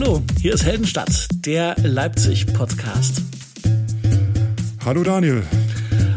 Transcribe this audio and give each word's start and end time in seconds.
Hallo, 0.00 0.22
hier 0.40 0.54
ist 0.54 0.64
Heldenstadt, 0.64 1.26
der 1.44 1.74
Leipzig-Podcast. 1.82 3.20
Hallo 4.84 5.02
Daniel. 5.02 5.42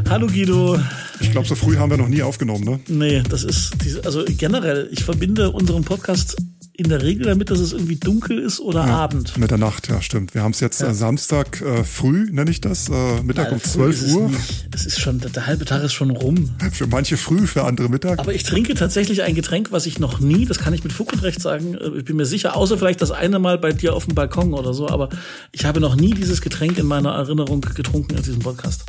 Hallo 0.07 0.27
Guido. 0.27 0.77
Ich 1.19 1.31
glaube, 1.31 1.47
so 1.47 1.55
früh 1.55 1.77
haben 1.77 1.89
wir 1.89 1.97
noch 1.97 2.07
nie 2.07 2.21
aufgenommen, 2.21 2.63
ne? 2.63 2.79
Nee, 2.87 3.23
das 3.27 3.43
ist, 3.43 3.73
diese, 3.83 4.05
also 4.05 4.23
generell, 4.27 4.87
ich 4.91 5.03
verbinde 5.03 5.49
unseren 5.49 5.83
Podcast 5.83 6.37
in 6.73 6.89
der 6.89 7.01
Regel 7.01 7.25
damit, 7.25 7.49
dass 7.49 7.59
es 7.59 7.73
irgendwie 7.73 7.97
dunkel 7.97 8.39
ist 8.39 8.59
oder 8.59 8.85
ja, 8.85 8.97
Abend. 8.97 9.37
Mit 9.37 9.51
der 9.51 9.57
Nacht, 9.57 9.89
ja, 9.89 10.01
stimmt. 10.01 10.33
Wir 10.33 10.41
haben 10.41 10.51
es 10.51 10.59
jetzt 10.61 10.81
ja. 10.81 10.87
äh, 10.87 10.93
Samstag 10.93 11.61
äh, 11.61 11.83
früh, 11.83 12.29
nenne 12.31 12.49
ich 12.49 12.61
das, 12.61 12.89
äh, 12.89 13.21
Mittag 13.23 13.45
Nein, 13.45 13.53
um 13.55 13.63
12 13.63 14.13
Uhr. 14.13 14.31
Es, 14.73 14.81
es, 14.81 14.85
ist 14.87 15.01
schon, 15.01 15.19
der 15.19 15.47
halbe 15.47 15.65
Tag 15.65 15.83
ist 15.83 15.93
schon 15.93 16.11
rum. 16.11 16.49
Für 16.71 16.87
manche 16.87 17.17
früh, 17.17 17.45
für 17.45 17.65
andere 17.65 17.89
Mittag. 17.89 18.19
Aber 18.19 18.33
ich 18.33 18.43
trinke 18.43 18.73
tatsächlich 18.73 19.23
ein 19.23 19.35
Getränk, 19.35 19.71
was 19.71 19.85
ich 19.85 19.99
noch 19.99 20.19
nie, 20.19 20.45
das 20.45 20.59
kann 20.59 20.73
ich 20.73 20.83
mit 20.83 20.93
Fug 20.93 21.11
und 21.11 21.21
Recht 21.23 21.41
sagen, 21.41 21.75
äh, 21.75 21.99
ich 21.99 22.05
bin 22.05 22.15
mir 22.15 22.25
sicher, 22.25 22.55
außer 22.55 22.77
vielleicht 22.77 23.01
das 23.01 23.11
eine 23.11 23.39
Mal 23.39 23.57
bei 23.57 23.73
dir 23.73 23.93
auf 23.93 24.05
dem 24.05 24.15
Balkon 24.15 24.53
oder 24.53 24.73
so, 24.73 24.87
aber 24.87 25.09
ich 25.51 25.65
habe 25.65 25.79
noch 25.79 25.95
nie 25.95 26.13
dieses 26.13 26.41
Getränk 26.41 26.77
in 26.77 26.85
meiner 26.85 27.11
Erinnerung 27.11 27.61
getrunken 27.61 28.15
in 28.15 28.23
diesem 28.23 28.39
Podcast. 28.39 28.85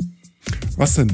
Was 0.77 0.95
denn? 0.95 1.13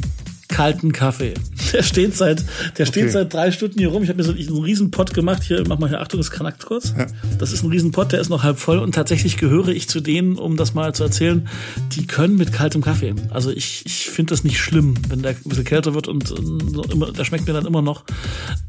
Kalten 0.50 0.92
Kaffee. 0.92 1.36
Der 1.74 1.84
steht 1.84 2.18
seit, 2.18 2.44
der 2.78 2.88
steht 2.88 3.04
okay. 3.04 3.12
seit 3.12 3.34
drei 3.34 3.52
Stunden 3.52 3.78
hier 3.78 3.90
rum. 3.90 4.02
Ich 4.02 4.10
habe 4.10 4.18
mir 4.18 4.24
so 4.24 4.32
einen 4.32 4.64
riesen 4.64 4.90
Pott 4.90 5.14
gemacht. 5.14 5.44
Hier, 5.44 5.64
mach 5.68 5.78
mal 5.78 5.88
hier, 5.88 6.02
Achtung, 6.02 6.20
es 6.20 6.32
knackt 6.32 6.66
kurz. 6.66 6.96
Ja. 6.98 7.06
Das 7.38 7.54
ist 7.54 7.64
ein 7.64 7.70
riesen 7.70 7.92
Pott, 7.92 8.12
der 8.12 8.20
ist 8.20 8.30
noch 8.30 8.42
halb 8.42 8.58
voll 8.58 8.80
und 8.80 8.96
tatsächlich 8.96 9.38
gehöre 9.38 9.68
ich 9.68 9.88
zu 9.88 10.00
denen, 10.00 10.38
um 10.38 10.58
das 10.58 10.74
mal 10.74 10.96
zu 10.96 11.04
erzählen, 11.04 11.48
die 11.92 12.08
können 12.08 12.38
mit 12.38 12.52
kaltem 12.52 12.82
Kaffee. 12.82 13.14
Also 13.30 13.52
ich, 13.52 13.86
ich 13.86 14.10
finde 14.10 14.32
das 14.32 14.44
nicht 14.44 14.60
schlimm, 14.60 14.96
wenn 15.10 15.22
der 15.22 15.32
ein 15.32 15.44
bisschen 15.46 15.64
kälter 15.64 15.94
wird 15.94 16.08
und, 16.08 16.32
und 16.32 16.92
immer, 16.92 17.12
der 17.12 17.24
schmeckt 17.24 17.46
mir 17.46 17.54
dann 17.54 17.68
immer 17.68 17.84
noch. 17.84 18.04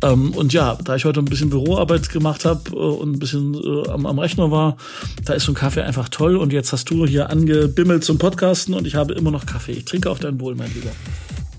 Ähm, 0.02 0.32
und 0.32 0.52
ja, 0.52 0.76
da 0.84 0.96
ich 0.96 1.06
heute 1.06 1.20
ein 1.20 1.24
bisschen 1.24 1.48
Büroarbeit 1.48 2.10
gemacht 2.10 2.44
habe 2.44 2.70
äh, 2.70 2.74
und 2.74 3.12
ein 3.16 3.18
bisschen 3.18 3.54
äh, 3.54 3.88
am, 3.88 4.04
am 4.04 4.18
Rechner 4.18 4.50
war, 4.50 4.76
da 5.24 5.32
ist 5.32 5.44
so 5.44 5.52
ein 5.52 5.54
Kaffee 5.56 5.82
einfach 5.82 6.10
toll. 6.10 6.36
Und 6.36 6.52
jetzt 6.52 6.72
hast 6.72 6.90
du 6.90 7.06
hier 7.06 7.30
angebimmelt 7.30 8.04
zum 8.04 8.18
Podcasten 8.18 8.74
und 8.74 8.86
ich 8.86 8.94
habe 8.94 9.14
immer 9.14 9.30
noch 9.30 9.46
Kaffee. 9.46 9.72
Ich 9.72 9.86
trinke 9.86 10.10
auf 10.10 10.18
dein 10.18 10.38
Wohl, 10.38 10.54
mein 10.54 10.72
Lieber. 10.74 10.90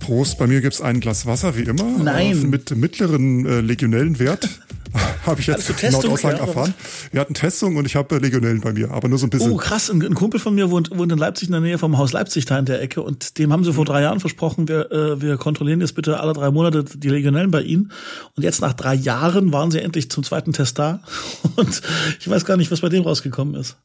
Prost, 0.01 0.37
bei 0.37 0.47
mir 0.47 0.61
gibt's 0.61 0.81
ein 0.81 0.99
Glas 0.99 1.25
Wasser, 1.25 1.55
wie 1.55 1.61
immer. 1.61 1.83
Nein. 1.83 2.31
Äh, 2.31 2.47
mit 2.47 2.75
mittleren 2.75 3.45
äh, 3.45 3.61
Legionellenwert. 3.61 4.49
habe 5.25 5.39
ich 5.39 5.47
jetzt 5.47 5.69
laut 5.91 6.05
Aussagen 6.05 6.37
ja, 6.37 6.45
erfahren. 6.45 6.73
Wir 7.11 7.21
hatten 7.21 7.33
Testung 7.33 7.75
und 7.77 7.85
ich 7.85 7.95
habe 7.95 8.15
äh, 8.15 8.19
Legionellen 8.19 8.61
bei 8.61 8.73
mir, 8.73 8.91
aber 8.91 9.07
nur 9.07 9.17
so 9.17 9.25
ein 9.25 9.29
bisschen. 9.29 9.51
Oh, 9.51 9.57
krass. 9.57 9.89
Ein, 9.89 10.01
ein, 10.01 10.15
Kumpel 10.15 10.39
von 10.39 10.53
mir 10.53 10.69
wohnt, 10.69 10.89
wohnt 10.97 11.11
in 11.11 11.17
Leipzig 11.17 11.47
in 11.47 11.53
der 11.53 11.61
Nähe 11.61 11.77
vom 11.77 11.97
Haus 11.97 12.11
Leipzig 12.11 12.45
da 12.45 12.57
in 12.59 12.65
der 12.65 12.81
Ecke 12.81 13.01
und 13.01 13.37
dem 13.37 13.53
haben 13.53 13.63
sie 13.63 13.73
vor 13.73 13.85
drei 13.85 14.01
Jahren 14.01 14.19
versprochen, 14.19 14.67
wir, 14.67 14.91
äh, 14.91 15.21
wir 15.21 15.37
kontrollieren 15.37 15.81
jetzt 15.81 15.95
bitte 15.95 16.19
alle 16.19 16.33
drei 16.33 16.51
Monate 16.51 16.83
die 16.83 17.09
Legionellen 17.09 17.51
bei 17.51 17.61
ihnen. 17.61 17.91
Und 18.35 18.43
jetzt 18.43 18.61
nach 18.61 18.73
drei 18.73 18.95
Jahren 18.95 19.53
waren 19.53 19.71
sie 19.71 19.79
endlich 19.79 20.09
zum 20.11 20.23
zweiten 20.23 20.53
Test 20.53 20.79
da. 20.79 21.01
Und 21.55 21.81
ich 22.19 22.29
weiß 22.29 22.45
gar 22.45 22.57
nicht, 22.57 22.71
was 22.71 22.81
bei 22.81 22.89
dem 22.89 23.03
rausgekommen 23.03 23.55
ist. 23.55 23.77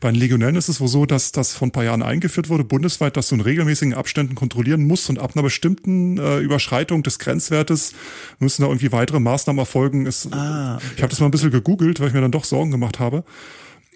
Bei 0.00 0.10
den 0.10 0.20
Legionellen 0.20 0.56
ist 0.56 0.68
es 0.68 0.80
wohl 0.80 0.88
so, 0.88 1.06
dass 1.06 1.32
das 1.32 1.52
vor 1.52 1.68
ein 1.68 1.72
paar 1.72 1.84
Jahren 1.84 2.02
eingeführt 2.02 2.48
wurde, 2.48 2.64
bundesweit, 2.64 3.16
dass 3.16 3.28
du 3.28 3.34
in 3.34 3.40
regelmäßigen 3.40 3.94
Abständen 3.94 4.34
kontrollieren 4.34 4.86
musst 4.86 5.10
und 5.10 5.18
ab 5.18 5.32
einer 5.34 5.42
bestimmten 5.42 6.18
äh, 6.18 6.38
Überschreitung 6.38 7.02
des 7.02 7.18
Grenzwertes 7.18 7.92
müssen 8.38 8.62
da 8.62 8.68
irgendwie 8.68 8.92
weitere 8.92 9.20
Maßnahmen 9.20 9.58
erfolgen. 9.58 10.06
Es, 10.06 10.30
ah, 10.32 10.76
okay. 10.76 10.86
Ich 10.96 11.02
habe 11.02 11.10
das 11.10 11.20
mal 11.20 11.26
ein 11.26 11.32
bisschen 11.32 11.50
gegoogelt, 11.50 12.00
weil 12.00 12.08
ich 12.08 12.14
mir 12.14 12.20
dann 12.20 12.32
doch 12.32 12.44
Sorgen 12.44 12.70
gemacht 12.70 12.98
habe 12.98 13.24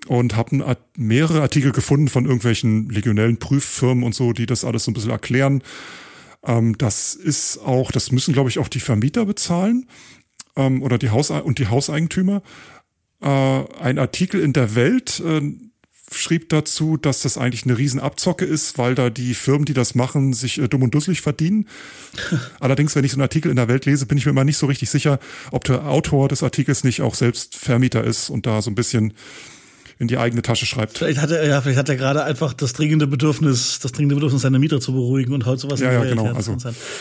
und 0.09 0.37
habe 0.37 0.77
mehrere 0.97 1.43
Artikel 1.43 1.73
gefunden 1.73 2.09
von 2.09 2.25
irgendwelchen 2.25 2.89
legionellen 2.89 3.39
Prüffirmen 3.39 4.05
und 4.05 4.15
so, 4.15 4.33
die 4.33 4.47
das 4.47 4.65
alles 4.65 4.85
so 4.85 4.91
ein 4.91 4.95
bisschen 4.95 5.11
erklären. 5.11 5.63
Ähm, 6.45 6.77
das 6.79 7.15
ist 7.15 7.59
auch, 7.59 7.93
das 7.93 8.11
müssen 8.11 8.35
glaube 8.35 8.51
ich 8.51 8.59
auch 8.59 8.69
die 8.69 8.81
Vermieter 8.81 9.25
bezahlen 9.25 9.87
ähm, 10.57 10.83
oder 10.83 10.99
die 10.99 11.11
Haus 11.11 11.31
und 11.31 11.59
die 11.59 11.69
Hauseigentümer. 11.69 12.43
Äh, 13.21 13.27
ein 13.27 13.99
Artikel 13.99 14.41
in 14.41 14.53
der 14.53 14.75
Welt 14.75 15.23
äh, 15.25 15.41
schrieb 16.15 16.49
dazu, 16.49 16.97
dass 16.97 17.23
das 17.23 17.39
eigentlich 17.39 17.65
eine 17.65 17.79
Riesenabzocke 17.79 18.45
ist, 18.45 18.79
weil 18.79 18.95
da 18.95 19.11
die 19.11 19.35
Firmen, 19.35 19.65
die 19.65 19.75
das 19.75 19.95
machen, 19.95 20.33
sich 20.33 20.59
äh, 20.59 20.69
dumm 20.69 20.83
und 20.83 20.95
dusselig 20.95 21.21
verdienen. 21.21 21.69
Allerdings, 22.61 22.95
wenn 22.95 23.05
ich 23.05 23.13
so 23.13 23.17
einen 23.17 23.23
Artikel 23.23 23.51
in 23.51 23.57
der 23.57 23.69
Welt 23.69 23.87
lese, 23.87 24.07
bin 24.07 24.19
ich 24.19 24.27
mir 24.27 24.31
immer 24.31 24.45
nicht 24.45 24.59
so 24.59 24.67
richtig 24.67 24.91
sicher, 24.91 25.19
ob 25.51 25.65
der 25.65 25.87
Autor 25.87 26.29
des 26.29 26.43
Artikels 26.43 26.85
nicht 26.85 27.03
auch 27.03 27.15
selbst 27.15 27.57
Vermieter 27.57 28.05
ist 28.05 28.31
und 28.31 28.47
da 28.47 28.63
so 28.63 28.71
ein 28.71 28.75
bisschen 28.75 29.15
in 30.03 30.09
die 30.09 30.19
eigene 30.19 30.43
Tasche 30.43 30.67
schreibt. 30.67 30.99
Vielleicht 30.99 31.21
hat 31.21 31.31
er, 31.31 31.47
ja, 31.47 31.61
vielleicht 31.61 31.79
hat 31.79 31.89
er 31.89 31.95
gerade 31.95 32.25
einfach 32.25 32.53
das 32.55 32.73
dringende 32.73 33.07
Bedürfnis, 33.07 33.79
das 33.79 33.93
dringende 33.93 34.17
Bedürfnis, 34.17 34.43
seine 34.43 34.59
Mieter 34.59 34.81
zu 34.81 34.93
beruhigen 34.93 35.33
und 35.33 35.47
haut 35.47 35.61
sowas 35.61 35.79
ja, 35.79 35.93
Ja, 35.93 36.03
genau. 36.03 36.27
Also, 36.33 36.57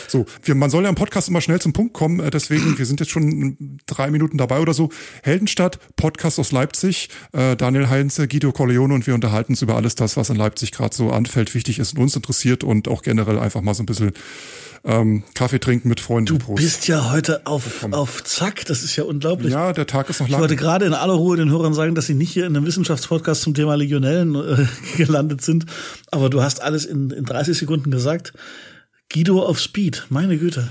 so, 0.06 0.24
wir, 0.44 0.54
man 0.54 0.70
soll 0.70 0.84
ja 0.84 0.88
im 0.88 0.94
Podcast 0.94 1.28
immer 1.28 1.40
schnell 1.40 1.60
zum 1.60 1.72
Punkt 1.72 1.94
kommen, 1.94 2.20
äh, 2.20 2.30
deswegen, 2.30 2.78
wir 2.78 2.86
sind 2.86 3.00
jetzt 3.00 3.10
schon 3.10 3.80
drei 3.86 4.10
Minuten 4.12 4.38
dabei 4.38 4.60
oder 4.60 4.72
so. 4.72 4.90
Heldenstadt, 5.24 5.80
Podcast 5.96 6.38
aus 6.38 6.52
Leipzig, 6.52 7.08
äh, 7.32 7.56
Daniel 7.56 7.90
Heinze, 7.90 8.28
Guido 8.28 8.52
Corleone 8.52 8.94
und 8.94 9.06
wir 9.08 9.14
unterhalten 9.14 9.52
uns 9.52 9.62
über 9.62 9.74
alles 9.74 9.96
das, 9.96 10.16
was 10.16 10.30
in 10.30 10.36
Leipzig 10.36 10.70
gerade 10.70 10.94
so 10.94 11.10
anfällt, 11.10 11.52
wichtig 11.54 11.80
ist 11.80 11.94
und 11.94 12.02
uns 12.02 12.14
interessiert 12.14 12.62
und 12.62 12.86
auch 12.86 13.02
generell 13.02 13.40
einfach 13.40 13.62
mal 13.62 13.74
so 13.74 13.82
ein 13.82 13.86
bisschen 13.86 14.12
ähm, 14.84 15.22
Kaffee 15.34 15.60
trinken 15.60 15.88
mit 15.88 16.00
Freunden. 16.00 16.38
Du 16.38 16.38
Prost. 16.38 16.62
bist 16.62 16.88
ja 16.88 17.12
heute 17.12 17.46
auf, 17.46 17.86
auf 17.92 18.24
Zack, 18.24 18.64
das 18.66 18.82
ist 18.82 18.96
ja 18.96 19.04
unglaublich. 19.04 19.52
Ja, 19.52 19.72
der 19.72 19.86
Tag 19.86 20.10
ist 20.10 20.20
noch 20.20 20.28
lang. 20.28 20.38
Ich 20.38 20.40
wollte 20.40 20.56
gerade 20.56 20.86
in 20.86 20.94
aller 20.94 21.14
Ruhe 21.14 21.36
den 21.36 21.50
Hörern 21.50 21.74
sagen, 21.74 21.94
dass 21.94 22.06
sie 22.06 22.14
nicht 22.14 22.32
hier 22.32 22.46
in 22.46 22.56
einem 22.56 22.66
Wissenschaftspodcast 22.92 23.42
zum 23.42 23.54
Thema 23.54 23.74
Legionellen 23.74 24.34
äh, 24.34 24.66
gelandet 24.96 25.42
sind, 25.42 25.66
aber 26.10 26.28
du 26.28 26.42
hast 26.42 26.62
alles 26.62 26.84
in, 26.84 27.10
in 27.10 27.24
30 27.24 27.56
Sekunden 27.56 27.90
gesagt. 27.90 28.32
Guido 29.12 29.42
auf 29.42 29.58
Speed, 29.58 30.06
meine 30.08 30.38
Güte. 30.38 30.70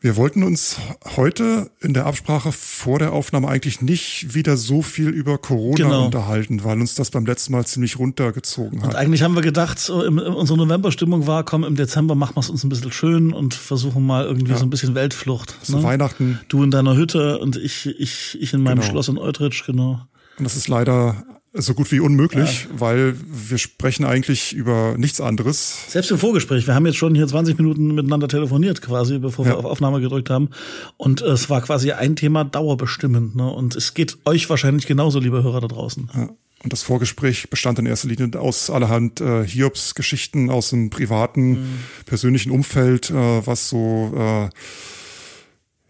Wir 0.00 0.16
wollten 0.16 0.44
uns 0.44 0.78
heute 1.16 1.70
in 1.80 1.92
der 1.92 2.06
Absprache 2.06 2.50
vor 2.50 2.98
der 2.98 3.12
Aufnahme 3.12 3.48
eigentlich 3.48 3.82
nicht 3.82 4.34
wieder 4.34 4.56
so 4.56 4.80
viel 4.80 5.10
über 5.10 5.36
Corona 5.36 5.76
genau. 5.76 6.04
unterhalten, 6.06 6.64
weil 6.64 6.80
uns 6.80 6.94
das 6.94 7.10
beim 7.10 7.26
letzten 7.26 7.52
Mal 7.52 7.66
ziemlich 7.66 7.98
runtergezogen 7.98 8.80
hat. 8.80 8.88
Und 8.88 8.94
eigentlich 8.94 9.22
haben 9.22 9.34
wir 9.34 9.42
gedacht, 9.42 9.78
so 9.78 10.02
im, 10.02 10.18
unsere 10.18 10.58
Novemberstimmung 10.58 11.26
war, 11.26 11.44
komm, 11.44 11.64
im 11.64 11.76
Dezember 11.76 12.14
machen 12.14 12.34
wir 12.34 12.40
es 12.40 12.48
uns 12.48 12.64
ein 12.64 12.70
bisschen 12.70 12.92
schön 12.92 13.34
und 13.34 13.52
versuchen 13.52 14.06
mal 14.06 14.24
irgendwie 14.24 14.52
ja. 14.52 14.56
so 14.56 14.64
ein 14.64 14.70
bisschen 14.70 14.94
Weltflucht. 14.94 15.58
So 15.62 15.76
ne? 15.76 15.82
Weihnachten. 15.82 16.40
Du 16.48 16.62
in 16.62 16.70
deiner 16.70 16.96
Hütte 16.96 17.40
und 17.40 17.56
ich, 17.56 17.86
ich, 17.86 18.38
ich 18.40 18.54
in 18.54 18.62
meinem 18.62 18.80
genau. 18.80 18.90
Schloss 18.90 19.08
in 19.08 19.18
Eutrich, 19.18 19.64
genau. 19.66 20.00
Und 20.38 20.44
das 20.44 20.56
ist 20.56 20.68
leider 20.68 21.26
so 21.54 21.74
gut 21.74 21.92
wie 21.92 22.00
unmöglich, 22.00 22.64
ja. 22.64 22.80
weil 22.80 23.14
wir 23.26 23.58
sprechen 23.58 24.04
eigentlich 24.04 24.54
über 24.54 24.94
nichts 24.96 25.20
anderes. 25.20 25.84
Selbst 25.88 26.10
im 26.10 26.18
Vorgespräch, 26.18 26.66
wir 26.66 26.74
haben 26.74 26.86
jetzt 26.86 26.96
schon 26.96 27.14
hier 27.14 27.26
20 27.26 27.58
Minuten 27.58 27.94
miteinander 27.94 28.26
telefoniert 28.28 28.80
quasi, 28.80 29.18
bevor 29.18 29.44
ja. 29.44 29.52
wir 29.52 29.58
auf 29.58 29.64
Aufnahme 29.66 30.00
gedrückt 30.00 30.30
haben. 30.30 30.48
Und 30.96 31.20
es 31.20 31.50
war 31.50 31.60
quasi 31.60 31.92
ein 31.92 32.16
Thema 32.16 32.44
dauerbestimmend. 32.44 33.36
Ne? 33.36 33.48
Und 33.50 33.76
es 33.76 33.92
geht 33.92 34.18
euch 34.24 34.48
wahrscheinlich 34.48 34.86
genauso, 34.86 35.18
liebe 35.18 35.42
Hörer 35.42 35.60
da 35.60 35.68
draußen. 35.68 36.10
Ja. 36.14 36.30
Und 36.62 36.72
das 36.72 36.82
Vorgespräch 36.82 37.50
bestand 37.50 37.80
in 37.80 37.86
erster 37.86 38.08
Linie 38.08 38.38
aus 38.38 38.70
allerhand 38.70 39.20
äh, 39.20 39.44
Hiobs-Geschichten 39.44 40.48
aus 40.48 40.70
dem 40.70 40.90
privaten, 40.90 41.50
mhm. 41.50 41.78
persönlichen 42.06 42.52
Umfeld, 42.52 43.10
äh, 43.10 43.14
was 43.14 43.68
so 43.68 44.12
äh, 44.16 44.48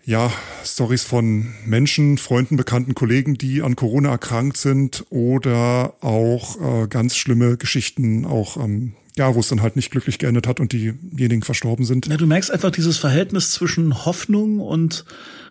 ja, 0.04 0.32
Stories 0.64 1.04
von 1.04 1.52
Menschen, 1.64 2.18
Freunden, 2.18 2.56
bekannten 2.56 2.94
Kollegen, 2.94 3.34
die 3.34 3.62
an 3.62 3.76
Corona 3.76 4.10
erkrankt 4.10 4.56
sind 4.56 5.04
oder 5.10 5.94
auch 6.00 6.60
äh, 6.60 6.88
ganz 6.88 7.16
schlimme 7.16 7.56
Geschichten, 7.56 8.24
auch 8.24 8.56
ähm, 8.56 8.94
ja, 9.16 9.34
wo 9.34 9.41
es 9.41 9.48
dann 9.48 9.62
halt 9.62 9.76
nicht 9.76 9.91
glücklich 9.91 10.18
geendet 10.18 10.46
hat 10.46 10.58
und 10.58 10.72
diejenigen 10.72 11.42
verstorben 11.42 11.84
sind. 11.84 12.06
Ja, 12.06 12.16
du 12.16 12.26
merkst 12.26 12.50
einfach 12.50 12.70
dieses 12.70 12.98
Verhältnis 12.98 13.52
zwischen 13.52 14.04
Hoffnung 14.04 14.58
und 14.60 15.04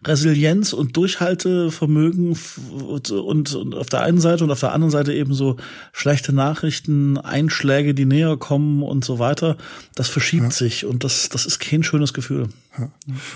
Resilienz 0.05 0.73
und 0.73 0.97
Durchhaltevermögen 0.97 2.35
und, 2.71 3.11
und, 3.11 3.75
auf 3.75 3.87
der 3.87 4.01
einen 4.01 4.19
Seite 4.19 4.43
und 4.43 4.51
auf 4.51 4.59
der 4.59 4.73
anderen 4.73 4.91
Seite 4.91 5.13
eben 5.13 5.33
so 5.33 5.57
schlechte 5.93 6.33
Nachrichten, 6.33 7.19
Einschläge, 7.19 7.93
die 7.93 8.05
näher 8.05 8.35
kommen 8.37 8.81
und 8.81 9.05
so 9.05 9.19
weiter. 9.19 9.57
Das 9.93 10.09
verschiebt 10.09 10.43
ja. 10.45 10.51
sich 10.51 10.85
und 10.85 11.03
das, 11.03 11.29
das 11.29 11.45
ist 11.45 11.59
kein 11.59 11.83
schönes 11.83 12.13
Gefühl. 12.13 12.49
Ja. 12.79 12.89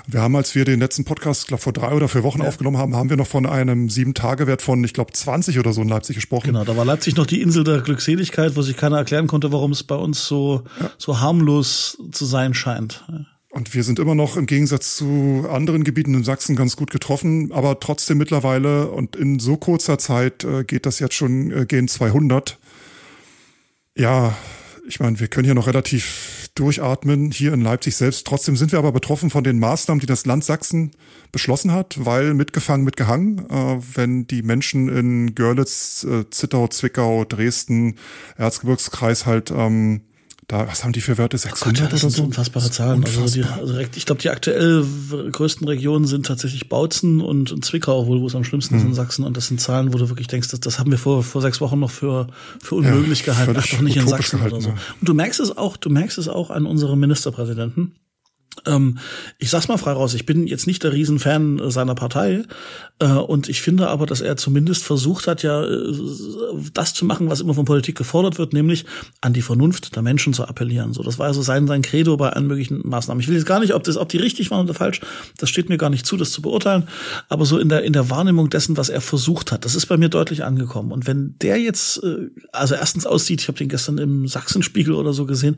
Wir 0.08 0.22
haben, 0.22 0.36
als 0.36 0.56
wir 0.56 0.66
den 0.66 0.80
letzten 0.80 1.06
Podcast, 1.06 1.48
glaube 1.48 1.62
vor 1.62 1.74
drei 1.74 1.94
oder 1.94 2.08
vier 2.08 2.24
Wochen 2.24 2.42
ja. 2.42 2.48
aufgenommen 2.48 2.78
haben, 2.78 2.96
haben 2.96 3.10
wir 3.10 3.18
noch 3.18 3.28
von 3.28 3.46
einem 3.46 3.90
Sieben-Tage-Wert 3.90 4.62
von, 4.62 4.84
ich 4.84 4.94
glaube, 4.94 5.12
20 5.14 5.60
oder 5.60 5.72
so 5.72 5.82
in 5.82 5.90
Leipzig 5.90 6.16
gesprochen. 6.16 6.48
Genau, 6.48 6.64
da 6.64 6.76
war 6.76 6.86
Leipzig 6.86 7.16
noch 7.16 7.28
die 7.28 7.42
Insel 7.42 7.64
der 7.64 7.82
Glückseligkeit, 7.82 8.56
wo 8.56 8.64
sich 8.64 8.76
keiner 8.76 8.98
erklären 8.98 9.28
konnte, 9.28 9.52
warum 9.52 9.72
es 9.72 9.84
bei 9.84 9.96
uns 9.96 10.26
so, 10.26 10.64
so 10.98 11.20
harmlos 11.20 11.98
zu 12.12 12.26
sein 12.26 12.54
scheint. 12.54 13.04
Und 13.56 13.74
wir 13.74 13.86
sind 13.86 14.00
immer 14.00 14.16
noch 14.16 14.36
im 14.36 14.48
Gegensatz 14.48 14.98
zu 14.98 15.48
anderen 15.50 15.86
Gebieten 15.86 16.14
in 16.14 16.26
Sachsen 16.26 16.58
ganz 16.58 16.76
gut 16.76 16.92
getroffen, 16.92 17.54
aber 17.54 17.80
trotzdem 17.80 18.18
mittlerweile 18.18 18.92
und 18.92 19.16
in 19.16 19.40
so 19.40 19.56
kurzer 19.56 19.98
Zeit 19.98 20.44
äh, 20.44 20.66
geht 20.66 20.86
das 20.86 21.00
jetzt 21.00 21.16
schon 21.16 21.52
äh, 21.52 21.66
gehen 21.66 21.88
200. 21.88 22.60
Ja, 23.96 24.36
ich 24.86 25.00
meine, 25.00 25.22
wir 25.22 25.30
können 25.30 25.46
hier 25.46 25.56
noch 25.56 25.68
relativ 25.68 26.50
durchatmen 26.56 27.32
hier 27.32 27.54
in 27.54 27.62
Leipzig 27.62 27.96
selbst. 27.96 28.28
Trotzdem 28.28 28.58
sind 28.58 28.74
wir 28.74 28.80
aber 28.80 28.92
betroffen 28.92 29.30
von 29.30 29.46
den 29.46 29.58
Maßnahmen, 29.58 30.02
die 30.02 30.06
das 30.06 30.26
Land 30.26 30.44
Sachsen 30.44 30.92
beschlossen 31.32 31.72
hat, 31.72 31.96
weil 32.04 32.34
mitgefangen, 32.34 32.84
mitgehangen, 32.84 33.50
äh, 33.50 33.78
wenn 33.94 34.28
die 34.28 34.42
Menschen 34.42 34.90
in 34.90 35.34
Görlitz, 35.34 36.04
äh, 36.04 36.30
Zittau, 36.30 36.68
Zwickau, 36.68 37.24
Dresden, 37.24 37.96
Erzgebirgskreis 38.36 39.26
halt 39.26 39.50
ähm, 39.50 40.02
Da, 40.48 40.68
was 40.68 40.84
haben 40.84 40.94
die 40.94 41.02
für 41.02 41.18
Werte? 41.18 41.38
600 41.40 41.64
Gott, 41.64 41.80
ja, 41.80 41.90
das 41.90 42.04
oder 42.04 42.12
sind 42.12 42.18
so? 42.18 42.24
unfassbare 42.24 42.70
Zahlen. 42.70 43.04
Also, 43.04 43.26
die, 43.28 43.44
also 43.44 43.80
ich 43.80 44.06
glaube, 44.06 44.22
die 44.22 44.30
aktuell 44.30 44.86
größten 45.32 45.68
Regionen 45.68 46.06
sind 46.06 46.28
tatsächlich 46.28 46.70
Bautzen 46.70 47.20
und, 47.20 47.52
und 47.52 47.66
Zwickau, 47.66 48.06
wohl, 48.06 48.22
wo 48.22 48.28
es 48.28 48.36
am 48.36 48.44
schlimmsten 48.44 48.76
mhm. 48.76 48.82
ist 48.82 48.86
in 48.86 48.94
Sachsen. 48.94 49.26
Und 49.26 49.38
das 49.38 49.48
sind 49.48 49.60
Zahlen, 49.60 49.92
wo 49.92 49.98
du 49.98 50.10
wirklich 50.10 50.28
denkst, 50.28 50.50
das, 50.50 50.60
das 50.60 50.78
haben 50.78 50.92
wir 50.92 51.00
vor, 51.00 51.24
vor 51.24 51.42
sechs 51.42 51.62
Wochen 51.62 51.80
noch 51.80 51.90
für, 51.90 52.28
für 52.62 52.76
unmöglich 52.76 53.22
ja, 53.22 53.34
gehalten. 53.34 53.56
Ach, 53.58 53.68
doch 53.68 53.82
nicht 53.82 53.98
in 53.98 54.08
Sachsen 54.08 54.38
gehalten, 54.38 54.56
oder 54.58 54.64
so. 54.64 54.70
Und 54.70 55.10
du 55.10 55.14
merkst 55.16 55.40
es 55.40 55.58
auch, 55.58 55.78
du 55.78 55.90
merkst 55.90 56.20
es 56.20 56.28
auch 56.28 56.52
an 56.52 56.68
unserem 56.68 57.00
Ministerpräsidenten 57.00 57.96
ähm, 58.66 58.98
ich 59.38 59.50
sag's 59.50 59.68
mal 59.68 59.78
frei 59.78 59.92
raus, 59.92 60.14
ich 60.14 60.26
bin 60.26 60.48
jetzt 60.48 60.68
nicht 60.68 60.84
der 60.84 60.94
Riesenfan 60.94 61.70
seiner 61.70 61.96
Partei 61.96 62.44
äh, 63.00 63.08
und 63.08 63.50
ich 63.50 63.62
finde 63.62 63.88
aber, 63.88 64.06
dass 64.06 64.22
er 64.22 64.38
zumindest 64.38 64.84
versucht 64.84 65.28
hat, 65.28 65.44
ja 65.44 65.64
äh, 65.64 65.94
das 66.74 66.94
zu 66.94 67.06
machen, 67.06 67.30
was 67.30 67.42
immer 67.42 67.54
von 67.54 67.66
Politik 67.66 67.98
gefordert 67.98 68.38
wird, 68.38 68.54
nämlich 68.54 68.86
an 69.22 69.34
die 69.34 69.42
Vernunft 69.42 69.96
der 69.96 70.04
Menschen 70.04 70.34
zu 70.34 70.46
appellieren. 70.46 70.94
So, 70.94 71.04
das 71.04 71.20
war 71.20 71.28
also 71.28 71.42
sein 71.42 71.68
sein 71.68 71.82
Credo 71.82 72.18
bei 72.18 72.30
allen 72.30 72.48
möglichen 72.48 72.88
Maßnahmen. 72.88 73.22
Ich 73.22 73.28
will 73.28 73.36
jetzt 73.36 73.46
gar 73.46 73.60
nicht, 73.60 73.74
ob 73.74 73.84
das, 73.84 73.98
ob 73.98 74.10
die 74.10 74.18
richtig 74.18 74.52
waren 74.52 74.66
oder 74.66 74.74
falsch, 74.74 75.02
das 75.38 75.50
steht 75.50 75.70
mir 75.70 75.78
gar 75.78 75.90
nicht 75.90 76.06
zu, 76.06 76.18
das 76.18 76.32
zu 76.32 76.42
beurteilen. 76.42 76.88
Aber 77.30 77.46
so 77.46 77.58
in 77.58 77.70
der 77.70 77.84
in 77.84 77.94
der 77.94 78.10
Wahrnehmung 78.10 78.50
dessen, 78.50 78.78
was 78.78 78.90
er 78.90 79.02
versucht 79.02 79.52
hat, 79.52 79.66
das 79.66 79.76
ist 79.76 79.88
bei 79.88 79.98
mir 79.98 80.10
deutlich 80.10 80.44
angekommen. 80.44 80.92
Und 80.92 81.08
wenn 81.08 81.36
der 81.42 81.58
jetzt, 81.60 82.04
äh, 82.04 82.30
also 82.52 82.76
erstens 82.76 83.06
aussieht, 83.06 83.42
ich 83.42 83.48
habe 83.48 83.58
den 83.58 83.70
gestern 83.70 83.98
im 83.98 84.28
Sachsenspiegel 84.28 84.94
oder 84.94 85.14
so 85.14 85.26
gesehen, 85.26 85.58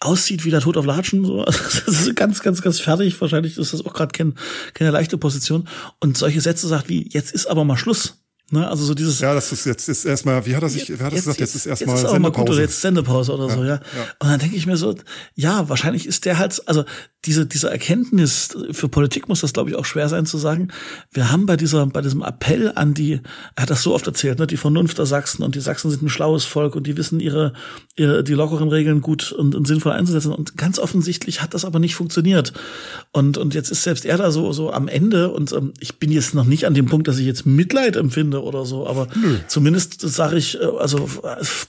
aussieht 0.00 0.44
wie 0.44 0.50
der 0.50 0.60
Tod 0.60 0.76
auf 0.76 0.86
Latschen. 0.86 1.24
So. 1.24 1.44
Das 1.44 1.86
ist 1.88 2.16
ganz, 2.16 2.42
ganz, 2.42 2.62
ganz 2.62 2.80
fertig. 2.80 3.20
Wahrscheinlich 3.20 3.56
ist 3.56 3.72
das 3.72 3.84
auch 3.84 3.94
gerade 3.94 4.12
kein, 4.12 4.34
keine 4.74 4.90
leichte 4.90 5.18
Position. 5.18 5.68
Und 6.00 6.16
solche 6.16 6.40
Sätze 6.40 6.68
sagt 6.68 6.88
wie, 6.88 7.08
jetzt 7.10 7.32
ist 7.32 7.46
aber 7.46 7.64
mal 7.64 7.76
Schluss. 7.76 8.25
Ne, 8.52 8.68
also 8.68 8.84
so 8.84 8.94
dieses. 8.94 9.18
Ja, 9.18 9.34
das 9.34 9.50
ist 9.50 9.66
jetzt 9.66 9.88
ist 9.88 10.04
erstmal, 10.04 10.46
wie 10.46 10.54
hat 10.54 10.62
er 10.62 10.68
sich, 10.68 10.88
wie 10.88 11.02
hat 11.02 11.12
er 11.12 11.16
gesagt, 11.16 11.40
jetzt 11.40 11.56
ist 11.56 11.66
erstmal 11.66 11.96
Sendepause. 11.96 12.20
Mal 12.20 12.30
gut, 12.30 12.50
oder 12.50 12.60
jetzt 12.60 12.80
Sendepause 12.80 13.32
oder 13.32 13.48
ja, 13.48 13.54
so, 13.54 13.64
ja. 13.64 13.74
ja. 13.74 13.80
Und 14.20 14.28
dann 14.28 14.38
denke 14.38 14.54
ich 14.54 14.66
mir 14.66 14.76
so, 14.76 14.94
ja, 15.34 15.68
wahrscheinlich 15.68 16.06
ist 16.06 16.26
der 16.26 16.38
halt, 16.38 16.62
also 16.66 16.84
diese, 17.24 17.44
diese 17.44 17.68
Erkenntnis, 17.70 18.56
für 18.70 18.88
Politik 18.88 19.28
muss 19.28 19.40
das, 19.40 19.52
glaube 19.52 19.70
ich, 19.70 19.76
auch 19.76 19.84
schwer 19.84 20.08
sein 20.08 20.26
zu 20.26 20.38
sagen, 20.38 20.68
wir 21.10 21.32
haben 21.32 21.46
bei 21.46 21.56
dieser, 21.56 21.84
bei 21.86 22.00
diesem 22.02 22.22
Appell 22.22 22.70
an 22.76 22.94
die, 22.94 23.20
er 23.56 23.62
hat 23.62 23.70
das 23.70 23.82
so 23.82 23.94
oft 23.94 24.06
erzählt, 24.06 24.38
ne, 24.38 24.46
die 24.46 24.56
Vernunft 24.56 24.98
der 24.98 25.06
Sachsen 25.06 25.42
und 25.42 25.56
die 25.56 25.60
Sachsen 25.60 25.90
sind 25.90 26.02
ein 26.02 26.08
schlaues 26.08 26.44
Volk 26.44 26.76
und 26.76 26.86
die 26.86 26.96
wissen 26.96 27.18
ihre, 27.18 27.52
ihre 27.96 28.22
die 28.22 28.34
lockeren 28.34 28.68
Regeln 28.68 29.00
gut 29.00 29.32
und, 29.32 29.56
und 29.56 29.66
sinnvoll 29.66 29.90
einzusetzen. 29.92 30.32
Und 30.32 30.56
ganz 30.56 30.78
offensichtlich 30.78 31.42
hat 31.42 31.52
das 31.52 31.64
aber 31.64 31.80
nicht 31.80 31.96
funktioniert. 31.96 32.52
Und, 33.10 33.38
und 33.38 33.54
jetzt 33.54 33.70
ist 33.70 33.82
selbst 33.82 34.04
er 34.04 34.18
da 34.18 34.30
so, 34.30 34.52
so 34.52 34.72
am 34.72 34.86
Ende 34.86 35.32
und 35.32 35.52
ähm, 35.52 35.72
ich 35.80 35.98
bin 35.98 36.12
jetzt 36.12 36.32
noch 36.32 36.44
nicht 36.44 36.64
an 36.64 36.74
dem 36.74 36.86
Punkt, 36.86 37.08
dass 37.08 37.18
ich 37.18 37.26
jetzt 37.26 37.44
Mitleid 37.44 37.96
empfinde 37.96 38.35
finde 38.36 38.42
oder 38.44 38.64
so. 38.64 38.86
Aber 38.86 39.08
Nö. 39.14 39.38
zumindest 39.46 40.00
sage 40.00 40.36
ich, 40.36 40.60
äh, 40.60 40.64
also 40.78 41.08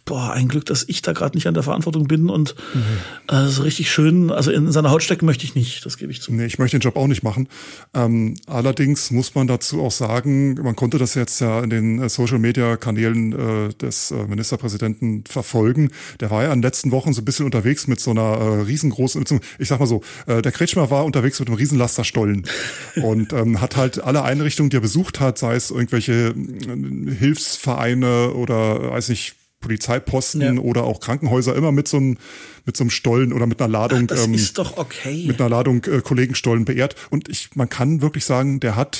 boah, 0.05 0.31
ein 0.31 0.47
Glück, 0.47 0.65
dass 0.65 0.85
ich 0.87 1.01
da 1.01 1.13
gerade 1.13 1.37
nicht 1.37 1.47
an 1.47 1.53
der 1.53 1.63
Verantwortung 1.63 2.07
bin 2.07 2.29
und 2.29 2.55
mhm. 2.73 3.35
äh, 3.35 3.47
so 3.47 3.63
richtig 3.63 3.91
schön, 3.91 4.31
also 4.31 4.51
in 4.51 4.71
seiner 4.71 4.91
Haut 4.91 5.03
stecken 5.03 5.25
möchte 5.25 5.45
ich 5.45 5.55
nicht, 5.55 5.85
das 5.85 5.97
gebe 5.97 6.11
ich 6.11 6.21
zu. 6.21 6.33
Nee, 6.33 6.45
ich 6.45 6.59
möchte 6.59 6.77
den 6.77 6.81
Job 6.81 6.95
auch 6.95 7.07
nicht 7.07 7.23
machen. 7.23 7.47
Ähm, 7.93 8.35
allerdings 8.45 9.11
muss 9.11 9.35
man 9.35 9.47
dazu 9.47 9.81
auch 9.81 9.91
sagen, 9.91 10.55
man 10.55 10.75
konnte 10.75 10.97
das 10.97 11.15
jetzt 11.15 11.39
ja 11.41 11.61
in 11.61 11.69
den 11.69 12.01
äh, 12.01 12.09
Social 12.09 12.39
Media 12.39 12.77
Kanälen 12.77 13.33
äh, 13.33 13.73
des 13.73 14.11
äh, 14.11 14.15
Ministerpräsidenten 14.27 15.23
verfolgen. 15.27 15.91
Der 16.19 16.31
war 16.31 16.43
ja 16.43 16.49
in 16.53 16.59
den 16.59 16.63
letzten 16.63 16.91
Wochen 16.91 17.13
so 17.13 17.21
ein 17.21 17.25
bisschen 17.25 17.45
unterwegs 17.45 17.87
mit 17.87 17.99
so 17.99 18.11
einer 18.11 18.21
äh, 18.21 18.61
riesengroßen, 18.61 19.25
ich 19.59 19.67
sag 19.67 19.79
mal 19.79 19.85
so, 19.85 20.01
äh, 20.25 20.41
der 20.41 20.51
Kretschmer 20.51 20.89
war 20.89 21.05
unterwegs 21.05 21.39
mit 21.39 21.49
einem 21.49 21.57
Riesenlasterstollen 21.57 22.45
und 23.01 23.33
ähm, 23.33 23.61
hat 23.61 23.75
halt 23.75 24.03
alle 24.03 24.23
Einrichtungen, 24.23 24.69
die 24.69 24.77
er 24.77 24.81
besucht 24.81 25.19
hat, 25.19 25.37
sei 25.37 25.55
es 25.55 25.71
irgendwelche 25.71 26.33
Hilfsvereine 26.59 28.33
oder 28.33 28.91
weiß 28.91 29.09
ich 29.09 29.33
Polizeiposten 29.59 30.41
ja. 30.41 30.61
oder 30.61 30.83
auch 30.83 30.99
Krankenhäuser 30.99 31.55
immer 31.55 31.71
mit 31.71 31.87
so 31.87 31.97
einem 31.97 32.17
mit 32.65 32.77
so 32.77 32.83
einem 32.83 32.91
Stollen 32.91 33.33
oder 33.33 33.47
mit 33.47 33.61
einer 33.61 33.71
Ladung 33.71 34.03
Ach, 34.03 34.07
das 34.07 34.25
ähm, 34.25 34.33
ist 34.33 34.57
doch 34.57 34.77
okay. 34.77 35.25
mit 35.27 35.39
einer 35.41 35.49
Ladung 35.49 35.83
äh, 35.85 36.01
Kollegenstollen 36.01 36.65
beehrt. 36.65 36.95
Und 37.09 37.27
ich 37.29 37.55
man 37.55 37.69
kann 37.69 38.01
wirklich 38.01 38.25
sagen 38.25 38.59
der 38.59 38.75
hat 38.75 38.99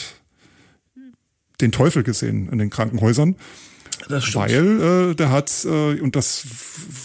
den 1.62 1.72
Teufel 1.72 2.04
gesehen 2.04 2.50
in 2.50 2.58
den 2.58 2.70
Krankenhäusern 2.70 3.36
weil 4.10 5.12
äh, 5.12 5.16
der 5.16 5.32
hat 5.32 5.66
äh, 5.66 6.00
und 6.00 6.16
das 6.16 6.46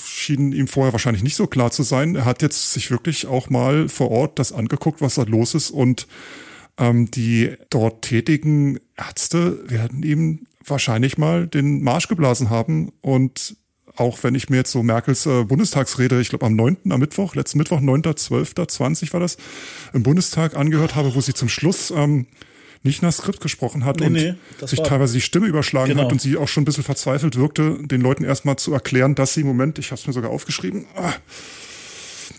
schien 0.06 0.52
ihm 0.52 0.68
vorher 0.68 0.92
wahrscheinlich 0.92 1.22
nicht 1.22 1.36
so 1.36 1.46
klar 1.46 1.70
zu 1.70 1.82
sein. 1.82 2.14
Er 2.14 2.24
hat 2.24 2.42
jetzt 2.42 2.72
sich 2.72 2.90
wirklich 2.90 3.26
auch 3.26 3.50
mal 3.50 3.88
vor 3.88 4.10
Ort 4.10 4.38
das 4.38 4.52
angeguckt 4.52 5.00
was 5.00 5.16
da 5.16 5.22
los 5.22 5.54
ist 5.54 5.70
und 5.70 6.06
ähm, 6.78 7.10
die 7.10 7.54
dort 7.70 8.02
tätigen 8.02 8.78
Ärzte 8.96 9.68
werden 9.68 10.02
ihm 10.02 10.46
wahrscheinlich 10.64 11.18
mal 11.18 11.46
den 11.46 11.82
Marsch 11.82 12.08
geblasen 12.08 12.50
haben 12.50 12.92
und 13.00 13.56
auch 13.96 14.22
wenn 14.22 14.34
ich 14.34 14.48
mir 14.48 14.56
jetzt 14.56 14.72
so 14.72 14.82
Merkels 14.82 15.26
äh, 15.26 15.44
Bundestagsrede, 15.44 16.20
ich 16.20 16.30
glaube 16.30 16.46
am 16.46 16.56
9., 16.56 16.78
am 16.90 17.00
Mittwoch, 17.00 17.34
letzten 17.34 17.58
Mittwoch, 17.58 17.80
9., 17.80 18.02
12., 18.16 18.54
20 18.66 19.12
war 19.12 19.20
das, 19.20 19.36
im 19.92 20.02
Bundestag 20.02 20.56
angehört 20.56 20.94
habe, 20.94 21.14
wo 21.14 21.20
sie 21.20 21.34
zum 21.34 21.48
Schluss 21.48 21.90
ähm, 21.90 22.26
nicht 22.82 23.02
nach 23.02 23.12
Skript 23.12 23.40
gesprochen 23.40 23.84
hat 23.84 24.00
nee, 24.00 24.06
und 24.06 24.12
nee, 24.12 24.34
sich 24.64 24.80
teilweise 24.80 25.14
die 25.14 25.20
Stimme 25.20 25.46
überschlagen 25.46 25.90
genau. 25.90 26.04
hat 26.04 26.12
und 26.12 26.20
sie 26.20 26.36
auch 26.36 26.48
schon 26.48 26.62
ein 26.62 26.64
bisschen 26.64 26.84
verzweifelt 26.84 27.36
wirkte, 27.36 27.78
den 27.82 28.00
Leuten 28.00 28.24
erstmal 28.24 28.56
zu 28.56 28.72
erklären, 28.72 29.14
dass 29.14 29.34
sie, 29.34 29.44
Moment, 29.44 29.78
ich 29.78 29.90
habe 29.90 30.00
es 30.00 30.06
mir 30.06 30.12
sogar 30.12 30.30
aufgeschrieben, 30.30 30.86
ah, 30.96 31.12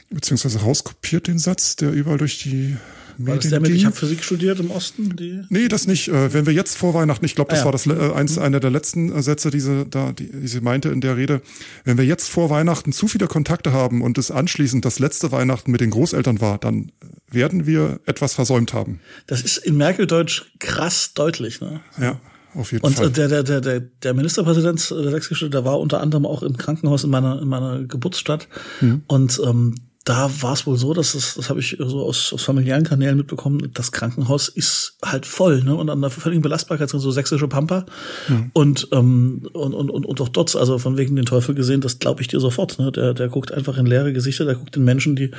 beziehungsweise 0.10 0.60
rauskopiert 0.62 1.28
den 1.28 1.40
Satz, 1.40 1.76
der 1.76 1.92
überall 1.92 2.18
durch 2.18 2.40
die 2.40 2.76
mit, 3.18 3.70
ich 3.70 3.86
habe 3.86 3.96
Physik 3.96 4.24
studiert 4.24 4.60
im 4.60 4.72
Osten? 4.72 5.16
Die? 5.16 5.42
Nee, 5.50 5.68
das 5.68 5.88
nicht. 5.88 6.08
Äh, 6.08 6.34
wenn 6.34 6.46
wir 6.46 6.54
jetzt 6.54 6.78
vor 6.78 6.94
Weihnachten, 6.94 7.26
ich 7.26 7.36
glaube, 7.36 7.50
das 7.50 7.60
ah, 7.60 7.62
ja. 7.62 7.66
war 7.66 7.72
das 7.72 7.88
äh, 7.88 8.14
eins, 8.14 8.36
mhm. 8.36 8.44
einer 8.44 8.60
der 8.60 8.72
letzten 8.72 9.12
äh, 9.12 9.22
Sätze, 9.22 9.50
diese, 9.50 9.86
da, 9.86 10.12
die, 10.12 10.32
die 10.32 10.48
sie 10.48 10.62
meinte 10.62 10.90
in 10.90 11.02
der 11.02 11.18
Rede. 11.18 11.42
Wenn 11.84 11.98
wir 11.98 12.06
jetzt 12.06 12.30
vor 12.30 12.50
Weihnachten 12.50 12.92
zu 12.92 13.08
viele 13.08 13.28
Kontakte 13.28 13.74
haben 13.74 14.02
und 14.02 14.18
es 14.18 14.32
anschließend 14.32 14.86
das 14.86 15.00
letzte 15.00 15.32
Weihnachten 15.32 15.72
mit 15.72 15.82
den 15.82 15.92
Großeltern 15.92 16.42
war, 16.42 16.58
dann 16.58 16.92
werden 17.30 17.66
wir 17.66 18.00
etwas 18.06 18.34
versäumt 18.34 18.74
haben. 18.74 19.00
Das 19.28 19.42
ist 19.42 19.58
in 19.58 19.78
Merkel-Deutsch 19.78 20.52
krass 20.60 21.14
deutlich, 21.14 21.62
ne? 21.62 21.82
Ja. 22.00 22.20
Auf 22.56 22.72
jeden 22.72 22.86
und 22.86 22.96
Fall. 22.96 23.08
Und 23.08 23.18
der, 23.18 23.28
der, 23.28 23.44
der, 23.44 23.62
der, 23.62 23.80
der 23.80 24.14
Ministerpräsident 24.14 24.92
der 24.92 25.10
Sächsische, 25.12 25.50
der 25.50 25.66
war 25.66 25.80
unter 25.80 26.02
anderem 26.02 26.26
auch 26.26 26.44
im 26.44 26.56
Krankenhaus 26.56 27.04
in 27.04 27.10
meiner, 27.10 27.42
in 27.42 27.48
meiner 27.48 27.84
Geburtsstadt. 27.84 28.48
Mhm. 28.80 29.04
Und 29.08 29.42
ähm, 29.44 29.76
da 30.04 30.30
war 30.42 30.54
es 30.54 30.68
wohl 30.68 30.78
so, 30.78 30.94
dass 30.94 31.14
es, 31.14 31.36
das 31.36 31.50
habe 31.50 31.62
ich 31.62 31.78
so 31.80 32.06
aus, 32.06 32.34
aus 32.34 32.44
familiären 32.44 32.84
Kanälen 32.84 33.16
mitbekommen, 33.16 33.70
das 33.74 33.94
Krankenhaus 33.94 34.50
ist 34.50 34.98
halt 35.04 35.26
voll, 35.26 35.64
ne? 35.64 35.76
Und 35.76 35.90
an 35.90 36.02
der 36.02 36.10
völligen 36.10 36.42
Belastbarkeit 36.42 36.90
sind 36.90 37.00
so 37.00 37.12
sächsische 37.12 37.48
Pampa. 37.48 37.86
Mhm. 38.28 38.52
Und, 38.54 38.90
ähm, 38.92 39.48
und, 39.54 39.74
und, 39.74 39.90
und, 39.90 40.06
und 40.06 40.22
auch 40.22 40.30
dort, 40.30 40.56
also 40.58 40.78
von 40.78 40.98
wegen 40.98 41.16
den 41.16 41.26
Teufel 41.26 41.56
gesehen, 41.56 41.80
das 41.80 42.00
glaube 42.00 42.22
ich 42.22 42.28
dir 42.28 42.42
sofort. 42.42 42.80
Ne? 42.80 42.92
Der, 42.92 43.14
der 43.14 43.30
guckt 43.30 43.54
einfach 43.54 43.78
in 43.78 43.86
leere 43.86 44.12
Gesichter, 44.12 44.44
der 44.44 44.56
guckt 44.56 44.76
den 44.76 44.84
Menschen, 44.84 45.16
die, 45.16 45.32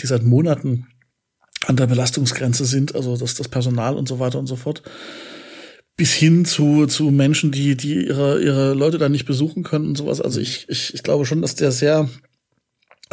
die 0.00 0.06
seit 0.06 0.22
Monaten 0.22 0.86
an 1.66 1.76
der 1.76 1.86
Belastungsgrenze 1.86 2.66
sind, 2.66 2.94
also 2.94 3.16
das, 3.16 3.34
das 3.34 3.48
Personal 3.48 3.96
und 3.96 4.06
so 4.06 4.18
weiter 4.18 4.38
und 4.38 4.46
so 4.46 4.56
fort 4.56 4.82
bis 5.96 6.12
hin 6.12 6.44
zu, 6.44 6.86
zu 6.86 7.10
Menschen, 7.10 7.52
die, 7.52 7.76
die 7.76 8.06
ihre, 8.06 8.42
ihre 8.42 8.74
Leute 8.74 8.98
da 8.98 9.08
nicht 9.08 9.26
besuchen 9.26 9.62
können 9.62 9.86
und 9.86 9.96
sowas. 9.96 10.20
Also 10.20 10.40
ich, 10.40 10.66
ich, 10.68 10.92
ich 10.92 11.02
glaube 11.04 11.24
schon, 11.24 11.40
dass 11.40 11.54
der 11.54 11.70
sehr, 11.70 12.08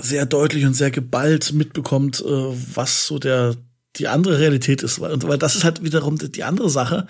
sehr 0.02 0.26
deutlich 0.26 0.66
und 0.66 0.74
sehr 0.74 0.92
geballt 0.92 1.54
mitbekommt, 1.54 2.22
äh, 2.22 2.76
was 2.76 3.08
so 3.08 3.20
der 3.20 3.56
die 3.98 4.08
andere 4.08 4.40
Realität 4.40 4.84
ist, 4.84 5.02
weil, 5.02 5.22
weil 5.24 5.38
das 5.38 5.56
ist 5.56 5.64
halt 5.64 5.84
wiederum 5.84 6.18
die 6.18 6.44
andere 6.44 6.70
Sache. 6.70 7.08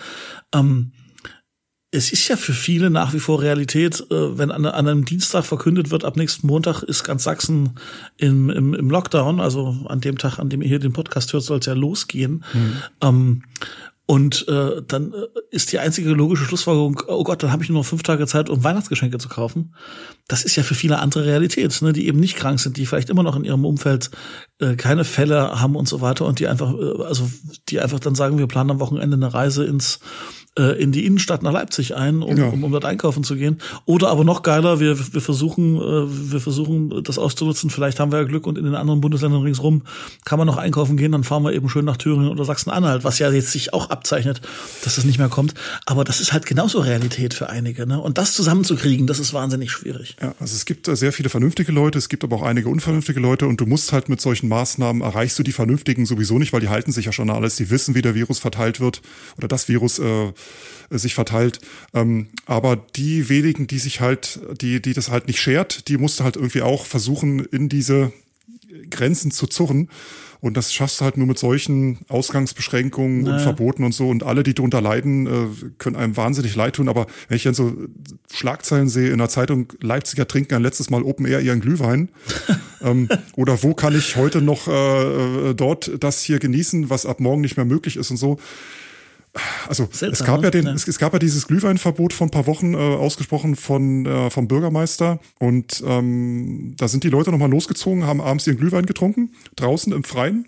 Ähm, 0.53 0.93
es 1.93 2.13
ist 2.13 2.27
ja 2.29 2.37
für 2.37 2.53
viele 2.53 2.89
nach 2.89 3.13
wie 3.13 3.19
vor 3.19 3.41
Realität, 3.41 3.99
äh, 4.09 4.37
wenn 4.37 4.49
an, 4.49 4.65
an, 4.65 4.87
einem 4.87 5.05
Dienstag 5.05 5.45
verkündet 5.45 5.91
wird, 5.91 6.05
ab 6.05 6.15
nächsten 6.15 6.47
Montag 6.47 6.83
ist 6.83 7.03
ganz 7.03 7.23
Sachsen 7.23 7.71
im, 8.17 8.49
im, 8.49 8.73
im 8.73 8.89
Lockdown, 8.89 9.41
also 9.41 9.75
an 9.87 9.99
dem 9.99 10.17
Tag, 10.17 10.39
an 10.39 10.49
dem 10.49 10.61
ihr 10.61 10.69
hier 10.69 10.79
den 10.79 10.93
Podcast 10.93 11.33
hört, 11.33 11.43
soll 11.43 11.59
es 11.59 11.65
ja 11.65 11.73
losgehen. 11.73 12.45
Mhm. 12.53 12.77
Ähm, 13.01 13.43
und 14.07 14.47
äh, 14.47 14.81
dann 14.85 15.13
äh, 15.13 15.27
ist 15.51 15.71
die 15.71 15.79
einzige 15.79 16.09
logische 16.09 16.43
Schlussfolgerung, 16.43 17.01
oh 17.07 17.23
Gott, 17.23 17.43
dann 17.43 17.51
habe 17.51 17.63
ich 17.63 17.69
nur 17.69 17.79
noch 17.79 17.85
fünf 17.85 18.03
Tage 18.03 18.27
Zeit, 18.27 18.49
um 18.49 18.63
Weihnachtsgeschenke 18.63 19.17
zu 19.19 19.29
kaufen. 19.29 19.73
Das 20.27 20.43
ist 20.43 20.55
ja 20.55 20.63
für 20.63 20.75
viele 20.75 20.99
andere 20.99 21.25
Realität, 21.25 21.81
ne, 21.81 21.93
die 21.93 22.07
eben 22.07 22.19
nicht 22.19 22.35
krank 22.35 22.59
sind, 22.59 22.77
die 22.77 22.85
vielleicht 22.85 23.09
immer 23.09 23.23
noch 23.23 23.35
in 23.35 23.43
ihrem 23.43 23.63
Umfeld 23.63 24.11
äh, 24.59 24.75
keine 24.75 25.05
Fälle 25.05 25.61
haben 25.61 25.75
und 25.75 25.87
so 25.87 26.01
weiter 26.01 26.25
und 26.25 26.39
die 26.39 26.47
einfach, 26.47 26.73
äh, 26.73 27.03
also 27.03 27.29
die 27.69 27.79
einfach 27.79 27.99
dann 27.99 28.15
sagen, 28.15 28.37
wir 28.37 28.47
planen 28.47 28.71
am 28.71 28.79
Wochenende 28.79 29.15
eine 29.15 29.33
Reise 29.33 29.65
ins 29.65 29.99
äh, 30.57 30.81
in 30.81 30.91
die 30.91 31.05
Innenstadt 31.05 31.43
nach 31.43 31.51
Leipzig 31.51 31.95
ein, 31.95 32.21
um, 32.21 32.37
ja. 32.37 32.47
um, 32.47 32.63
um 32.63 32.71
dort 32.71 32.85
einkaufen 32.85 33.23
zu 33.23 33.35
gehen. 33.35 33.59
Oder 33.85 34.09
aber 34.09 34.23
noch 34.23 34.43
geiler, 34.43 34.79
wir, 34.79 34.97
wir 35.13 35.21
versuchen, 35.21 35.77
äh, 35.77 36.31
wir 36.31 36.39
versuchen 36.39 37.03
das 37.03 37.17
auszunutzen. 37.17 37.69
Vielleicht 37.69 37.99
haben 37.99 38.11
wir 38.11 38.19
ja 38.19 38.25
Glück 38.25 38.47
und 38.47 38.57
in 38.57 38.65
den 38.65 38.75
anderen 38.75 39.01
Bundesländern 39.01 39.41
ringsrum 39.41 39.83
kann 40.25 40.37
man 40.37 40.47
noch 40.47 40.57
einkaufen 40.57 40.97
gehen. 40.97 41.11
Dann 41.11 41.23
fahren 41.23 41.43
wir 41.43 41.53
eben 41.53 41.69
schön 41.69 41.85
nach 41.85 41.97
Thüringen 41.97 42.29
oder 42.29 42.45
Sachsen-Anhalt, 42.45 43.03
was 43.03 43.19
ja 43.19 43.31
jetzt 43.31 43.51
sich 43.51 43.73
auch 43.73 43.89
abzeichnet, 43.89 44.41
dass 44.83 44.95
das 44.95 45.05
nicht 45.05 45.19
mehr 45.19 45.29
kommt. 45.29 45.53
Aber 45.85 46.03
das 46.03 46.19
ist 46.19 46.33
halt 46.33 46.45
genauso 46.45 46.79
Realität 46.79 47.33
für 47.33 47.49
einige. 47.49 47.87
Ne? 47.87 47.99
Und 47.99 48.17
das 48.17 48.33
zusammenzukriegen, 48.33 49.07
das 49.07 49.19
ist 49.19 49.33
wahnsinnig 49.33 49.71
schwierig. 49.71 50.15
Ja, 50.21 50.35
also 50.39 50.55
es 50.55 50.65
gibt 50.65 50.85
sehr 50.85 51.13
viele 51.13 51.29
vernünftige 51.29 51.71
Leute, 51.71 51.97
es 51.97 52.09
gibt 52.09 52.23
aber 52.23 52.37
auch 52.37 52.43
einige 52.43 52.69
unvernünftige 52.69 53.19
Leute 53.19 53.47
und 53.47 53.61
du 53.61 53.65
musst 53.65 53.93
halt 53.93 54.09
mit 54.09 54.21
solchen 54.21 54.49
Maßnahmen 54.49 55.01
erreichst 55.01 55.39
du 55.39 55.43
die 55.43 55.51
Vernünftigen 55.51 56.05
sowieso 56.05 56.39
nicht, 56.39 56.53
weil 56.53 56.61
die 56.61 56.69
halten 56.69 56.91
sich 56.91 57.05
ja 57.05 57.11
schon 57.11 57.29
alles. 57.29 57.55
Die 57.55 57.69
wissen, 57.69 57.95
wie 57.95 58.01
der 58.01 58.15
Virus 58.15 58.39
verteilt 58.39 58.79
wird 58.79 59.01
oder 59.37 59.47
das 59.47 59.67
Virus 59.69 59.99
äh, 59.99 60.11
äh, 60.11 60.33
sich 60.89 61.13
verteilt. 61.13 61.59
Ähm, 61.93 62.27
aber 62.45 62.75
die 62.75 63.29
wenigen, 63.29 63.67
die 63.67 63.79
sich 63.79 64.01
halt, 64.01 64.39
die, 64.61 64.81
die 64.81 64.93
das 64.93 65.09
halt 65.09 65.27
nicht 65.27 65.39
schert, 65.39 65.87
die 65.87 65.97
musste 65.97 66.23
halt 66.23 66.35
irgendwie 66.35 66.61
auch 66.61 66.85
versuchen, 66.85 67.45
in 67.45 67.69
diese 67.69 68.11
Grenzen 68.89 69.31
zu 69.31 69.47
zurren. 69.47 69.89
Und 70.41 70.57
das 70.57 70.73
schaffst 70.73 70.99
du 70.99 71.05
halt 71.05 71.17
nur 71.17 71.27
mit 71.27 71.37
solchen 71.37 71.99
Ausgangsbeschränkungen 72.09 73.21
naja. 73.21 73.35
und 73.35 73.43
Verboten 73.43 73.83
und 73.83 73.93
so. 73.93 74.09
Und 74.09 74.23
alle, 74.23 74.41
die 74.41 74.55
darunter 74.55 74.81
leiden, 74.81 75.27
äh, 75.27 75.47
können 75.77 75.95
einem 75.95 76.17
wahnsinnig 76.17 76.55
leid 76.55 76.77
tun. 76.77 76.89
Aber 76.89 77.05
wenn 77.27 77.37
ich 77.37 77.43
dann 77.43 77.53
so 77.53 77.75
Schlagzeilen 78.33 78.89
sehe 78.89 79.11
in 79.11 79.19
der 79.19 79.29
Zeitung, 79.29 79.67
Leipziger 79.81 80.27
trinken 80.27 80.55
ein 80.55 80.63
letztes 80.63 80.89
Mal 80.89 81.03
Open 81.03 81.27
Air 81.27 81.41
ihren 81.41 81.61
Glühwein. 81.61 82.09
ähm, 82.81 83.07
oder 83.35 83.61
wo 83.61 83.75
kann 83.75 83.95
ich 83.95 84.15
heute 84.15 84.41
noch 84.41 84.67
äh, 84.67 85.49
äh, 85.51 85.53
dort 85.53 85.91
das 85.99 86.23
hier 86.23 86.39
genießen, 86.39 86.89
was 86.89 87.05
ab 87.05 87.19
morgen 87.19 87.41
nicht 87.41 87.55
mehr 87.55 87.65
möglich 87.65 87.95
ist 87.95 88.09
und 88.09 88.17
so 88.17 88.39
also 89.67 89.87
Seltsam, 89.91 90.11
es 90.11 90.25
gab 90.25 90.43
ja 90.43 90.51
den, 90.51 90.65
ja. 90.65 90.73
Es, 90.73 90.87
es, 90.87 90.99
gab 90.99 91.13
ja 91.13 91.19
dieses 91.19 91.47
Glühweinverbot 91.47 92.13
vor 92.13 92.27
ein 92.27 92.31
paar 92.31 92.47
Wochen 92.47 92.73
äh, 92.73 92.77
ausgesprochen 92.77 93.55
von 93.55 94.05
äh, 94.05 94.29
vom 94.29 94.47
Bürgermeister 94.47 95.19
und 95.39 95.81
ähm, 95.85 96.75
da 96.77 96.87
sind 96.87 97.03
die 97.03 97.09
Leute 97.09 97.31
nochmal 97.31 97.49
losgezogen, 97.49 98.05
haben 98.05 98.21
abends 98.21 98.45
ihren 98.47 98.57
Glühwein 98.57 98.85
getrunken 98.85 99.31
draußen 99.55 99.93
im 99.93 100.03
Freien, 100.03 100.47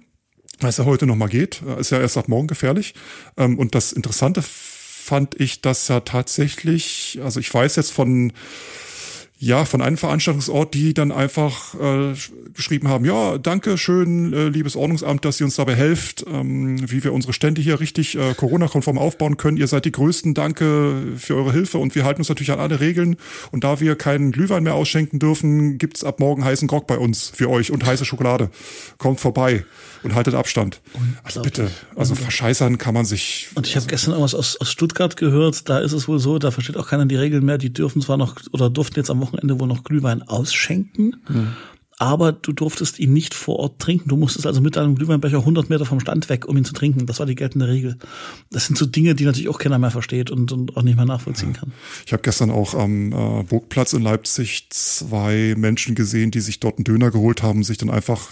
weil 0.60 0.70
es 0.70 0.78
ja 0.78 0.86
heute 0.86 1.06
nochmal 1.06 1.30
geht, 1.30 1.62
äh, 1.66 1.80
ist 1.80 1.92
ja 1.92 2.00
erst 2.00 2.18
ab 2.18 2.28
morgen 2.28 2.48
gefährlich. 2.48 2.94
Ähm, 3.38 3.58
und 3.58 3.74
das 3.76 3.94
Interessante 3.94 4.44
fand 4.44 5.40
ich, 5.40 5.62
dass 5.62 5.88
ja 5.88 6.02
tatsächlich, 6.02 7.20
also 7.24 7.40
ich 7.40 7.54
weiß 7.54 7.76
jetzt 7.76 7.92
von 7.92 8.34
ja, 9.44 9.66
von 9.66 9.82
einem 9.82 9.98
Veranstaltungsort, 9.98 10.74
die 10.74 10.94
dann 10.94 11.12
einfach 11.12 11.76
äh, 11.76 12.14
geschrieben 12.54 12.88
haben, 12.88 13.04
ja, 13.04 13.38
danke 13.38 13.78
schön, 13.78 14.32
äh, 14.32 14.48
liebes 14.48 14.78
Ordnungsamt, 14.78 15.26
dass 15.26 15.38
ihr 15.42 15.46
uns 15.46 15.58
dabei 15.58 15.76
helft, 15.76 16.24
ähm, 16.32 16.90
wie 16.90 17.04
wir 17.04 17.12
unsere 17.12 17.34
Stände 17.34 17.62
hier 17.62 17.82
richtig 17.82 18.16
äh, 18.16 18.36
Corona-konform 18.36 18.98
aufbauen 18.98 19.36
können. 19.36 19.58
Ihr 19.58 19.68
seid 19.68 19.84
die 19.84 19.92
Größten, 19.92 20.34
danke 20.34 21.14
für 21.18 21.36
eure 21.36 21.52
Hilfe 21.52 21.78
und 21.78 21.94
wir 21.94 22.06
halten 22.06 22.22
uns 22.22 22.30
natürlich 22.30 22.54
an 22.54 22.62
alle 22.62 22.80
Regeln. 22.80 23.18
Und 23.52 23.66
da 23.66 23.82
wir 23.82 23.98
keinen 23.98 24.32
Glühwein 24.32 24.64
mehr 24.64 24.76
ausschenken 24.76 25.20
dürfen, 25.20 25.78
gibt's 25.78 26.06
ab 26.06 26.22
morgen 26.22 26.46
heißen 26.46 26.70
Grog 26.70 26.88
bei 26.88 26.98
uns 26.98 27.30
für 27.36 27.50
euch 27.50 27.70
und 27.70 27.86
heiße 27.86 28.06
Schokolade. 28.06 28.50
Kommt 28.98 29.20
vorbei 29.20 29.66
und 30.04 30.16
haltet 30.16 30.36
Abstand. 30.36 30.82
Also 31.24 31.42
bitte, 31.42 31.70
also 31.98 32.16
verscheißern 32.16 32.78
kann 32.78 32.94
man 32.94 33.04
sich. 33.04 33.50
Und 33.56 33.68
ich 33.68 33.76
habe 33.76 33.88
gestern 33.88 34.12
irgendwas 34.12 34.36
aus, 34.36 34.56
aus 34.56 34.72
Stuttgart 34.72 35.18
gehört, 35.18 35.68
da 35.68 35.80
ist 35.80 35.92
es 35.92 36.08
wohl 36.08 36.20
so, 36.20 36.40
da 36.40 36.52
versteht 36.52 36.78
auch 36.78 36.88
keiner 36.88 37.06
die 37.06 37.18
Regeln 37.18 37.44
mehr, 37.44 37.58
die 37.58 37.74
dürfen 37.74 38.02
zwar 38.02 38.16
noch 38.16 38.38
oder 38.54 38.70
durften 38.70 39.00
jetzt 39.00 39.10
am 39.10 39.20
Wochenende 39.20 39.33
Wochenende 39.34 39.60
wohl 39.60 39.68
noch 39.68 39.84
Glühwein 39.84 40.22
ausschenken. 40.22 41.18
Mhm. 41.28 41.48
Aber 42.00 42.32
du 42.34 42.52
durftest 42.54 43.00
ihn 43.00 43.14
nicht 43.14 43.34
vor 43.34 43.60
Ort 43.60 43.80
trinken. 43.80 44.10
Du 44.10 44.18
musstest 44.18 44.48
also 44.48 44.62
mit 44.62 44.76
deinem 44.76 44.96
Glühweinbecher 44.96 45.38
100 45.38 45.70
Meter 45.70 45.86
vom 45.86 46.00
Stand 46.00 46.28
weg, 46.28 46.48
um 46.48 46.58
ihn 46.58 46.66
zu 46.66 46.74
trinken. 46.74 47.06
Das 47.06 47.20
war 47.20 47.26
die 47.26 47.36
geltende 47.36 47.68
Regel. 47.68 47.98
Das 48.52 48.66
sind 48.66 48.78
so 48.78 48.86
Dinge, 48.86 49.16
die 49.16 49.26
natürlich 49.26 49.48
auch 49.48 49.60
keiner 49.60 49.78
mehr 49.78 49.92
versteht 49.92 50.32
und, 50.32 50.52
und 50.52 50.76
auch 50.76 50.82
nicht 50.82 50.96
mehr 50.96 51.06
nachvollziehen 51.06 51.54
kann. 51.54 51.72
Ich 52.06 52.12
habe 52.12 52.24
gestern 52.24 52.50
auch 52.50 52.74
am 52.74 53.12
äh, 53.14 53.44
Burgplatz 53.44 53.94
in 53.94 54.02
Leipzig 54.02 54.68
zwei 54.72 55.54
Menschen 55.56 55.94
gesehen, 55.94 56.32
die 56.32 56.42
sich 56.42 56.60
dort 56.60 56.78
einen 56.78 56.84
Döner 56.84 57.12
geholt 57.12 57.44
haben, 57.44 57.64
sich 57.64 57.78
dann 57.78 57.92
einfach 57.92 58.28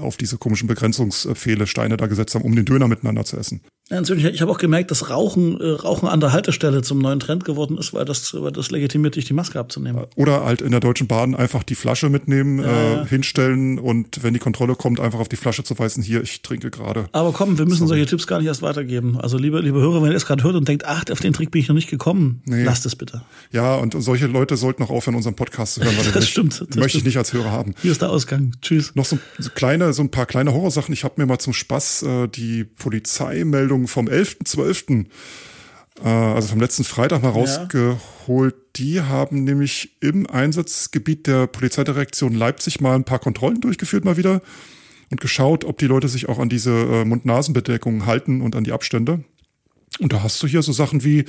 auf 0.00 0.16
diese 0.16 0.38
komischen 0.38 0.68
Begrenzungspfähle 0.68 1.66
Steine 1.66 1.96
da 1.96 2.06
gesetzt 2.06 2.34
haben, 2.34 2.44
um 2.44 2.54
den 2.54 2.64
Döner 2.64 2.88
miteinander 2.88 3.24
zu 3.24 3.36
essen. 3.36 3.60
Ja, 3.90 3.96
natürlich. 3.96 4.24
Ich 4.24 4.40
habe 4.40 4.52
auch 4.52 4.58
gemerkt, 4.58 4.92
dass 4.92 5.10
Rauchen, 5.10 5.60
äh, 5.60 5.70
Rauchen 5.70 6.08
an 6.08 6.20
der 6.20 6.32
Haltestelle 6.32 6.80
zum 6.82 7.00
neuen 7.00 7.18
Trend 7.18 7.44
geworden 7.44 7.76
ist, 7.76 7.92
weil 7.92 8.04
das, 8.04 8.32
weil 8.40 8.52
das 8.52 8.70
legitimiert, 8.70 9.16
dich 9.16 9.24
die 9.24 9.32
Maske 9.32 9.58
abzunehmen. 9.58 10.04
Oder 10.14 10.44
halt 10.44 10.62
in 10.62 10.70
der 10.70 10.78
Deutschen 10.78 11.08
Bahn 11.08 11.34
einfach 11.34 11.64
die 11.64 11.74
Flasche 11.74 12.08
mitnehmen, 12.08 12.60
ja. 12.60 13.02
äh, 13.02 13.06
hinstellen 13.06 13.80
und 13.80 14.22
wenn 14.22 14.32
die 14.32 14.38
Kontrolle 14.38 14.76
kommt, 14.76 15.00
einfach 15.00 15.18
auf 15.18 15.28
die 15.28 15.34
Flasche 15.34 15.64
zu 15.64 15.76
weisen, 15.76 16.04
hier, 16.04 16.22
ich 16.22 16.42
trinke 16.42 16.70
gerade. 16.70 17.08
Aber 17.10 17.32
komm, 17.32 17.58
wir 17.58 17.64
müssen 17.64 17.88
Sorry. 17.88 17.98
solche 17.98 18.06
Tipps 18.06 18.28
gar 18.28 18.38
nicht 18.38 18.46
erst 18.46 18.62
weitergeben. 18.62 19.18
Also 19.20 19.38
liebe, 19.38 19.58
liebe 19.60 19.80
Hörer, 19.80 20.04
wenn 20.04 20.12
ihr 20.12 20.16
es 20.16 20.26
gerade 20.26 20.44
hört 20.44 20.54
und 20.54 20.68
denkt, 20.68 20.84
ach, 20.86 21.02
auf 21.10 21.18
den 21.18 21.32
Trick 21.32 21.50
bin 21.50 21.60
ich 21.60 21.66
noch 21.66 21.74
nicht 21.74 21.90
gekommen, 21.90 22.42
nee. 22.44 22.62
lasst 22.62 22.86
es 22.86 22.94
bitte. 22.94 23.22
Ja, 23.50 23.74
und 23.74 23.96
solche 23.98 24.28
Leute 24.28 24.56
sollten 24.56 24.84
auch 24.84 24.90
aufhören, 24.90 25.16
unseren 25.16 25.34
Podcast 25.34 25.74
zu 25.74 25.82
hören, 25.82 25.96
weil 25.96 26.04
das, 26.12 26.28
stimmt, 26.28 26.52
das 26.52 26.76
möchte 26.76 26.90
stimmt. 26.90 26.94
ich 26.94 27.04
nicht 27.06 27.18
als 27.18 27.32
Hörer 27.32 27.50
haben. 27.50 27.74
Hier 27.82 27.90
ist 27.90 28.02
der 28.02 28.10
Ausgang. 28.10 28.52
Tschüss. 28.62 28.94
Noch 28.94 29.04
so, 29.04 29.18
so 29.38 29.50
kleine, 29.70 29.92
so 29.92 30.02
ein 30.02 30.10
paar 30.10 30.26
kleine 30.26 30.52
Horrorsachen. 30.52 30.92
Ich 30.92 31.04
habe 31.04 31.14
mir 31.18 31.26
mal 31.26 31.38
zum 31.38 31.52
Spaß 31.52 32.02
äh, 32.02 32.28
die 32.28 32.64
Polizeimeldung 32.64 33.86
vom 33.86 34.08
11.12 34.08 34.44
12., 34.44 34.84
äh, 36.02 36.08
also 36.08 36.48
vom 36.48 36.60
letzten 36.60 36.82
Freitag 36.82 37.22
mal 37.22 37.28
rausgeholt. 37.28 38.54
Ja. 38.54 38.60
Die 38.76 39.00
haben 39.00 39.44
nämlich 39.44 39.96
im 40.00 40.28
Einsatzgebiet 40.28 41.28
der 41.28 41.46
Polizeidirektion 41.46 42.34
Leipzig 42.34 42.80
mal 42.80 42.96
ein 42.96 43.04
paar 43.04 43.20
Kontrollen 43.20 43.60
durchgeführt, 43.60 44.04
mal 44.04 44.16
wieder 44.16 44.42
und 45.10 45.20
geschaut, 45.20 45.64
ob 45.64 45.78
die 45.78 45.86
Leute 45.86 46.08
sich 46.08 46.28
auch 46.28 46.40
an 46.40 46.48
diese 46.48 46.72
äh, 46.72 47.04
Mund-Nasen-Bedeckung 47.04 48.06
halten 48.06 48.40
und 48.40 48.56
an 48.56 48.64
die 48.64 48.72
Abstände. 48.72 49.22
Und 50.00 50.12
da 50.12 50.22
hast 50.24 50.42
du 50.42 50.48
hier 50.48 50.62
so 50.62 50.72
Sachen 50.72 51.04
wie, 51.04 51.26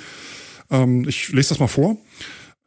ähm, 0.72 1.08
ich 1.08 1.30
lese 1.30 1.50
das 1.50 1.60
mal 1.60 1.68
vor. 1.68 1.98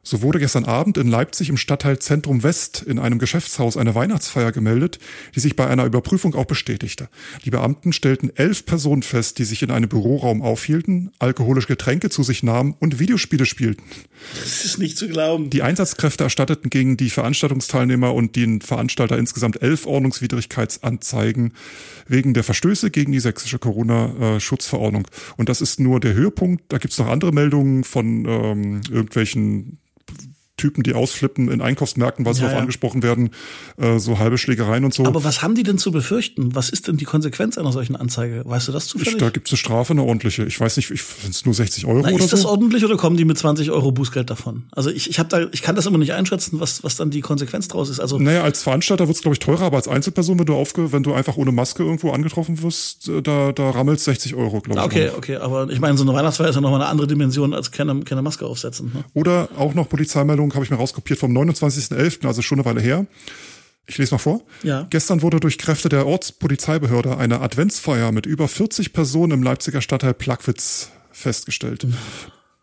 So 0.07 0.21
wurde 0.21 0.37
gestern 0.37 0.65
Abend 0.65 0.99
in 0.99 1.07
Leipzig 1.07 1.49
im 1.49 1.57
Stadtteil 1.57 1.97
Zentrum 1.97 2.43
West 2.43 2.83
in 2.85 2.99
einem 2.99 3.17
Geschäftshaus 3.17 3.75
eine 3.75 3.95
Weihnachtsfeier 3.95 4.51
gemeldet, 4.51 4.99
die 5.33 5.39
sich 5.39 5.55
bei 5.55 5.65
einer 5.65 5.83
Überprüfung 5.83 6.35
auch 6.35 6.45
bestätigte. 6.45 7.09
Die 7.43 7.49
Beamten 7.49 7.91
stellten 7.91 8.29
elf 8.35 8.67
Personen 8.67 9.01
fest, 9.01 9.39
die 9.39 9.45
sich 9.45 9.63
in 9.63 9.71
einem 9.71 9.89
Büroraum 9.89 10.43
aufhielten, 10.43 11.11
alkoholische 11.17 11.69
Getränke 11.69 12.11
zu 12.11 12.21
sich 12.21 12.43
nahmen 12.43 12.75
und 12.79 12.99
Videospiele 12.99 13.47
spielten. 13.47 13.81
Das 14.35 14.63
ist 14.63 14.77
nicht 14.77 14.95
zu 14.95 15.07
glauben. 15.07 15.49
Die 15.49 15.63
Einsatzkräfte 15.63 16.23
erstatteten 16.23 16.69
gegen 16.69 16.97
die 16.97 17.09
Veranstaltungsteilnehmer 17.09 18.13
und 18.13 18.35
den 18.35 18.61
Veranstalter 18.61 19.17
insgesamt 19.17 19.63
elf 19.63 19.87
Ordnungswidrigkeitsanzeigen 19.87 21.53
wegen 22.07 22.35
der 22.35 22.43
Verstöße 22.43 22.91
gegen 22.91 23.11
die 23.11 23.19
sächsische 23.19 23.57
Corona-Schutzverordnung. 23.57 25.07
Und 25.35 25.49
das 25.49 25.61
ist 25.61 25.79
nur 25.79 25.99
der 25.99 26.13
Höhepunkt. 26.13 26.65
Da 26.67 26.77
gibt's 26.77 26.99
noch 26.99 27.07
andere 27.07 27.31
Meldungen 27.31 27.83
von 27.83 28.25
ähm, 28.27 28.81
irgendwelchen 28.91 29.79
Typen, 30.57 30.83
die 30.83 30.93
ausflippen 30.93 31.51
in 31.51 31.59
Einkaufsmärkten, 31.59 32.25
weil 32.25 32.33
sie 32.33 32.39
ja, 32.39 32.45
darauf 32.45 32.57
ja. 32.57 32.61
angesprochen 32.61 33.03
werden, 33.03 33.31
äh, 33.77 33.99
so 33.99 34.19
halbe 34.19 34.37
Schlägereien 34.37 34.85
und 34.85 34.93
so. 34.93 35.05
Aber 35.05 35.23
was 35.25 35.41
haben 35.41 35.53
die 35.53 35.63
denn 35.63 35.77
zu 35.77 35.91
befürchten? 35.91 36.55
Was 36.55 36.69
ist 36.69 36.87
denn 36.87 36.95
die 36.95 37.03
Konsequenz 37.05 37.57
einer 37.57 37.73
solchen 37.73 37.97
Anzeige? 37.97 38.41
Weißt 38.45 38.69
du 38.69 38.71
das 38.71 38.87
zufällig? 38.87 39.17
Da 39.17 39.29
gibt 39.29 39.47
es 39.47 39.53
eine 39.53 39.57
Strafe, 39.57 39.91
eine 39.91 40.03
ordentliche. 40.03 40.45
Ich 40.45 40.57
weiß 40.57 40.77
nicht, 40.77 40.91
ich 40.91 41.03
sind 41.03 41.35
es 41.35 41.45
nur 41.45 41.53
60 41.53 41.85
Euro 41.85 41.99
Na, 42.01 42.07
oder 42.07 42.11
ist 42.11 42.19
so? 42.19 42.25
Ist 42.25 42.31
das 42.31 42.45
ordentlich 42.45 42.85
oder 42.85 42.95
kommen 42.95 43.17
die 43.17 43.25
mit 43.25 43.37
20 43.37 43.69
Euro 43.71 43.91
Bußgeld 43.91 44.29
davon? 44.29 44.63
Also 44.71 44.89
ich, 44.89 45.09
ich 45.09 45.19
habe 45.19 45.27
da, 45.27 45.47
ich 45.51 45.61
kann 45.61 45.75
das 45.75 45.85
immer 45.87 45.97
nicht 45.97 46.13
einschätzen, 46.13 46.59
was, 46.61 46.83
was 46.85 46.95
dann 46.95 47.11
die 47.11 47.21
Konsequenz 47.21 47.67
draus 47.67 47.89
ist. 47.89 47.99
Also 47.99 48.17
naja, 48.17 48.43
als 48.43 48.63
Veranstalter 48.63 49.07
wird 49.07 49.17
es 49.17 49.21
glaube 49.21 49.33
ich 49.33 49.39
teurer, 49.39 49.63
aber 49.63 49.77
als 49.77 49.89
Einzelperson, 49.89 50.39
wenn 50.39 50.45
du 50.45 50.55
aufge, 50.55 50.93
wenn 50.93 51.03
du 51.03 51.13
einfach 51.13 51.35
ohne 51.35 51.51
Maske 51.51 51.83
irgendwo 51.83 52.11
angetroffen 52.11 52.61
wirst, 52.61 53.09
äh, 53.09 53.21
da, 53.21 53.51
da 53.51 53.71
rammelt 53.71 53.99
60 53.99 54.35
Euro, 54.35 54.61
glaube 54.61 54.79
ich. 54.79 54.85
Okay, 54.85 55.11
okay, 55.17 55.35
aber 55.35 55.69
ich 55.69 55.81
meine, 55.81 55.97
so 55.97 56.03
eine 56.03 56.13
Weihnachtsfeier 56.13 56.49
ist 56.49 56.55
ja 56.55 56.61
nochmal 56.61 56.81
eine 56.81 56.89
andere 56.89 57.07
Dimension 57.07 57.53
als 57.53 57.71
keine, 57.71 57.99
keine 58.01 58.21
Maske 58.21 58.45
aufsetzen. 58.45 58.91
Ne? 58.93 59.03
Oder 59.13 59.49
auch 59.57 59.73
noch 59.73 59.89
Polizeimeldung 59.89 60.44
habe 60.53 60.63
ich 60.63 60.71
mir 60.71 60.77
rauskopiert 60.77 61.19
vom 61.19 61.35
29.11., 61.35 62.25
also 62.25 62.41
schon 62.41 62.59
eine 62.59 62.65
Weile 62.65 62.81
her. 62.81 63.05
Ich 63.87 63.97
lese 63.97 64.13
mal 64.13 64.19
vor. 64.19 64.41
Ja. 64.63 64.87
Gestern 64.89 65.21
wurde 65.21 65.39
durch 65.39 65.57
Kräfte 65.57 65.89
der 65.89 66.07
Ortspolizeibehörde 66.07 67.17
eine 67.17 67.41
Adventsfeier 67.41 68.11
mit 68.11 68.25
über 68.25 68.47
40 68.47 68.93
Personen 68.93 69.31
im 69.33 69.43
Leipziger 69.43 69.81
Stadtteil 69.81 70.13
Plagwitz 70.13 70.89
festgestellt. 71.11 71.85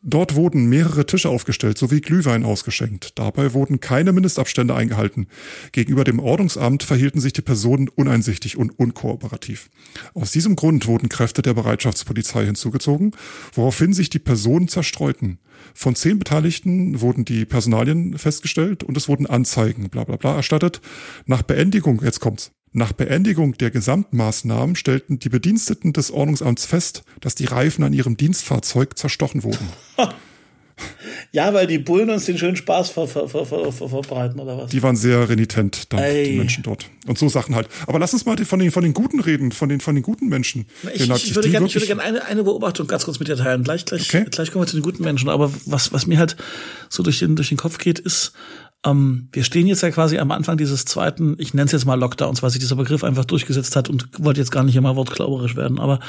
Dort 0.04 0.34
wurden 0.34 0.68
mehrere 0.68 1.06
Tische 1.06 1.28
aufgestellt 1.28 1.78
sowie 1.78 2.00
Glühwein 2.00 2.42
ausgeschenkt. 2.42 3.16
Dabei 3.20 3.52
wurden 3.52 3.78
keine 3.78 4.12
Mindestabstände 4.12 4.74
eingehalten. 4.74 5.28
Gegenüber 5.70 6.02
dem 6.02 6.18
Ordnungsamt 6.18 6.82
verhielten 6.82 7.20
sich 7.20 7.32
die 7.32 7.40
Personen 7.40 7.88
uneinsichtig 7.88 8.56
und 8.56 8.76
unkooperativ. 8.76 9.70
Aus 10.14 10.32
diesem 10.32 10.56
Grund 10.56 10.88
wurden 10.88 11.08
Kräfte 11.08 11.40
der 11.40 11.54
Bereitschaftspolizei 11.54 12.44
hinzugezogen, 12.44 13.12
woraufhin 13.52 13.92
sich 13.92 14.10
die 14.10 14.18
Personen 14.18 14.66
zerstreuten. 14.66 15.38
Von 15.72 15.94
zehn 15.94 16.18
Beteiligten 16.18 17.00
wurden 17.00 17.24
die 17.24 17.44
Personalien 17.44 18.18
festgestellt 18.18 18.82
und 18.82 18.96
es 18.96 19.08
wurden 19.08 19.26
Anzeigen 19.26 19.88
bla 19.88 20.02
bla 20.02 20.16
bla 20.16 20.34
erstattet. 20.34 20.80
Nach 21.26 21.42
Beendigung, 21.42 22.02
jetzt 22.02 22.18
kommt's, 22.18 22.50
nach 22.72 22.92
Beendigung 22.92 23.56
der 23.58 23.70
Gesamtmaßnahmen 23.70 24.76
stellten 24.76 25.18
die 25.18 25.28
Bediensteten 25.28 25.92
des 25.92 26.10
Ordnungsamts 26.10 26.64
fest, 26.64 27.04
dass 27.20 27.34
die 27.34 27.44
Reifen 27.44 27.84
an 27.84 27.92
ihrem 27.92 28.16
Dienstfahrzeug 28.16 28.96
zerstochen 28.96 29.42
wurden. 29.42 29.68
Ja, 31.32 31.54
weil 31.54 31.66
die 31.66 31.78
Bullen 31.78 32.10
uns 32.10 32.26
den 32.26 32.36
schönen 32.36 32.56
Spaß 32.56 32.90
ver 32.90 33.06
ver 33.06 33.28
ver 33.28 33.72
verbreiten, 33.72 34.38
oder 34.38 34.58
was? 34.58 34.70
Die 34.70 34.82
waren 34.82 34.96
sehr 34.96 35.28
renitent, 35.28 35.92
dann, 35.92 36.02
die 36.02 36.36
Menschen 36.36 36.62
dort. 36.62 36.86
Und 37.06 37.18
so 37.18 37.28
Sachen 37.28 37.54
halt. 37.54 37.68
Aber 37.86 37.98
lass 37.98 38.12
uns 38.12 38.26
mal 38.26 38.36
von 38.36 38.58
den, 38.58 38.70
von 38.70 38.82
den 38.82 38.92
Guten 38.92 39.20
reden, 39.20 39.52
von 39.52 39.68
den, 39.68 39.80
von 39.80 39.94
den 39.94 40.02
guten 40.02 40.28
Menschen. 40.28 40.66
Ich, 40.92 41.02
ich, 41.02 41.10
ich 41.10 41.34
würde 41.34 41.50
gerne 41.50 41.68
gern 41.68 42.00
eine, 42.00 42.24
eine 42.24 42.44
Beobachtung 42.44 42.86
ganz 42.86 43.04
kurz 43.04 43.18
mit 43.18 43.28
dir 43.28 43.36
teilen. 43.36 43.64
Gleich, 43.64 43.84
gleich, 43.84 44.08
okay. 44.08 44.26
gleich 44.30 44.50
kommen 44.50 44.64
wir 44.64 44.68
zu 44.68 44.76
den 44.76 44.82
guten 44.82 45.04
Menschen. 45.04 45.28
Aber 45.28 45.52
was, 45.64 45.92
was 45.92 46.06
mir 46.06 46.18
halt 46.18 46.36
so 46.88 47.02
durch 47.02 47.20
den, 47.20 47.36
durch 47.36 47.48
den 47.48 47.58
Kopf 47.58 47.78
geht, 47.78 47.98
ist, 47.98 48.32
ähm, 48.84 49.28
wir 49.32 49.44
stehen 49.44 49.66
jetzt 49.66 49.82
ja 49.82 49.90
quasi 49.90 50.18
am 50.18 50.30
Anfang 50.30 50.56
dieses 50.56 50.84
zweiten, 50.84 51.36
ich 51.38 51.54
nenne 51.54 51.66
es 51.66 51.72
jetzt 51.72 51.84
mal 51.84 51.98
Lockdowns, 51.98 52.42
weil 52.42 52.50
sich 52.50 52.60
dieser 52.60 52.76
Begriff 52.76 53.04
einfach 53.04 53.24
durchgesetzt 53.24 53.76
hat 53.76 53.88
und 53.88 54.08
wollte 54.18 54.40
jetzt 54.40 54.50
gar 54.50 54.64
nicht 54.64 54.76
immer 54.76 54.96
wortklauberisch 54.96 55.56
werden. 55.56 55.78
Aber 55.78 56.00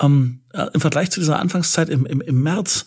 ähm, 0.00 0.40
äh, 0.52 0.66
im 0.72 0.80
Vergleich 0.80 1.10
zu 1.10 1.20
dieser 1.20 1.38
Anfangszeit 1.38 1.88
im, 1.88 2.06
im, 2.06 2.20
im 2.20 2.42
März 2.42 2.86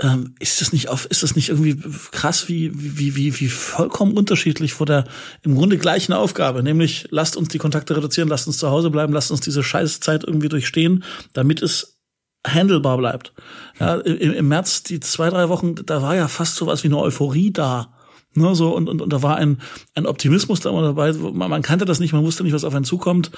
ähm, 0.00 0.34
ist 0.38 0.60
es 0.60 0.72
nicht 0.72 0.88
auf, 0.88 1.06
ist 1.06 1.22
es 1.22 1.36
nicht 1.36 1.48
irgendwie 1.48 1.80
krass, 2.12 2.48
wie, 2.48 2.70
wie, 2.74 3.16
wie, 3.16 3.40
wie 3.40 3.48
vollkommen 3.48 4.16
unterschiedlich 4.16 4.74
vor 4.74 4.86
der 4.86 5.04
im 5.42 5.56
Grunde 5.56 5.78
gleichen 5.78 6.12
Aufgabe, 6.12 6.62
nämlich 6.62 7.08
lasst 7.10 7.36
uns 7.36 7.48
die 7.48 7.58
Kontakte 7.58 7.96
reduzieren, 7.96 8.28
lasst 8.28 8.46
uns 8.46 8.58
zu 8.58 8.70
Hause 8.70 8.90
bleiben, 8.90 9.12
lasst 9.12 9.30
uns 9.30 9.40
diese 9.40 9.62
Scheißzeit 9.62 10.22
irgendwie 10.24 10.48
durchstehen, 10.48 11.02
damit 11.32 11.62
es 11.62 11.98
handelbar 12.46 12.98
bleibt. 12.98 13.32
Ja, 13.80 13.96
im, 13.96 14.32
im 14.34 14.48
März, 14.48 14.82
die 14.82 15.00
zwei, 15.00 15.30
drei 15.30 15.48
Wochen, 15.48 15.74
da 15.74 16.02
war 16.02 16.14
ja 16.14 16.28
fast 16.28 16.56
so 16.56 16.66
was 16.66 16.84
wie 16.84 16.88
eine 16.88 16.98
Euphorie 16.98 17.50
da. 17.50 17.95
Ne, 18.36 18.54
so, 18.54 18.74
und, 18.74 18.88
und, 18.88 19.00
und 19.00 19.12
da 19.12 19.22
war 19.22 19.36
ein, 19.36 19.58
ein 19.94 20.06
Optimismus 20.06 20.60
da 20.60 20.70
dabei. 20.70 21.12
Man, 21.12 21.50
man 21.50 21.62
kannte 21.62 21.84
das 21.84 22.00
nicht, 22.00 22.12
man 22.12 22.24
wusste 22.24 22.44
nicht, 22.44 22.52
was 22.52 22.64
auf 22.64 22.74
einen 22.74 22.84
zukommt. 22.84 23.30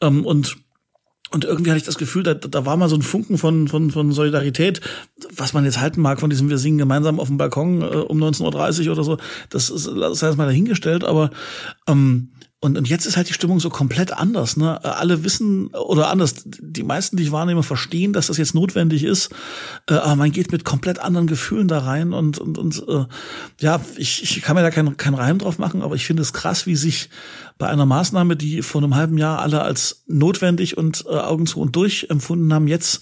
Ähm, 0.00 0.24
und 0.24 0.58
und 1.32 1.46
irgendwie 1.46 1.70
hatte 1.70 1.78
ich 1.78 1.84
das 1.84 1.96
Gefühl, 1.96 2.22
da, 2.22 2.34
da 2.34 2.66
war 2.66 2.76
mal 2.76 2.90
so 2.90 2.96
ein 2.96 3.00
Funken 3.00 3.38
von, 3.38 3.66
von, 3.66 3.90
von 3.90 4.12
Solidarität, 4.12 4.82
was 5.34 5.54
man 5.54 5.64
jetzt 5.64 5.80
halten 5.80 6.02
mag 6.02 6.20
von 6.20 6.28
diesem 6.28 6.50
Wir 6.50 6.58
singen 6.58 6.76
gemeinsam 6.76 7.18
auf 7.18 7.28
dem 7.28 7.38
Balkon 7.38 7.80
äh, 7.80 7.84
um 7.84 8.22
19.30 8.22 8.86
Uhr 8.86 8.92
oder 8.92 9.02
so. 9.02 9.16
Das 9.48 9.70
ist, 9.70 9.86
das 9.86 10.22
heißt 10.22 10.36
mal 10.36 10.44
dahingestellt, 10.44 11.04
aber 11.04 11.30
ähm, 11.88 12.28
und, 12.62 12.78
und 12.78 12.88
jetzt 12.88 13.06
ist 13.06 13.16
halt 13.16 13.28
die 13.28 13.32
Stimmung 13.32 13.58
so 13.58 13.70
komplett 13.70 14.12
anders. 14.12 14.56
Ne? 14.56 14.84
Alle 14.84 15.24
wissen, 15.24 15.74
oder 15.74 16.10
anders, 16.10 16.44
die 16.44 16.84
meisten, 16.84 17.16
die 17.16 17.24
ich 17.24 17.32
wahrnehme, 17.32 17.64
verstehen, 17.64 18.12
dass 18.12 18.28
das 18.28 18.36
jetzt 18.36 18.54
notwendig 18.54 19.02
ist. 19.02 19.30
Äh, 19.88 19.94
aber 19.94 20.14
man 20.14 20.30
geht 20.30 20.52
mit 20.52 20.64
komplett 20.64 21.00
anderen 21.00 21.26
Gefühlen 21.26 21.66
da 21.66 21.80
rein. 21.80 22.12
Und, 22.12 22.38
und, 22.38 22.58
und 22.58 22.84
äh, 22.86 23.06
ja, 23.60 23.80
ich, 23.96 24.22
ich 24.22 24.42
kann 24.42 24.54
mir 24.54 24.62
da 24.62 24.70
keinen 24.70 24.96
kein 24.96 25.14
Reim 25.14 25.38
drauf 25.38 25.58
machen, 25.58 25.82
aber 25.82 25.96
ich 25.96 26.06
finde 26.06 26.22
es 26.22 26.32
krass, 26.32 26.64
wie 26.64 26.76
sich 26.76 27.10
bei 27.58 27.66
einer 27.66 27.84
Maßnahme, 27.84 28.36
die 28.36 28.62
vor 28.62 28.80
einem 28.80 28.94
halben 28.94 29.18
Jahr 29.18 29.40
alle 29.40 29.62
als 29.62 30.04
notwendig 30.06 30.78
und 30.78 31.04
äh, 31.08 31.16
Augen 31.16 31.46
zu 31.46 31.58
und 31.58 31.74
durch 31.74 32.06
empfunden 32.10 32.54
haben, 32.54 32.68
jetzt 32.68 33.00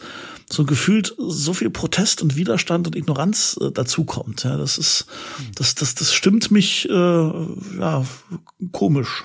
so 0.51 0.65
gefühlt 0.65 1.15
so 1.19 1.53
viel 1.53 1.69
Protest 1.69 2.23
und 2.23 2.35
Widerstand 2.35 2.87
und 2.87 2.97
Ignoranz 2.97 3.61
äh, 3.61 3.71
dazukommt. 3.71 4.43
Ja, 4.43 4.57
das 4.57 4.79
ist, 4.79 5.05
das, 5.55 5.75
das, 5.75 5.95
das 5.95 6.15
stimmt 6.15 6.51
mich 6.51 6.89
äh, 6.89 6.93
ja 6.93 8.07
komisch. 8.73 9.25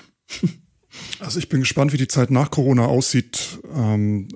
Also 1.20 1.38
ich 1.38 1.48
bin 1.48 1.60
gespannt, 1.60 1.92
wie 1.92 1.98
die 1.98 2.08
Zeit 2.08 2.30
nach 2.30 2.50
Corona 2.50 2.86
aussieht. 2.86 3.58
Ähm, 3.74 4.28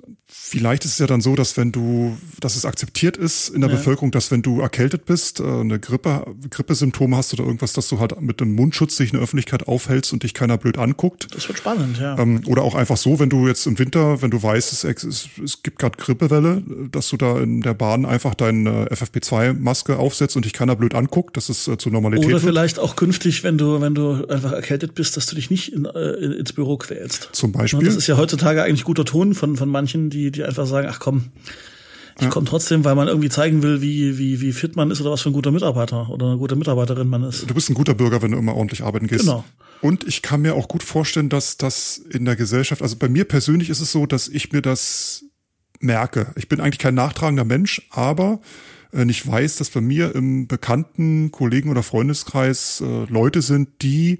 Vielleicht 0.51 0.83
ist 0.83 0.91
es 0.91 0.97
ja 0.97 1.07
dann 1.07 1.21
so, 1.21 1.35
dass 1.35 1.55
wenn 1.55 1.71
du, 1.71 2.17
dass 2.41 2.57
es 2.57 2.65
akzeptiert 2.65 3.15
ist 3.15 3.47
in 3.47 3.61
der 3.61 3.69
ja. 3.69 3.77
Bevölkerung, 3.77 4.11
dass 4.11 4.31
wenn 4.31 4.41
du 4.41 4.59
erkältet 4.59 5.05
bist, 5.05 5.39
äh, 5.39 5.43
eine 5.43 5.79
Grippe, 5.79 6.25
Grippesymptome 6.49 7.15
hast 7.15 7.31
oder 7.33 7.45
irgendwas, 7.45 7.71
dass 7.71 7.87
du 7.87 8.01
halt 8.01 8.19
mit 8.19 8.41
einem 8.41 8.53
Mundschutz 8.53 8.97
dich 8.97 9.11
in 9.11 9.13
der 9.13 9.23
Öffentlichkeit 9.23 9.69
aufhältst 9.69 10.11
und 10.11 10.23
dich 10.23 10.33
keiner 10.33 10.57
blöd 10.57 10.77
anguckt. 10.77 11.33
Das 11.33 11.47
wird 11.47 11.59
spannend, 11.59 11.99
ja. 11.99 12.19
Ähm, 12.19 12.41
oder 12.47 12.63
auch 12.63 12.75
einfach 12.75 12.97
so, 12.97 13.17
wenn 13.17 13.29
du 13.29 13.47
jetzt 13.47 13.65
im 13.65 13.79
Winter, 13.79 14.21
wenn 14.21 14.29
du 14.29 14.43
weißt, 14.43 14.73
es, 14.73 14.83
es, 14.83 15.29
es 15.41 15.63
gibt 15.63 15.79
gerade 15.79 15.97
Grippewelle, 15.97 16.61
dass 16.91 17.07
du 17.07 17.15
da 17.15 17.39
in 17.39 17.61
der 17.61 17.73
Bahn 17.73 18.05
einfach 18.05 18.35
deine 18.35 18.87
FFP2-Maske 18.87 19.97
aufsetzt 19.97 20.35
und 20.35 20.43
dich 20.43 20.51
keiner 20.51 20.75
blöd 20.75 20.95
anguckt, 20.95 21.37
dass 21.37 21.47
es 21.47 21.69
äh, 21.69 21.77
zur 21.77 21.93
Normalität 21.93 22.27
Oder 22.27 22.41
vielleicht 22.41 22.75
wird. 22.75 22.85
auch 22.85 22.97
künftig, 22.97 23.45
wenn 23.45 23.57
du, 23.57 23.79
wenn 23.79 23.95
du 23.95 24.27
einfach 24.27 24.51
erkältet 24.51 24.95
bist, 24.95 25.15
dass 25.15 25.27
du 25.27 25.35
dich 25.35 25.49
nicht 25.49 25.71
in, 25.71 25.85
äh, 25.85 26.11
ins 26.11 26.51
Büro 26.51 26.75
quälst. 26.75 27.29
Zum 27.31 27.53
Beispiel. 27.53 27.85
Das 27.85 27.95
ist 27.95 28.07
ja 28.07 28.17
heutzutage 28.17 28.63
eigentlich 28.63 28.83
guter 28.83 29.05
Ton 29.05 29.33
von, 29.33 29.55
von 29.55 29.69
manchen, 29.69 30.09
die, 30.09 30.29
die 30.29 30.40
die 30.41 30.47
einfach 30.47 30.67
sagen, 30.67 30.87
ach 30.89 30.99
komm, 30.99 31.31
ich 32.19 32.29
komme 32.29 32.45
trotzdem, 32.45 32.83
weil 32.83 32.95
man 32.95 33.07
irgendwie 33.07 33.29
zeigen 33.29 33.63
will, 33.63 33.81
wie, 33.81 34.17
wie, 34.17 34.41
wie 34.41 34.51
fit 34.51 34.75
man 34.75 34.91
ist 34.91 35.01
oder 35.01 35.11
was 35.11 35.21
für 35.21 35.29
ein 35.29 35.33
guter 35.33 35.51
Mitarbeiter 35.51 36.09
oder 36.09 36.27
eine 36.27 36.37
gute 36.37 36.55
Mitarbeiterin 36.55 37.07
man 37.07 37.23
ist. 37.23 37.49
Du 37.49 37.53
bist 37.53 37.69
ein 37.69 37.73
guter 37.73 37.93
Bürger, 37.93 38.21
wenn 38.21 38.31
du 38.31 38.37
immer 38.37 38.55
ordentlich 38.55 38.83
arbeiten 38.83 39.07
gehst. 39.07 39.21
Genau. 39.21 39.43
Und 39.81 40.07
ich 40.07 40.21
kann 40.21 40.41
mir 40.41 40.55
auch 40.55 40.67
gut 40.67 40.83
vorstellen, 40.83 41.29
dass 41.29 41.57
das 41.57 41.97
in 41.97 42.25
der 42.25 42.35
Gesellschaft, 42.35 42.81
also 42.81 42.95
bei 42.97 43.09
mir 43.09 43.25
persönlich 43.25 43.69
ist 43.69 43.79
es 43.79 43.91
so, 43.91 44.05
dass 44.05 44.27
ich 44.27 44.51
mir 44.51 44.61
das 44.61 45.23
merke. 45.79 46.27
Ich 46.35 46.47
bin 46.47 46.59
eigentlich 46.59 46.79
kein 46.79 46.93
nachtragender 46.93 47.45
Mensch, 47.45 47.81
aber 47.89 48.41
äh, 48.93 49.09
ich 49.09 49.25
weiß, 49.25 49.55
dass 49.55 49.71
bei 49.71 49.81
mir 49.81 50.13
im 50.13 50.47
bekannten 50.47 51.31
Kollegen- 51.31 51.69
oder 51.69 51.81
Freundeskreis 51.81 52.83
äh, 52.85 53.05
Leute 53.11 53.41
sind, 53.41 53.69
die 53.81 54.19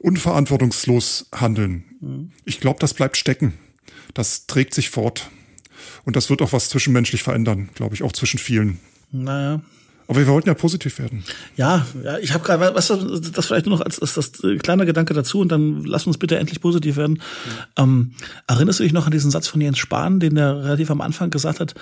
unverantwortungslos 0.00 1.28
handeln. 1.32 1.84
Mhm. 2.00 2.32
Ich 2.44 2.58
glaube, 2.58 2.80
das 2.80 2.94
bleibt 2.94 3.16
stecken 3.16 3.54
das 4.14 4.46
trägt 4.46 4.74
sich 4.74 4.90
fort. 4.90 5.30
Und 6.04 6.16
das 6.16 6.30
wird 6.30 6.42
auch 6.42 6.52
was 6.52 6.68
zwischenmenschlich 6.68 7.22
verändern, 7.22 7.70
glaube 7.74 7.94
ich, 7.94 8.02
auch 8.02 8.12
zwischen 8.12 8.38
vielen. 8.38 8.80
Naja. 9.10 9.60
Aber 10.10 10.18
wir 10.18 10.26
wollten 10.26 10.48
ja 10.48 10.54
positiv 10.54 10.98
werden. 10.98 11.22
Ja, 11.56 11.86
ja 12.02 12.18
ich 12.18 12.34
habe 12.34 12.42
gerade, 12.42 12.74
was 12.74 12.88
das 12.88 13.46
vielleicht 13.46 13.66
nur 13.66 13.78
noch 13.78 13.84
als, 13.84 14.00
als 14.00 14.14
das 14.14 14.42
äh, 14.42 14.56
kleine 14.56 14.84
Gedanke 14.84 15.14
dazu 15.14 15.38
und 15.38 15.52
dann 15.52 15.84
lass 15.84 16.04
uns 16.04 16.18
bitte 16.18 16.36
endlich 16.36 16.60
positiv 16.60 16.96
werden. 16.96 17.12
Mhm. 17.12 17.52
Ähm, 17.76 18.10
erinnerst 18.48 18.80
du 18.80 18.82
dich 18.82 18.92
noch 18.92 19.06
an 19.06 19.12
diesen 19.12 19.30
Satz 19.30 19.46
von 19.46 19.60
Jens 19.60 19.78
Spahn, 19.78 20.18
den 20.18 20.36
er 20.36 20.64
relativ 20.64 20.90
am 20.90 21.00
Anfang 21.00 21.30
gesagt 21.30 21.60
hat, 21.60 21.74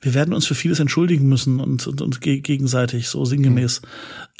wir 0.00 0.14
werden 0.14 0.32
uns 0.32 0.46
für 0.46 0.54
vieles 0.54 0.80
entschuldigen 0.80 1.28
müssen 1.28 1.60
und, 1.60 1.86
und, 1.86 2.00
und 2.00 2.22
gegenseitig, 2.22 3.10
so 3.10 3.26
sinngemäß. 3.26 3.82
Mhm. 3.82 3.86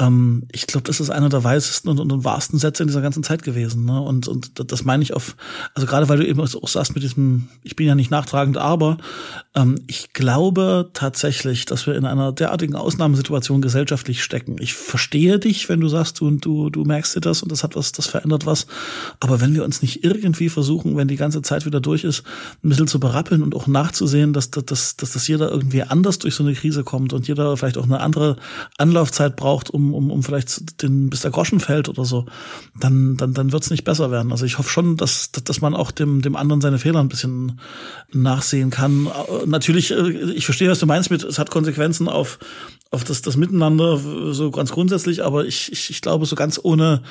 Ähm, 0.01 0.43
ich 0.51 0.67
glaube, 0.67 0.87
das 0.87 1.01
ist 1.01 1.11
einer 1.11 1.29
der 1.29 1.45
weisesten 1.45 1.91
und, 1.91 2.01
und, 2.01 2.13
und 2.13 2.25
wahrsten 2.25 2.59
Sätze 2.59 2.83
in 2.83 2.87
dieser 2.87 3.03
ganzen 3.03 3.25
Zeit 3.25 3.43
gewesen. 3.43 3.85
Ne? 3.85 4.01
Und, 4.01 4.27
und 4.27 4.73
das 4.73 4.85
meine 4.87 5.03
ich 5.03 5.13
auf, 5.13 5.37
also 5.75 5.87
gerade 5.87 6.09
weil 6.09 6.17
du 6.17 6.27
eben 6.27 6.41
auch 6.41 6.69
sagst 6.69 6.95
mit 6.95 7.03
diesem, 7.03 7.49
ich 7.63 7.77
bin 7.77 7.87
ja 7.87 7.95
nicht 7.95 8.11
nachtragend, 8.11 8.57
aber 8.57 8.97
ähm, 9.55 9.83
ich 9.87 10.15
glaube 10.15 10.89
tatsächlich, 10.95 11.67
dass 11.67 11.87
wir 11.87 11.95
in 11.95 12.07
einer 12.07 12.33
derartigen 12.33 12.75
Ausnahmesituation 12.75 13.34
gesellschaftlich 13.41 14.23
stecken. 14.23 14.57
Ich 14.61 14.75
verstehe 14.75 15.39
dich, 15.39 15.69
wenn 15.69 15.81
du 15.81 15.89
sagst, 15.89 16.21
du, 16.21 16.31
du, 16.31 16.71
du 16.71 16.85
merkst 16.85 17.17
dir 17.17 17.21
das 17.21 17.43
und 17.43 17.53
das 17.53 17.63
hat 17.63 17.77
was, 17.77 17.93
das 17.93 18.07
verändert 18.07 18.47
was. 18.47 18.67
Aber 19.21 19.41
wenn 19.41 19.55
wir 19.55 19.65
uns 19.65 19.83
nicht 19.83 20.05
irgendwie 20.05 20.49
versuchen, 20.49 20.97
wenn 20.97 21.09
die 21.09 21.17
ganze 21.17 21.43
Zeit 21.43 21.67
wieder 21.67 21.81
durch 21.81 22.05
ist, 22.05 22.25
ein 22.63 22.69
bisschen 22.69 22.89
zu 22.89 23.01
berappeln 23.01 23.43
und 23.43 23.55
auch 23.55 23.67
nachzusehen, 23.67 24.33
dass, 24.33 24.51
dass, 24.51 24.97
dass, 24.97 24.97
dass 24.97 25.29
jeder 25.29 25.51
irgendwie 25.51 25.83
anders 25.83 26.19
durch 26.19 26.35
so 26.35 26.43
eine 26.43 26.55
Krise 26.55 26.85
kommt 26.85 27.13
und 27.13 27.29
jeder 27.29 27.57
vielleicht 27.57 27.79
auch 27.79 27.85
eine 27.85 28.01
andere 28.01 28.37
Anlaufzeit 28.77 29.37
braucht, 29.37 29.71
um 29.71 29.95
um, 29.95 30.11
um, 30.11 30.23
vielleicht 30.23 30.83
den, 30.83 31.11
bis 31.11 31.21
der 31.21 31.31
Groschen 31.31 31.61
fällt 31.61 31.89
oder 31.89 32.05
so, 32.05 32.27
dann, 32.79 33.17
dann, 33.17 33.35
dann 33.35 33.53
wird 33.53 33.63
es 33.63 33.71
nicht 33.71 33.85
besser 33.85 34.11
werden. 34.11 34.33
Also 34.33 34.45
ich 34.45 34.59
hoffe 34.59 34.71
schon, 34.71 34.97
dass, 34.97 35.33
dass 35.33 35.61
man 35.61 35.75
auch 35.75 35.91
dem, 35.91 36.23
dem 36.23 36.37
anderen 36.37 36.61
seine 36.61 36.79
Fehler 36.79 37.01
ein 37.01 37.09
bisschen 37.09 37.61
nachsehen 38.13 38.71
kann. 38.71 39.07
Äh, 39.07 39.47
natürlich, 39.47 39.91
äh, 39.91 40.33
ich 40.33 40.45
verstehe, 40.45 40.71
was 40.71 40.79
du 40.79 40.87
meinst 40.87 41.11
mit, 41.11 41.23
es 41.23 41.39
hat 41.39 41.51
Konsequenzen 41.51 42.09
auf, 42.09 42.39
auf 42.91 43.05
das, 43.05 43.23
das 43.27 43.37
Miteinander 43.37 43.99
so 44.33 44.51
ganz 44.51 44.73
grundsätzlich, 44.73 45.25
aber 45.25 45.45
ich, 45.45 45.73
ich, 45.73 45.91
ich 45.91 46.01
glaube 46.01 46.27
so 46.27 46.37
ganz 46.37 46.61
ohne, 46.63 47.03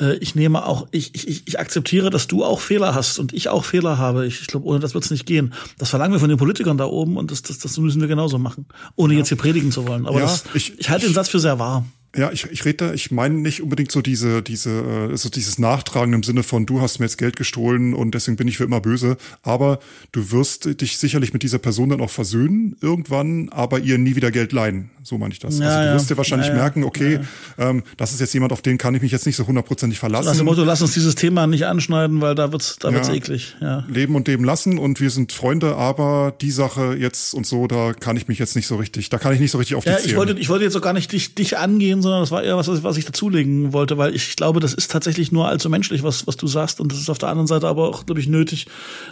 äh, 0.00 0.16
ich 0.16 0.34
nehme 0.34 0.66
auch, 0.66 0.86
ich, 0.90 1.14
ich, 1.14 1.46
ich 1.46 1.58
akzeptiere, 1.58 2.10
dass 2.10 2.26
du 2.26 2.44
auch 2.44 2.60
Fehler 2.60 2.94
hast 2.94 3.18
und 3.18 3.32
ich 3.32 3.48
auch 3.48 3.64
Fehler 3.64 3.98
habe. 3.98 4.26
Ich, 4.26 4.40
ich 4.40 4.46
glaube, 4.46 4.66
ohne 4.66 4.80
das 4.80 4.94
wird 4.94 5.04
es 5.04 5.10
nicht 5.10 5.26
gehen. 5.26 5.54
Das 5.78 5.90
verlangen 5.90 6.12
wir 6.12 6.20
von 6.20 6.28
den 6.28 6.38
Politikern 6.38 6.78
da 6.78 6.86
oben 6.86 7.16
und 7.16 7.30
das, 7.30 7.42
das, 7.42 7.58
das 7.58 7.78
müssen 7.78 8.00
wir 8.00 8.08
genauso 8.08 8.38
machen, 8.38 8.66
ohne 8.96 9.14
ja. 9.14 9.18
jetzt 9.20 9.28
hier 9.28 9.38
predigen 9.38 9.72
zu 9.72 9.86
wollen. 9.86 10.06
Aber 10.06 10.20
ja, 10.20 10.26
das, 10.26 10.44
ich, 10.54 10.78
ich 10.78 10.90
halte 10.90 11.06
den 11.06 11.14
Satz 11.14 11.28
für 11.28 11.40
sehr 11.40 11.58
wahr. 11.58 11.84
Ja, 12.16 12.32
ich, 12.32 12.46
ich 12.50 12.64
rede 12.64 12.76
da, 12.86 12.94
ich 12.94 13.10
meine 13.10 13.34
nicht 13.34 13.62
unbedingt 13.62 13.92
so 13.92 14.00
diese, 14.00 14.42
diese, 14.42 15.10
äh, 15.12 15.16
so 15.16 15.28
dieses 15.28 15.58
Nachtragen 15.58 16.14
im 16.14 16.22
Sinne 16.22 16.42
von, 16.42 16.64
du 16.64 16.80
hast 16.80 17.00
mir 17.00 17.04
jetzt 17.04 17.18
Geld 17.18 17.36
gestohlen 17.36 17.92
und 17.92 18.14
deswegen 18.14 18.36
bin 18.36 18.48
ich 18.48 18.56
für 18.56 18.64
immer 18.64 18.80
böse. 18.80 19.18
Aber 19.42 19.78
du 20.12 20.30
wirst 20.32 20.80
dich 20.80 20.98
sicherlich 20.98 21.32
mit 21.32 21.42
dieser 21.42 21.58
Person 21.58 21.90
dann 21.90 22.00
auch 22.00 22.10
versöhnen 22.10 22.76
irgendwann, 22.80 23.50
aber 23.50 23.80
ihr 23.80 23.98
nie 23.98 24.16
wieder 24.16 24.30
Geld 24.30 24.52
leihen. 24.52 24.90
So 25.02 25.16
meine 25.16 25.32
ich 25.32 25.38
das. 25.38 25.58
Ja, 25.58 25.68
also 25.68 25.88
du 25.88 25.94
wirst 25.96 26.10
dir 26.10 26.16
wahrscheinlich 26.16 26.48
ja, 26.48 26.54
merken, 26.54 26.84
okay, 26.84 27.20
ähm, 27.56 27.82
das 27.96 28.12
ist 28.12 28.20
jetzt 28.20 28.34
jemand, 28.34 28.52
auf 28.52 28.62
den 28.62 28.78
kann 28.78 28.94
ich 28.94 29.02
mich 29.02 29.12
jetzt 29.12 29.26
nicht 29.26 29.36
so 29.36 29.46
hundertprozentig 29.46 29.98
verlassen. 29.98 30.28
Lass, 30.28 30.42
Motto, 30.42 30.64
lass 30.64 30.82
uns 30.82 30.92
dieses 30.92 31.14
Thema 31.14 31.46
nicht 31.46 31.66
anschneiden, 31.66 32.20
weil 32.20 32.34
da 32.34 32.52
wird's, 32.52 32.76
da 32.78 32.92
wird's 32.92 33.08
eklig. 33.08 33.56
Ja. 33.60 33.86
Leben 33.88 34.14
und 34.16 34.28
leben 34.28 34.44
lassen 34.44 34.78
und 34.78 35.00
wir 35.00 35.10
sind 35.10 35.32
Freunde, 35.32 35.76
aber 35.76 36.34
die 36.40 36.50
Sache 36.50 36.94
jetzt 36.98 37.32
und 37.32 37.46
so, 37.46 37.66
da 37.66 37.92
kann 37.94 38.16
ich 38.16 38.28
mich 38.28 38.38
jetzt 38.38 38.54
nicht 38.54 38.66
so 38.66 38.76
richtig, 38.76 39.08
da 39.08 39.18
kann 39.18 39.32
ich 39.32 39.40
nicht 39.40 39.50
so 39.50 39.58
richtig 39.58 39.76
auf 39.76 39.84
ja, 39.86 39.92
dich 39.92 40.02
zählen. 40.02 40.10
Ich 40.10 40.16
wollte, 40.16 40.38
ich 40.38 40.48
wollte 40.48 40.64
jetzt 40.64 40.76
auch 40.76 40.82
gar 40.82 40.92
nicht 40.92 41.12
dich, 41.12 41.34
dich 41.34 41.56
angehen, 41.56 42.02
sondern 42.08 42.22
das 42.22 42.30
war 42.30 42.42
eher 42.42 42.56
was, 42.56 42.82
was 42.82 42.96
ich 42.96 43.04
dazulegen 43.04 43.72
wollte, 43.72 43.98
weil 43.98 44.14
ich 44.14 44.36
glaube, 44.36 44.60
das 44.60 44.74
ist 44.74 44.90
tatsächlich 44.90 45.30
nur 45.30 45.46
allzu 45.46 45.68
menschlich, 45.68 46.02
was, 46.02 46.26
was 46.26 46.36
du 46.36 46.46
sagst. 46.46 46.80
Und 46.80 46.90
das 46.90 46.98
ist 46.98 47.10
auf 47.10 47.18
der 47.18 47.28
anderen 47.28 47.46
Seite 47.46 47.66
aber 47.68 47.88
auch, 47.88 48.06
glaube 48.06 48.20
ich, 48.20 48.28
nötig, 48.28 48.66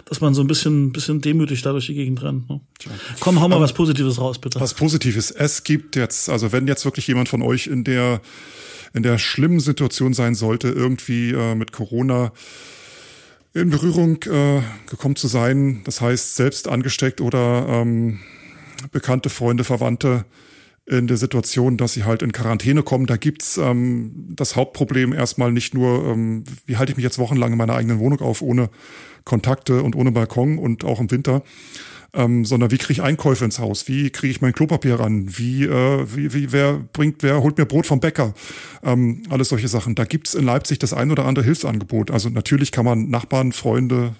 dass 0.05 0.21
man 0.21 0.33
so 0.33 0.41
ein 0.41 0.47
bisschen, 0.47 0.91
bisschen 0.91 1.21
demütig 1.21 1.61
da 1.61 1.71
durch 1.71 1.85
die 1.85 1.93
Gegend 1.93 2.23
rennt. 2.23 2.49
Ne? 2.49 2.59
Komm, 3.19 3.39
hau 3.39 3.47
mal 3.47 3.61
was 3.61 3.73
Positives 3.73 4.19
raus, 4.19 4.39
bitte. 4.39 4.59
Was 4.59 4.73
Positives. 4.73 5.31
Es 5.31 5.63
gibt 5.63 5.95
jetzt, 5.95 6.29
also 6.29 6.51
wenn 6.51 6.67
jetzt 6.67 6.85
wirklich 6.85 7.07
jemand 7.07 7.29
von 7.29 7.41
euch 7.41 7.67
in 7.67 7.83
der, 7.83 8.21
in 8.93 9.03
der 9.03 9.17
schlimmen 9.17 9.59
Situation 9.59 10.13
sein 10.13 10.35
sollte, 10.35 10.69
irgendwie 10.69 11.31
äh, 11.31 11.55
mit 11.55 11.71
Corona 11.71 12.31
in 13.53 13.69
Berührung 13.69 14.21
äh, 14.23 14.61
gekommen 14.89 15.15
zu 15.15 15.27
sein, 15.27 15.81
das 15.85 16.01
heißt 16.01 16.35
selbst 16.35 16.67
angesteckt 16.67 17.21
oder 17.21 17.65
ähm, 17.67 18.19
bekannte 18.91 19.29
Freunde, 19.29 19.63
Verwandte, 19.63 20.25
in 20.87 21.07
der 21.07 21.17
Situation, 21.17 21.75
dass 21.75 21.93
sie 21.93 22.05
halt 22.05 22.21
in 22.21 22.31
Quarantäne 22.31 22.81
kommen. 22.81 23.05
Da 23.07 23.17
gibt's 23.17 23.57
ähm, 23.57 24.27
das 24.29 24.55
Hauptproblem 24.55 25.11
erstmal 25.11 25.51
nicht 25.51 25.73
nur, 25.73 26.05
ähm, 26.05 26.45
wie 26.65 26.77
halte 26.77 26.91
ich 26.91 26.97
mich 26.97 27.03
jetzt 27.03 27.19
wochenlang 27.19 27.51
in 27.51 27.57
meiner 27.57 27.75
eigenen 27.75 27.99
Wohnung 27.99 28.21
auf, 28.21 28.41
ohne 28.41 28.69
Kontakte 29.25 29.83
und 29.83 29.95
ohne 29.97 30.13
Balkon 30.13 30.57
und 30.57 30.85
auch 30.85 31.01
im 31.01 31.11
Winter, 31.11 31.43
ähm, 32.13 32.45
sondern 32.45 32.71
wie 32.71 32.77
kriege 32.77 32.93
ich 32.93 33.01
Einkäufe 33.01 33.43
ins 33.43 33.59
Haus? 33.59 33.89
Wie 33.89 34.09
kriege 34.11 34.31
ich 34.31 34.39
mein 34.39 34.53
Klopapier 34.53 34.97
ran? 34.97 35.25
Wie, 35.37 35.65
äh, 35.65 36.05
wie, 36.15 36.33
wie, 36.33 36.53
wer 36.53 36.79
bringt, 36.93 37.21
wer 37.21 37.43
holt 37.43 37.57
mir 37.57 37.65
Brot 37.65 37.85
vom 37.85 37.99
Bäcker? 37.99 38.33
Ähm, 38.81 39.23
alles 39.29 39.49
solche 39.49 39.67
Sachen. 39.67 39.93
Da 39.93 40.05
gibt's 40.05 40.35
in 40.35 40.45
Leipzig 40.45 40.79
das 40.79 40.93
ein 40.93 41.11
oder 41.11 41.25
andere 41.25 41.43
Hilfsangebot. 41.43 42.11
Also 42.11 42.29
natürlich 42.29 42.71
kann 42.71 42.85
man 42.85 43.09
Nachbarn, 43.09 43.51
Freunde, 43.51 44.15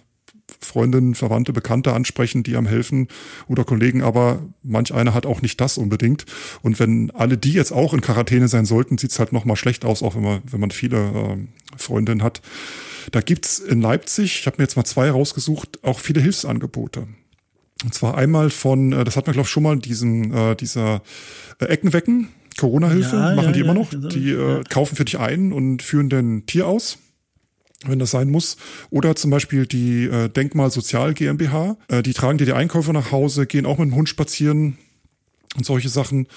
Freundinnen, 0.59 1.15
Verwandte, 1.15 1.53
Bekannte 1.53 1.93
ansprechen, 1.93 2.43
die 2.43 2.55
am 2.55 2.65
helfen 2.65 3.07
oder 3.47 3.63
Kollegen, 3.63 4.01
aber 4.01 4.39
manch 4.63 4.93
einer 4.93 5.13
hat 5.13 5.25
auch 5.25 5.41
nicht 5.41 5.59
das 5.61 5.77
unbedingt. 5.77 6.25
Und 6.61 6.79
wenn 6.79 7.11
alle 7.11 7.37
die 7.37 7.53
jetzt 7.53 7.71
auch 7.71 7.93
in 7.93 8.01
Quarantäne 8.01 8.47
sein 8.47 8.65
sollten, 8.65 8.97
sieht's 8.97 9.19
halt 9.19 9.33
nochmal 9.33 9.55
schlecht 9.55 9.85
aus, 9.85 10.03
auch 10.03 10.15
wenn 10.15 10.23
man, 10.23 10.41
wenn 10.49 10.59
man 10.59 10.71
viele 10.71 10.97
äh, 10.97 11.77
Freundinnen 11.77 12.23
hat. 12.23 12.41
Da 13.11 13.21
gibt's 13.21 13.59
in 13.59 13.81
Leipzig, 13.81 14.39
ich 14.39 14.47
habe 14.47 14.57
mir 14.57 14.63
jetzt 14.63 14.75
mal 14.75 14.85
zwei 14.85 15.09
rausgesucht, 15.11 15.83
auch 15.83 15.99
viele 15.99 16.21
Hilfsangebote. 16.21 17.07
Und 17.83 17.93
zwar 17.93 18.17
einmal 18.17 18.49
von, 18.49 18.93
äh, 18.93 19.03
das 19.03 19.15
hat 19.15 19.27
man 19.27 19.33
glaube 19.33 19.47
ich 19.47 19.51
schon 19.51 19.63
mal, 19.63 19.77
diesen, 19.77 20.33
äh, 20.33 20.55
dieser 20.55 21.01
äh, 21.59 21.65
Eckenwecken, 21.65 22.29
Corona-Hilfe, 22.57 23.15
Ja, 23.15 23.35
machen 23.35 23.47
ja, 23.47 23.51
die 23.51 23.59
ja, 23.59 23.65
immer 23.65 23.73
noch. 23.75 23.89
Die 23.91 24.31
äh, 24.31 24.63
kaufen 24.69 24.95
für 24.95 25.05
dich 25.05 25.19
ein 25.19 25.53
und 25.53 25.83
führen 25.83 26.09
den 26.09 26.45
Tier 26.45 26.67
aus 26.67 26.97
wenn 27.85 27.99
das 27.99 28.11
sein 28.11 28.29
muss. 28.29 28.57
Oder 28.89 29.15
zum 29.15 29.31
Beispiel 29.31 29.65
die 29.65 30.05
äh, 30.05 30.29
Denkmal 30.29 30.71
Sozial 30.71 31.13
GmbH. 31.13 31.77
Äh, 31.87 32.03
die 32.03 32.13
tragen 32.13 32.37
dir 32.37 32.45
die 32.45 32.53
Einkäufe 32.53 32.93
nach 32.93 33.11
Hause, 33.11 33.45
gehen 33.45 33.65
auch 33.65 33.77
mit 33.77 33.89
dem 33.89 33.95
Hund 33.95 34.09
spazieren 34.09 34.77
und 35.55 35.65
solche 35.65 35.89
Sachen. 35.89 36.27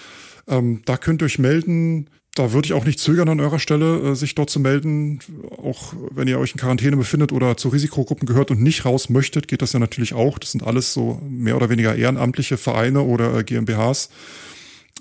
Ähm, 0.49 0.83
da 0.85 0.97
könnt 0.97 1.23
ihr 1.23 1.27
euch 1.27 1.39
melden. 1.39 2.11
Da 2.35 2.53
würde 2.53 2.67
ich 2.67 2.75
auch 2.75 2.85
nicht 2.85 3.01
zögern 3.01 3.29
an 3.29 3.41
eurer 3.41 3.59
Stelle, 3.59 4.11
äh, 4.11 4.15
sich 4.15 4.35
dort 4.35 4.51
zu 4.51 4.61
melden. 4.61 5.19
Auch 5.63 5.95
wenn 6.11 6.29
ihr 6.29 6.39
euch 6.39 6.53
in 6.53 6.61
Quarantäne 6.61 6.97
befindet 6.97 7.33
oder 7.33 7.57
zu 7.57 7.69
Risikogruppen 7.69 8.27
gehört 8.27 8.51
und 8.51 8.63
nicht 8.63 8.85
raus 8.85 9.09
möchtet, 9.09 9.49
geht 9.49 9.63
das 9.63 9.73
ja 9.73 9.81
natürlich 9.81 10.15
auch. 10.15 10.39
Das 10.39 10.53
sind 10.53 10.63
alles 10.63 10.93
so 10.93 11.21
mehr 11.29 11.57
oder 11.57 11.71
weniger 11.71 11.95
ehrenamtliche 11.95 12.57
Vereine 12.57 13.03
oder 13.03 13.39
äh, 13.39 13.45
GmbHs. 13.45 14.11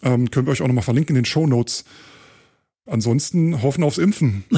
Ähm, 0.02 0.32
können 0.32 0.48
wir 0.48 0.52
euch 0.52 0.62
auch 0.62 0.68
nochmal 0.68 0.84
verlinken 0.84 1.16
in 1.16 1.24
den 1.24 1.26
Show 1.26 1.46
Notes. 1.46 1.84
Ansonsten 2.86 3.62
hoffen 3.62 3.84
aufs 3.84 3.98
Impfen. 3.98 4.46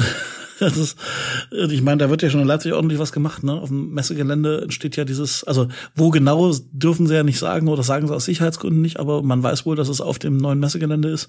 Das 0.60 0.76
ist, 0.76 0.96
ich 1.50 1.82
meine, 1.82 1.98
da 1.98 2.10
wird 2.10 2.22
ja 2.22 2.30
schon 2.30 2.40
in 2.40 2.46
Leipzig 2.46 2.72
ordentlich 2.72 2.98
was 2.98 3.12
gemacht. 3.12 3.42
Ne? 3.42 3.52
Auf 3.52 3.68
dem 3.68 3.92
Messegelände 3.92 4.62
entsteht 4.62 4.96
ja 4.96 5.04
dieses, 5.04 5.44
also 5.44 5.68
wo 5.94 6.10
genau 6.10 6.54
dürfen 6.72 7.06
sie 7.06 7.14
ja 7.14 7.22
nicht 7.22 7.38
sagen 7.38 7.68
oder 7.68 7.82
sagen 7.82 8.06
sie 8.06 8.14
aus 8.14 8.24
Sicherheitsgründen 8.24 8.80
nicht, 8.80 8.98
aber 8.98 9.22
man 9.22 9.42
weiß 9.42 9.66
wohl, 9.66 9.76
dass 9.76 9.88
es 9.88 10.00
auf 10.00 10.18
dem 10.18 10.36
neuen 10.36 10.60
Messegelände 10.60 11.08
ist. 11.08 11.28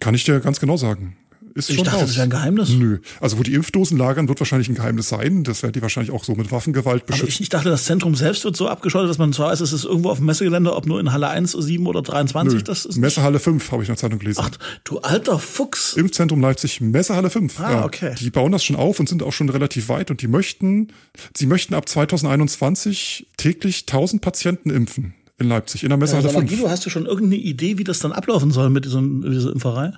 Kann 0.00 0.14
ich 0.14 0.24
dir 0.24 0.40
ganz 0.40 0.60
genau 0.60 0.76
sagen. 0.76 1.16
Ist 1.54 1.70
Ich 1.70 1.76
schon 1.76 1.84
dachte, 1.84 1.98
raus. 1.98 2.06
das 2.06 2.16
wäre 2.16 2.24
ein 2.24 2.30
Geheimnis. 2.30 2.70
Nö. 2.70 2.98
Also 3.20 3.38
wo 3.38 3.42
die 3.42 3.54
Impfdosen 3.54 3.98
lagern, 3.98 4.28
wird 4.28 4.40
wahrscheinlich 4.40 4.68
ein 4.68 4.74
Geheimnis 4.74 5.08
sein. 5.08 5.44
Das 5.44 5.62
werden 5.62 5.72
die 5.72 5.82
wahrscheinlich 5.82 6.12
auch 6.12 6.24
so 6.24 6.34
mit 6.34 6.52
Waffengewalt 6.52 7.06
beschützen. 7.06 7.28
ich, 7.28 7.40
ich 7.40 7.48
dachte, 7.48 7.68
das 7.70 7.84
Zentrum 7.84 8.14
selbst 8.14 8.44
wird 8.44 8.56
so 8.56 8.68
abgeschottet, 8.68 9.10
dass 9.10 9.18
man 9.18 9.32
zwar 9.32 9.50
weiß, 9.50 9.60
es 9.60 9.72
ist 9.72 9.84
irgendwo 9.84 10.10
auf 10.10 10.18
dem 10.18 10.26
Messegelände, 10.26 10.74
ob 10.74 10.86
nur 10.86 11.00
in 11.00 11.12
Halle 11.12 11.28
1, 11.28 11.52
7 11.52 11.86
oder 11.86 12.02
23, 12.02 12.62
das 12.64 12.84
ist. 12.84 12.96
Messehalle 12.96 13.38
5 13.38 13.72
habe 13.72 13.82
ich 13.82 13.88
in 13.88 13.94
der 13.94 13.98
Zeitung 13.98 14.18
gelesen. 14.18 14.40
Ach, 14.44 14.50
du 14.84 14.98
alter 14.98 15.38
Fuchs. 15.38 15.94
Impfzentrum 15.94 16.40
Leipzig, 16.40 16.80
Messehalle 16.80 17.30
5. 17.30 17.60
Ah, 17.60 17.84
okay. 17.84 18.14
Die 18.18 18.30
bauen 18.30 18.52
das 18.52 18.64
schon 18.64 18.76
auf 18.76 19.00
und 19.00 19.08
sind 19.08 19.22
auch 19.22 19.32
schon 19.32 19.48
relativ 19.48 19.88
weit 19.88 20.10
und 20.10 20.22
die 20.22 20.28
möchten, 20.28 20.88
sie 21.36 21.46
möchten 21.46 21.74
ab 21.74 21.88
2021 21.88 23.26
täglich 23.36 23.84
1000 23.88 24.22
Patienten 24.22 24.70
impfen 24.70 25.14
in 25.38 25.48
Leipzig, 25.48 25.84
in 25.84 25.88
der 25.90 25.98
Messehalle 25.98 26.26
mal, 26.32 26.40
5. 26.40 26.50
Guido, 26.50 26.68
hast 26.68 26.84
du 26.84 26.90
schon 26.90 27.06
irgendeine 27.06 27.36
Idee, 27.42 27.78
wie 27.78 27.84
das 27.84 28.00
dann 28.00 28.12
ablaufen 28.12 28.50
soll 28.50 28.70
mit 28.70 28.84
diesem, 28.84 29.20
mit 29.20 29.32
dieser 29.32 29.52
Impferei? 29.52 29.92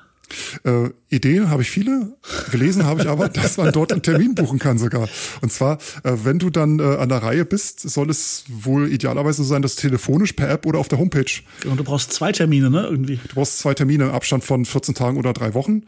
Äh, 0.65 0.91
Ideen 1.09 1.51
habe 1.51 1.63
ich 1.63 1.71
viele, 1.71 2.17
gelesen 2.51 2.85
habe 2.85 3.03
ich 3.03 3.09
aber, 3.09 3.29
dass 3.31 3.57
man 3.57 3.73
dort 3.73 3.93
einen 3.93 4.03
Termin 4.03 4.35
buchen 4.35 4.59
kann 4.59 4.79
sogar. 4.79 5.09
Und 5.41 5.53
zwar, 5.53 5.79
äh, 6.05 6.13
wenn 6.25 6.39
du 6.39 6.51
dann 6.51 6.79
äh, 6.79 6.83
an 6.83 7.09
der 7.09 7.19
Reihe 7.23 7.45
bist, 7.45 7.81
soll 7.81 8.11
es 8.11 8.45
wohl 8.49 8.91
idealerweise 8.91 9.43
so 9.43 9.49
sein, 9.49 9.63
dass 9.63 9.77
telefonisch 9.77 10.33
per 10.33 10.49
App 10.49 10.67
oder 10.67 10.79
auf 10.79 10.89
der 10.89 10.99
Homepage. 10.99 11.31
Und 11.67 11.77
du 11.79 11.85
brauchst 11.85 12.13
zwei 12.13 12.33
Termine, 12.33 12.71
ne, 12.71 12.87
irgendwie. 12.87 13.19
Du 13.29 13.35
brauchst 13.35 13.59
zwei 13.59 13.75
Termine 13.75 14.05
im 14.05 14.11
Abstand 14.11 14.45
von 14.45 14.65
14 14.65 14.95
Tagen 14.95 15.17
oder 15.19 15.33
drei 15.33 15.55
Wochen. 15.55 15.83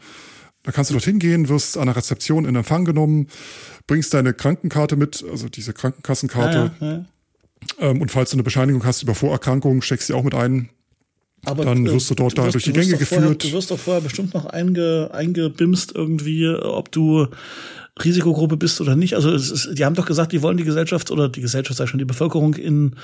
Da 0.63 0.71
kannst 0.71 0.89
du 0.89 0.93
dorthin 0.93 1.19
gehen, 1.19 1.49
wirst 1.49 1.77
an 1.77 1.87
der 1.87 1.95
Rezeption 1.97 2.45
in 2.45 2.55
Empfang 2.55 2.85
genommen, 2.85 3.27
bringst 3.85 4.13
deine 4.13 4.33
Krankenkarte 4.33 4.95
mit, 4.95 5.23
also 5.29 5.49
diese 5.49 5.73
Krankenkassenkarte. 5.73 6.71
Ja, 6.79 6.87
ja. 6.87 7.05
Ähm, 7.79 8.01
und 8.01 8.11
falls 8.11 8.31
du 8.31 8.35
eine 8.35 8.43
Bescheinigung 8.43 8.85
hast 8.85 9.03
über 9.03 9.15
Vorerkrankungen, 9.15 9.81
steckst 9.81 10.07
sie 10.07 10.13
auch 10.13 10.23
mit 10.23 10.35
ein. 10.35 10.69
Aber 11.45 11.65
Dann 11.65 11.85
äh, 11.85 11.91
wirst 11.91 12.09
du 12.09 12.15
dort 12.15 12.37
da 12.37 12.49
durch 12.49 12.63
die 12.63 12.71
du 12.71 12.79
wirst 12.79 12.89
Gänge 12.89 12.99
doch 12.99 13.07
vorher, 13.07 13.29
geführt. 13.29 13.43
Du 13.43 13.57
wirst 13.57 13.71
doch 13.71 13.79
vorher 13.79 14.01
bestimmt 14.01 14.33
noch 14.33 14.45
einge, 14.45 15.09
eingebimst 15.11 15.93
irgendwie, 15.93 16.47
ob 16.49 16.91
du 16.91 17.27
Risikogruppe 18.03 18.57
bist 18.57 18.81
oder 18.81 18.95
nicht. 18.95 19.15
Also 19.15 19.31
es 19.31 19.51
ist, 19.51 19.77
die 19.77 19.85
haben 19.85 19.95
doch 19.95 20.05
gesagt, 20.05 20.31
die 20.31 20.41
wollen 20.41 20.57
die 20.57 20.63
Gesellschaft 20.63 21.11
oder 21.11 21.29
die 21.29 21.41
Gesellschaft, 21.41 21.79
ich 21.79 21.89
schon, 21.89 21.99
die 21.99 22.05
Bevölkerung 22.05 22.55
in, 22.55 22.95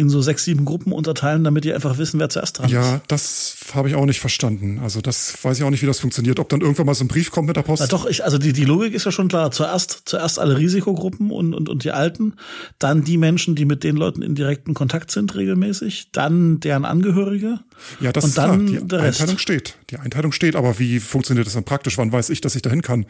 in 0.00 0.08
so 0.08 0.20
sechs, 0.22 0.44
sieben 0.44 0.64
Gruppen 0.64 0.92
unterteilen, 0.92 1.44
damit 1.44 1.64
die 1.64 1.72
einfach 1.72 1.98
wissen, 1.98 2.18
wer 2.18 2.28
zuerst 2.28 2.58
dran 2.58 2.66
ist. 2.66 2.72
Ja, 2.72 3.00
das 3.08 3.56
habe 3.74 3.88
ich 3.88 3.94
auch 3.94 4.06
nicht 4.06 4.20
verstanden. 4.20 4.80
Also 4.82 5.00
das 5.00 5.34
weiß 5.42 5.58
ich 5.58 5.64
auch 5.64 5.70
nicht, 5.70 5.82
wie 5.82 5.86
das 5.86 6.00
funktioniert. 6.00 6.40
Ob 6.40 6.48
dann 6.48 6.60
irgendwann 6.60 6.86
mal 6.86 6.94
so 6.94 7.04
ein 7.04 7.08
Brief 7.08 7.30
kommt 7.30 7.46
mit 7.48 7.56
der 7.56 7.62
Post. 7.62 7.82
Na 7.82 7.86
doch, 7.86 8.06
ich, 8.06 8.24
also 8.24 8.38
die, 8.38 8.52
die 8.52 8.64
Logik 8.64 8.94
ist 8.94 9.04
ja 9.04 9.12
schon 9.12 9.28
klar. 9.28 9.50
Zuerst, 9.50 10.02
zuerst 10.06 10.38
alle 10.38 10.58
Risikogruppen 10.58 11.30
und, 11.30 11.54
und, 11.54 11.68
und 11.68 11.84
die 11.84 11.92
Alten, 11.92 12.34
dann 12.78 13.04
die 13.04 13.18
Menschen, 13.18 13.54
die 13.54 13.64
mit 13.64 13.84
den 13.84 13.96
Leuten 13.96 14.22
in 14.22 14.34
direkten 14.34 14.74
Kontakt 14.74 15.10
sind 15.10 15.34
regelmäßig, 15.34 16.08
dann 16.12 16.60
deren 16.60 16.84
Angehörige. 16.84 17.60
Ja, 18.00 18.12
das 18.12 18.24
Und 18.24 18.30
ist 18.30 18.38
dann 18.38 18.66
klar. 18.66 18.80
Die 18.80 18.88
der 18.88 19.02
Rest. 19.02 19.20
Einteilung 19.20 19.38
steht. 19.38 19.76
Die 19.90 19.96
Einteilung 19.96 20.32
steht. 20.32 20.56
Aber 20.56 20.78
wie 20.78 21.00
funktioniert 21.00 21.46
das 21.46 21.54
dann 21.54 21.64
praktisch? 21.64 21.98
Wann 21.98 22.12
weiß 22.12 22.30
ich, 22.30 22.40
dass 22.40 22.56
ich 22.56 22.62
dahin 22.62 22.82
kann? 22.82 23.06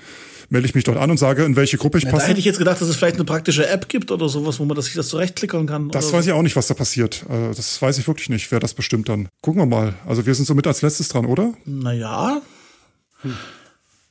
Melde 0.48 0.66
ich 0.66 0.74
mich 0.74 0.84
dort 0.84 0.98
an 0.98 1.10
und 1.10 1.16
sage, 1.18 1.44
in 1.44 1.56
welche 1.56 1.76
Gruppe 1.76 1.98
ich 1.98 2.04
Ja, 2.04 2.10
da 2.10 2.16
passe? 2.16 2.28
hätte 2.28 2.38
ich 2.40 2.44
jetzt 2.44 2.58
gedacht, 2.58 2.80
dass 2.80 2.88
es 2.88 2.96
vielleicht 2.96 3.16
eine 3.16 3.24
praktische 3.24 3.68
App 3.68 3.88
gibt 3.88 4.10
oder 4.10 4.28
sowas, 4.28 4.58
wo 4.58 4.64
man 4.64 4.76
das, 4.76 4.86
sich 4.86 4.94
das 4.94 5.08
zurechtklickern 5.08 5.66
kann. 5.66 5.88
Das 5.90 6.12
weiß 6.12 6.26
ich 6.26 6.32
auch 6.32 6.42
nicht, 6.42 6.56
was 6.56 6.66
da 6.66 6.74
passiert. 6.80 7.24
Äh, 7.28 7.54
Das 7.54 7.80
weiß 7.82 7.98
ich 7.98 8.06
wirklich 8.08 8.30
nicht, 8.30 8.50
wer 8.50 8.58
das 8.60 8.72
bestimmt 8.74 9.08
dann. 9.10 9.28
Gucken 9.42 9.60
wir 9.60 9.66
mal. 9.66 9.94
Also 10.06 10.24
wir 10.26 10.34
sind 10.34 10.46
somit 10.46 10.66
als 10.66 10.80
letztes 10.82 11.08
dran, 11.08 11.26
oder? 11.26 11.52
Naja. 11.66 12.40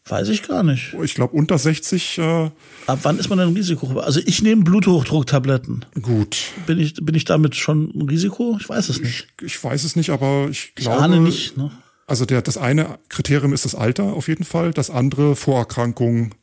Weiß 0.05 0.29
ich 0.29 0.47
gar 0.47 0.63
nicht. 0.63 0.95
Ich 1.03 1.13
glaube 1.15 1.35
unter 1.35 1.57
60, 1.57 2.17
äh, 2.17 2.49
Ab 2.87 2.99
wann 3.03 3.19
ist 3.19 3.29
man 3.29 3.37
denn 3.37 3.53
Risikogruppe? 3.53 4.03
Also 4.03 4.19
ich 4.25 4.41
nehme 4.41 4.63
Bluthochdrucktabletten. 4.63 5.85
gut. 6.01 6.37
Bin 6.65 6.79
ich, 6.79 6.93
bin 6.95 7.13
ich 7.15 7.25
damit 7.25 7.55
schon 7.55 7.91
ein 7.95 8.07
Risiko? 8.09 8.57
Ich 8.59 8.67
weiß 8.69 8.89
es 8.89 9.01
nicht. 9.01 9.27
Ich 9.43 9.63
weiß 9.63 9.83
es 9.83 9.95
nicht, 9.95 10.09
aber 10.11 10.47
ich 10.49 10.73
Ich 10.77 10.85
glaube. 10.85 11.01
ahne 11.01 11.19
nicht. 11.21 11.57
Ne? 11.57 11.71
Also 12.07 12.25
der, 12.25 12.41
das 12.41 12.57
eine 12.57 12.97
Kriterium 13.09 13.53
ist 13.53 13.65
das 13.65 13.75
Alter 13.75 14.13
auf 14.13 14.27
jeden 14.27 14.43
Fall, 14.45 14.71
das 14.71 14.89
andere 14.89 15.35
Vorerkrankung, 15.35 16.33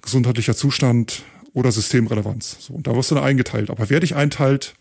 gesundheitlicher 0.00 0.56
Zustand 0.56 1.22
oder 1.52 1.70
Systemrelevanz. 1.70 2.56
So, 2.60 2.72
und 2.74 2.86
da 2.86 2.96
wirst 2.96 3.10
du 3.10 3.14
dann 3.16 3.24
eingeteilt. 3.24 3.68
Aber 3.68 3.90
wer 3.90 4.00
dich 4.00 4.16
einteilt, 4.16 4.72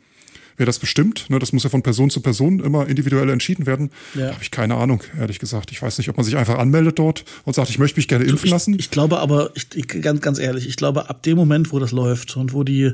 wer 0.57 0.65
das 0.65 0.79
bestimmt, 0.79 1.29
ne, 1.29 1.39
das 1.39 1.53
muss 1.53 1.63
ja 1.63 1.69
von 1.69 1.83
Person 1.83 2.09
zu 2.09 2.21
Person 2.21 2.59
immer 2.59 2.87
individuell 2.87 3.29
entschieden 3.29 3.65
werden. 3.65 3.91
Ja. 4.15 4.27
Da 4.27 4.33
habe 4.33 4.43
ich 4.43 4.51
keine 4.51 4.75
Ahnung, 4.75 5.03
ehrlich 5.19 5.39
gesagt. 5.39 5.71
Ich 5.71 5.81
weiß 5.81 5.97
nicht, 5.97 6.09
ob 6.09 6.17
man 6.17 6.25
sich 6.25 6.37
einfach 6.37 6.57
anmeldet 6.57 6.99
dort 6.99 7.25
und 7.45 7.53
sagt, 7.53 7.69
ich 7.69 7.79
möchte 7.79 7.97
mich 7.97 8.07
gerne 8.07 8.25
impfen 8.25 8.49
lassen. 8.49 8.73
Ich, 8.73 8.81
ich 8.81 8.91
glaube 8.91 9.19
aber, 9.19 9.51
ich, 9.55 9.67
ich, 9.75 9.87
ganz, 9.87 10.21
ganz 10.21 10.39
ehrlich, 10.39 10.67
ich 10.67 10.75
glaube, 10.75 11.09
ab 11.09 11.23
dem 11.23 11.37
Moment, 11.37 11.71
wo 11.71 11.79
das 11.79 11.91
läuft 11.91 12.37
und 12.37 12.53
wo 12.53 12.63
die, 12.63 12.93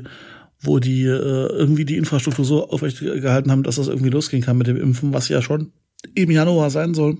wo 0.60 0.78
die 0.78 1.04
äh, 1.04 1.08
irgendwie 1.08 1.84
die 1.84 1.96
Infrastruktur 1.96 2.44
so 2.44 2.68
aufrecht 2.68 3.00
gehalten 3.00 3.50
haben, 3.50 3.62
dass 3.62 3.76
das 3.76 3.88
irgendwie 3.88 4.10
losgehen 4.10 4.42
kann 4.42 4.58
mit 4.58 4.66
dem 4.66 4.76
Impfen, 4.76 5.12
was 5.12 5.28
ja 5.28 5.42
schon 5.42 5.72
im 6.14 6.30
Januar 6.30 6.70
sein 6.70 6.94
soll, 6.94 7.18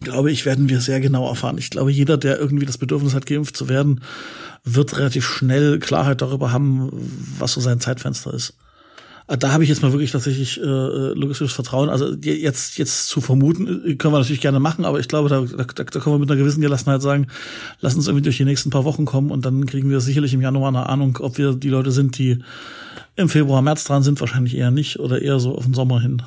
glaube 0.00 0.30
ich, 0.30 0.44
werden 0.44 0.68
wir 0.68 0.80
sehr 0.80 1.00
genau 1.00 1.28
erfahren. 1.28 1.58
Ich 1.58 1.70
glaube, 1.70 1.90
jeder, 1.90 2.16
der 2.16 2.38
irgendwie 2.38 2.66
das 2.66 2.78
Bedürfnis 2.78 3.14
hat, 3.14 3.26
geimpft 3.26 3.56
zu 3.56 3.68
werden, 3.68 4.02
wird 4.64 4.98
relativ 4.98 5.24
schnell 5.24 5.78
Klarheit 5.78 6.22
darüber 6.22 6.52
haben, 6.52 6.90
was 7.38 7.52
so 7.52 7.60
sein 7.60 7.80
Zeitfenster 7.80 8.34
ist. 8.34 8.54
Da 9.28 9.50
habe 9.52 9.64
ich 9.64 9.68
jetzt 9.68 9.82
mal 9.82 9.92
wirklich 9.92 10.12
tatsächlich 10.12 10.60
äh, 10.60 10.64
logistisches 10.64 11.52
Vertrauen. 11.52 11.88
Also 11.88 12.14
je- 12.14 12.34
jetzt 12.36 12.78
jetzt 12.78 13.08
zu 13.08 13.20
vermuten, 13.20 13.66
äh, 13.84 13.94
können 13.96 14.14
wir 14.14 14.18
natürlich 14.18 14.40
gerne 14.40 14.60
machen, 14.60 14.84
aber 14.84 15.00
ich 15.00 15.08
glaube, 15.08 15.28
da, 15.28 15.40
da, 15.40 15.64
da 15.64 15.84
können 15.84 16.14
wir 16.14 16.18
mit 16.20 16.30
einer 16.30 16.38
gewissen 16.38 16.60
Gelassenheit 16.60 17.02
sagen, 17.02 17.26
lass 17.80 17.96
uns 17.96 18.06
irgendwie 18.06 18.22
durch 18.22 18.36
die 18.36 18.44
nächsten 18.44 18.70
paar 18.70 18.84
Wochen 18.84 19.04
kommen 19.04 19.32
und 19.32 19.44
dann 19.44 19.66
kriegen 19.66 19.90
wir 19.90 20.00
sicherlich 20.00 20.32
im 20.32 20.40
Januar 20.42 20.68
eine 20.68 20.88
Ahnung, 20.88 21.18
ob 21.20 21.38
wir 21.38 21.54
die 21.54 21.70
Leute 21.70 21.90
sind, 21.90 22.18
die 22.18 22.38
im 23.16 23.28
Februar, 23.28 23.62
März 23.62 23.82
dran 23.84 24.04
sind, 24.04 24.20
wahrscheinlich 24.20 24.54
eher 24.56 24.70
nicht 24.70 25.00
oder 25.00 25.20
eher 25.20 25.40
so 25.40 25.56
auf 25.56 25.64
den 25.64 25.74
Sommer 25.74 26.00
hin. 26.00 26.22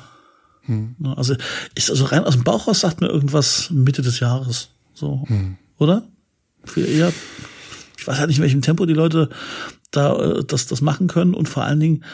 Ne, 0.66 1.16
Also 1.16 1.34
ist 1.74 1.90
also 1.90 2.04
rein 2.04 2.24
aus 2.24 2.34
dem 2.34 2.44
Bauch 2.44 2.68
raus 2.68 2.80
sagt 2.80 3.00
mir 3.00 3.08
irgendwas 3.08 3.70
Mitte 3.70 4.02
des 4.02 4.20
Jahres, 4.20 4.68
so, 4.92 5.24
oder? 5.78 6.02
Viel 6.64 6.84
eher. 6.86 7.12
Ich 7.96 8.06
weiß 8.06 8.18
halt 8.18 8.28
nicht, 8.28 8.36
in 8.38 8.42
welchem 8.42 8.60
Tempo 8.62 8.84
die 8.86 8.92
Leute 8.94 9.30
da 9.90 10.16
äh, 10.18 10.44
das, 10.44 10.66
das 10.66 10.80
machen 10.80 11.08
können 11.08 11.34
und 11.34 11.48
vor 11.48 11.64
allen 11.64 11.80
Dingen, 11.80 12.04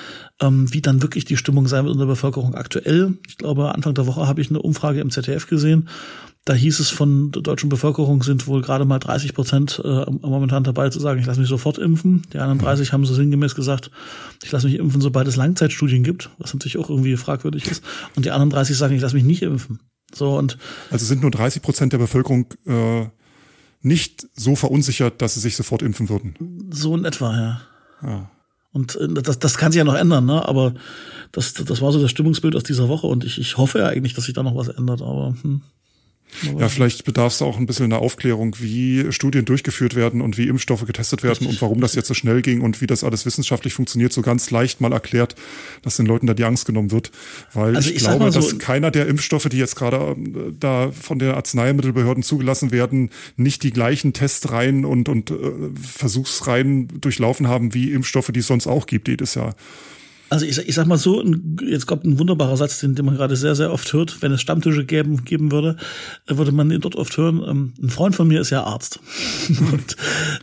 ähm, 0.41 0.73
wie 0.73 0.83
dann 0.83 1.03
wirklich 1.03 1.25
die 1.25 1.37
Stimmung 1.37 1.69
sein 1.69 1.85
wird 1.85 1.95
in 1.95 2.01
der 2.01 2.07
Bevölkerung 2.07 2.55
aktuell. 2.55 3.15
Ich 3.29 3.39
glaube, 3.39 3.75
Anfang 3.75 3.95
der 3.95 4.07
Woche 4.07 4.27
habe 4.27 4.41
ich 4.41 4.51
eine 4.51 4.63
Umfrage 4.63 5.01
im 5.01 5.11
ZDF 5.11 5.47
gesehen. 5.47 5.89
Da 6.45 6.55
hieß 6.55 6.79
es 6.79 6.91
von 6.91 7.33
der 7.33 7.43
deutschen 7.43 7.69
Bevölkerung 7.69 8.23
sind 8.23 8.47
wohl 8.47 8.63
gerade 8.63 8.85
mal 8.85 9.01
30 9.01 9.35
Prozent 9.35 9.83
äh, 9.85 10.05
momentan 10.09 10.63
dabei 10.63 10.91
zu 10.91 11.01
sagen, 11.01 11.19
ich 11.19 11.27
lasse 11.27 11.41
mich 11.41 11.49
sofort 11.49 11.77
impfen. 11.77 12.23
Die 12.33 12.39
anderen 12.39 12.61
30 12.61 12.93
haben 12.93 13.05
so 13.05 13.15
sinngemäß 13.15 13.57
gesagt, 13.57 13.91
ich 14.45 14.53
lasse 14.53 14.69
mich 14.69 14.77
impfen, 14.77 15.01
sobald 15.01 15.27
es 15.27 15.35
Langzeitstudien 15.35 16.05
gibt, 16.05 16.31
was 16.39 16.55
natürlich 16.55 16.79
auch 16.79 16.89
irgendwie 16.89 17.17
fragwürdig 17.17 17.67
ist. 17.67 17.83
Und 18.15 18.27
die 18.27 18.31
anderen 18.31 18.51
30 18.51 18.77
sagen, 18.77 18.95
ich 18.95 19.03
lasse 19.03 19.17
mich 19.17 19.25
nicht 19.25 19.43
impfen. 19.43 19.81
So 20.15 20.39
und 20.39 20.57
Also 20.91 21.05
sind 21.05 21.23
nur 21.23 21.33
30 21.33 21.63
Prozent 21.63 21.93
der 21.93 21.99
Bevölkerung 21.99 22.47
äh, 22.65 23.07
nicht 23.87 24.27
so 24.35 24.57
verunsichert, 24.57 25.23
dass 25.23 25.35
sie 25.35 25.41
sich 25.41 25.55
sofort 25.55 25.81
impfen 25.83 26.09
würden. 26.09 26.69
so 26.71 26.97
in 26.97 27.05
etwa, 27.05 27.33
ja. 27.33 27.61
Ja. 28.03 28.31
Und 28.73 28.97
äh, 28.97 29.09
das, 29.23 29.39
das 29.39 29.57
kann 29.57 29.73
sich 29.73 29.79
ja 29.79 29.85
noch 29.85 29.95
ändern, 29.95 30.27
ne? 30.27 30.47
Aber 30.47 30.75
das, 31.33 31.55
das 31.55 31.81
war 31.81 31.93
so 31.93 32.03
das 32.03 32.11
Stimmungsbild 32.11 32.57
aus 32.57 32.65
dieser 32.65 32.89
Woche 32.89 33.07
und 33.07 33.25
ich, 33.25 33.39
ich 33.39 33.57
hoffe 33.57 33.79
ja 33.79 33.87
eigentlich, 33.87 34.15
dass 34.15 34.25
sich 34.25 34.35
da 34.35 34.43
noch 34.43 34.57
was 34.57 34.69
ändert, 34.69 35.03
aber 35.03 35.35
hm. 35.41 35.63
Ja, 36.59 36.69
vielleicht 36.69 37.05
bedarf 37.05 37.33
es 37.33 37.41
auch 37.41 37.57
ein 37.57 37.65
bisschen 37.67 37.87
einer 37.87 38.01
Aufklärung, 38.01 38.57
wie 38.61 39.11
Studien 39.11 39.47
durchgeführt 39.47 39.95
werden 39.95 40.21
und 40.21 40.37
wie 40.37 40.49
Impfstoffe 40.49 40.85
getestet 40.85 41.23
werden 41.23 41.47
und 41.47 41.63
warum 41.63 41.81
das 41.81 41.95
jetzt 41.95 42.09
so 42.09 42.15
schnell 42.15 42.43
ging 42.43 42.61
und 42.61 42.81
wie 42.83 42.87
das 42.87 43.05
alles 43.05 43.25
wissenschaftlich 43.25 43.73
funktioniert, 43.73 44.13
so 44.13 44.21
ganz 44.21 44.51
leicht 44.51 44.81
mal 44.83 44.93
erklärt, 44.93 45.35
dass 45.83 45.97
den 45.97 46.05
Leuten 46.05 46.27
da 46.27 46.35
die 46.35 46.45
Angst 46.45 46.67
genommen 46.67 46.91
wird. 46.91 47.11
Weil 47.55 47.75
Also 47.77 47.89
ich, 47.89 47.97
ich 47.97 48.03
glaube, 48.03 48.31
so- 48.33 48.41
dass 48.41 48.59
keiner 48.59 48.91
der 48.91 49.07
Impfstoffe, 49.07 49.49
die 49.49 49.57
jetzt 49.57 49.77
gerade 49.77 49.97
äh, 49.97 50.53
da 50.61 50.93
von 50.93 51.19
den 51.19 51.31
Arzneimittelbehörden 51.31 52.23
zugelassen 52.23 52.71
werden, 52.71 53.11
nicht 53.37 53.63
die 53.63 53.71
gleichen 53.71 54.13
Testreihen 54.13 54.85
und, 54.85 55.09
und 55.09 55.31
äh, 55.31 55.35
Versuchsreihen 55.83 57.01
durchlaufen 57.01 57.49
haben 57.49 57.73
wie 57.75 57.93
Impfstoffe, 57.93 58.31
die 58.33 58.41
es 58.41 58.47
sonst 58.47 58.67
auch 58.67 58.87
gibt 58.87 59.09
jedes 59.09 59.35
Jahr. 59.35 59.55
Also 60.29 60.45
ich, 60.45 60.59
ich 60.59 60.75
sag 60.75 60.87
mal 60.87 60.99
so, 60.99 61.23
jetzt 61.63 61.87
kommt 61.87 62.05
ein 62.05 62.19
wunderbarer 62.19 62.57
Satz, 62.57 62.81
den, 62.81 62.97
den 62.97 63.05
man 63.05 63.17
gerade 63.17 63.37
sehr, 63.37 63.55
sehr 63.55 63.73
oft 63.73 63.93
hört. 63.93 64.23
Wenn 64.23 64.33
es 64.33 64.41
Stammtische 64.41 64.85
geben, 64.85 65.25
geben 65.25 65.53
würde, 65.53 65.77
äh, 66.27 66.37
würde 66.37 66.51
man 66.51 66.71
ihn 66.71 66.81
dort 66.81 66.97
oft 66.97 67.17
hören. 67.17 67.45
Ähm, 67.47 67.75
ein 67.81 67.91
Freund 67.91 68.17
von 68.17 68.27
mir 68.27 68.41
ist 68.41 68.51
ja 68.51 68.65
Arzt. 68.65 68.99
und, 69.73 69.97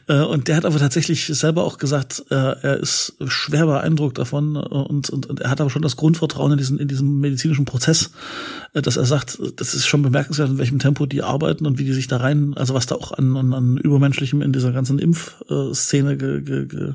äh, 0.07 0.21
und 0.21 0.47
der 0.47 0.55
hat 0.55 0.65
aber 0.65 0.79
tatsächlich 0.79 1.25
selber 1.25 1.65
auch 1.65 1.79
gesagt, 1.79 2.23
äh, 2.29 2.35
er 2.35 2.77
ist 2.77 3.15
schwer 3.27 3.65
beeindruckt 3.65 4.17
davon 4.17 4.55
und, 4.55 5.09
und, 5.09 5.25
und 5.25 5.41
er 5.41 5.49
hat 5.49 5.59
aber 5.59 5.69
schon 5.69 5.81
das 5.81 5.97
Grundvertrauen 5.97 6.53
in 6.53 6.57
diesen, 6.57 6.79
in 6.79 6.87
diesem 6.87 7.19
medizinischen 7.19 7.65
Prozess, 7.65 8.11
dass 8.73 8.97
er 8.97 9.05
sagt, 9.05 9.37
das 9.57 9.73
ist 9.73 9.85
schon 9.85 10.01
bemerkenswert, 10.01 10.49
in 10.49 10.57
welchem 10.57 10.79
Tempo 10.79 11.05
die 11.05 11.23
arbeiten 11.23 11.65
und 11.65 11.77
wie 11.77 11.83
die 11.83 11.93
sich 11.93 12.07
da 12.07 12.17
rein, 12.17 12.53
also 12.55 12.73
was 12.73 12.85
da 12.85 12.95
auch 12.95 13.11
an, 13.11 13.35
an, 13.35 13.53
an 13.53 13.77
Übermenschlichem 13.77 14.41
in 14.41 14.53
dieser 14.53 14.71
ganzen 14.71 14.97
Impfszene 14.97 16.17
ge, 16.17 16.41
ge, 16.41 16.65
ge, 16.65 16.93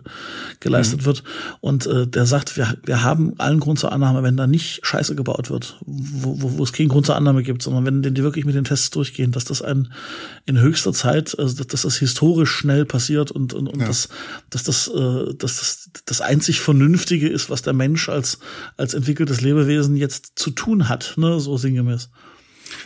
geleistet 0.60 1.02
mhm. 1.02 1.06
wird. 1.06 1.24
Und 1.60 1.86
äh, 1.86 2.06
der 2.06 2.26
sagt, 2.26 2.56
wir, 2.56 2.77
wir 2.84 3.02
haben 3.02 3.34
allen 3.38 3.60
Grund 3.60 3.78
zur 3.78 3.92
Annahme, 3.92 4.22
wenn 4.22 4.36
da 4.36 4.46
nicht 4.46 4.80
Scheiße 4.84 5.14
gebaut 5.14 5.50
wird, 5.50 5.78
wo, 5.84 6.40
wo, 6.40 6.58
wo 6.58 6.62
es 6.62 6.72
keinen 6.72 6.88
Grund 6.88 7.06
zur 7.06 7.16
Annahme 7.16 7.42
gibt, 7.42 7.62
sondern 7.62 7.84
wenn 7.84 8.02
die 8.14 8.22
wirklich 8.22 8.44
mit 8.44 8.54
den 8.54 8.64
Tests 8.64 8.90
durchgehen, 8.90 9.32
dass 9.32 9.44
das 9.44 9.62
ein 9.62 9.92
in 10.46 10.60
höchster 10.60 10.92
Zeit, 10.92 11.38
also 11.38 11.56
dass, 11.56 11.66
dass 11.66 11.82
das 11.82 11.96
historisch 11.96 12.50
schnell 12.50 12.84
passiert 12.84 13.30
und, 13.30 13.54
und, 13.54 13.68
und 13.68 13.80
ja. 13.80 13.86
dass, 13.86 14.08
dass, 14.50 14.64
das, 14.64 14.88
äh, 14.88 15.34
dass 15.34 15.58
das 15.58 15.90
das 16.04 16.20
einzig 16.20 16.60
Vernünftige 16.60 17.28
ist, 17.28 17.50
was 17.50 17.62
der 17.62 17.72
Mensch 17.72 18.08
als, 18.08 18.38
als 18.76 18.94
entwickeltes 18.94 19.40
Lebewesen 19.40 19.96
jetzt 19.96 20.32
zu 20.36 20.50
tun 20.50 20.88
hat, 20.88 21.14
ne, 21.16 21.40
so 21.40 21.56
sinngemäß. 21.56 22.10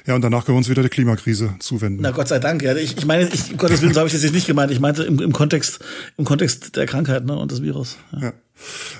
Ja, 0.06 0.14
und 0.14 0.22
danach 0.22 0.44
können 0.44 0.56
wir 0.56 0.58
uns 0.58 0.68
wieder 0.68 0.82
der 0.82 0.90
Klimakrise 0.90 1.54
zuwenden. 1.58 2.02
Na 2.02 2.10
Gott 2.10 2.28
sei 2.28 2.38
Dank, 2.38 2.62
ja. 2.62 2.74
Ich, 2.76 2.96
ich 2.96 3.06
meine, 3.06 3.28
ich, 3.28 3.50
um 3.50 3.56
Gottes 3.56 3.82
Willen, 3.82 3.94
so 3.94 4.00
habe 4.00 4.08
ich 4.08 4.14
das 4.14 4.22
jetzt 4.22 4.34
nicht 4.34 4.46
gemeint. 4.46 4.70
Ich 4.70 4.80
meinte 4.80 5.04
im, 5.04 5.18
im 5.20 5.32
Kontext, 5.32 5.80
im 6.16 6.24
Kontext 6.24 6.76
der 6.76 6.86
Krankheit 6.86 7.24
ne, 7.24 7.36
und 7.36 7.50
des 7.50 7.62
Virus. 7.62 7.98
Ja. 8.12 8.20
ja. 8.20 8.32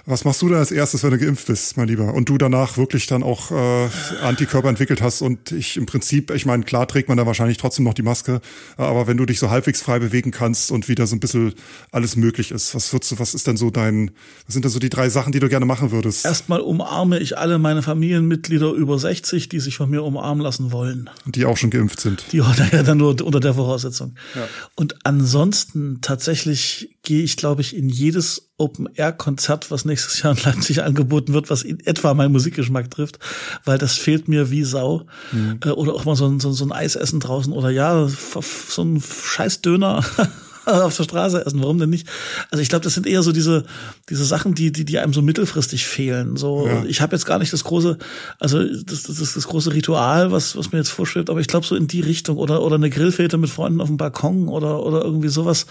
Was 0.07 0.25
machst 0.25 0.43
du 0.43 0.49
denn 0.49 0.59
als 0.59 0.71
erstes, 0.71 1.03
wenn 1.03 1.11
du 1.11 1.19
geimpft 1.19 1.47
bist, 1.47 1.77
mein 1.77 1.89
Lieber? 1.89 2.15
Und 2.15 2.29
du 2.29 2.39
danach 2.39 2.77
wirklich 2.77 3.07
dann 3.07 3.23
auch 3.23 3.51
äh, 3.51 3.89
Antikörper 4.23 4.69
entwickelt 4.69 5.03
hast 5.03 5.23
und 5.23 5.53
ich 5.53 5.77
im 5.77 5.87
Prinzip, 5.87 6.31
ich 6.31 6.47
meine, 6.47 6.65
klar 6.65 6.89
trägt 6.89 7.09
man 7.09 7.19
da 7.19 7.27
wahrscheinlich 7.27 7.59
trotzdem 7.59 7.85
noch 7.85 7.95
die 7.95 8.03
Maske, 8.03 8.41
aber 8.77 9.07
wenn 9.07 9.17
du 9.17 9.27
dich 9.27 9.39
so 9.39 9.51
halbwegs 9.51 9.81
frei 9.81 9.99
bewegen 9.99 10.31
kannst 10.31 10.71
und 10.71 10.89
wieder 10.89 11.07
so 11.07 11.17
ein 11.17 11.21
bisschen 11.21 11.55
alles 11.91 12.17
möglich 12.17 12.51
ist, 12.51 12.75
was 12.75 12.93
würdest 12.93 13.13
du, 13.13 13.19
was 13.19 13.35
ist 13.35 13.47
denn 13.47 13.57
so 13.57 13.71
dein, 13.71 14.11
was 14.47 14.55
sind 14.55 14.65
denn 14.65 14.73
so 14.73 14.79
die 14.79 14.91
drei 14.91 15.09
Sachen, 15.09 15.33
die 15.33 15.41
du 15.41 15.49
gerne 15.49 15.67
machen 15.67 15.91
würdest? 15.91 16.25
Erstmal 16.25 16.61
umarme 16.61 17.19
ich 17.19 17.39
alle 17.39 17.59
meine 17.59 17.83
Familienmitglieder 17.83 18.73
über 18.73 18.99
60, 18.99 19.49
die 19.49 19.61
sich 19.61 19.77
von 19.77 19.91
mir 19.91 20.03
umarmen 20.03 20.43
lassen 20.43 20.73
wollen. 20.73 21.11
Und 21.25 21.37
die 21.37 21.45
auch 21.45 21.57
schon 21.57 21.71
geimpft 21.71 22.01
sind. 22.01 22.25
Die 22.33 22.39
ja 22.73 22.83
dann 22.83 22.99
nur 22.99 23.21
unter 23.23 23.41
der 23.41 23.55
Voraussetzung. 23.55 24.15
Ja. 24.35 24.49
Und 24.75 24.97
ansonsten 25.05 26.01
tatsächlich 26.01 26.92
gehe 27.03 27.23
ich, 27.23 27.37
glaube 27.37 27.63
ich, 27.63 27.77
in 27.77 27.89
jedes 27.89 28.53
Open-Air-Konzert, 28.59 29.71
was 29.71 29.85
nächstes 29.85 30.23
Jahr 30.23 30.37
in 30.37 30.45
Leipzig 30.45 30.83
angeboten 30.83 31.35
wird, 31.35 31.51
was 31.51 31.63
in 31.63 31.81
etwa 31.81 32.15
meinen 32.15 32.33
Musikgeschmack 32.33 32.91
trifft, 32.91 33.19
weil 33.65 33.79
das 33.79 33.97
fehlt 33.97 34.29
mir 34.29 34.51
wie 34.51 34.63
Sau. 34.63 35.07
Mhm. 35.33 35.59
Äh, 35.65 35.71
oder 35.71 35.95
auch 35.95 36.05
mal 36.05 36.15
so 36.15 36.27
ein, 36.27 36.39
so, 36.39 36.53
so 36.53 36.65
ein 36.65 36.73
Eisessen 36.73 37.19
draußen 37.19 37.53
oder 37.53 37.71
ja, 37.71 38.09
so 38.09 38.83
ein 38.83 39.01
scheiß 39.01 39.63
Döner 39.63 40.05
auf 40.67 40.97
der 40.97 41.05
Straße 41.05 41.45
essen. 41.45 41.61
Warum 41.63 41.79
denn 41.79 41.91
nicht? 41.91 42.09
Also 42.51 42.63
ich 42.63 42.69
glaube, 42.69 42.85
das 42.85 42.95
sind 42.95 43.07
eher 43.07 43.23
so 43.23 43.33
diese 43.33 43.65
diese 44.09 44.25
Sachen, 44.25 44.55
die 44.55 44.73
die 44.73 44.85
die 44.85 44.99
einem 44.99 45.13
so 45.13 45.23
mittelfristig 45.23 45.87
fehlen. 45.87 46.37
So 46.37 46.67
ja. 46.67 46.85
ich 46.85 47.01
habe 47.01 47.15
jetzt 47.15 47.25
gar 47.25 47.39
nicht 47.39 47.53
das 47.53 47.65
große, 47.65 47.99
also 48.39 48.63
das, 48.63 49.05
das 49.05 49.21
ist 49.21 49.37
das 49.37 49.47
große 49.47 49.73
Ritual, 49.73 50.33
was 50.33 50.57
was 50.57 50.73
mir 50.73 50.79
jetzt 50.79 50.91
vorschwebt, 50.91 51.31
aber 51.31 51.41
ich 51.41 51.47
glaube 51.47 51.67
so 51.67 51.75
in 51.75 51.87
die 51.87 52.01
Richtung 52.01 52.37
oder 52.37 52.63
oder 52.63 52.77
eine 52.77 52.91
Grillfete 52.91 53.39
mit 53.39 53.51
Freunden 53.51 53.81
auf 53.81 53.89
dem 53.89 53.97
Balkon 53.97 54.49
oder 54.49 54.83
oder 54.85 55.05
irgendwie 55.05 55.29
sowas. 55.29 55.67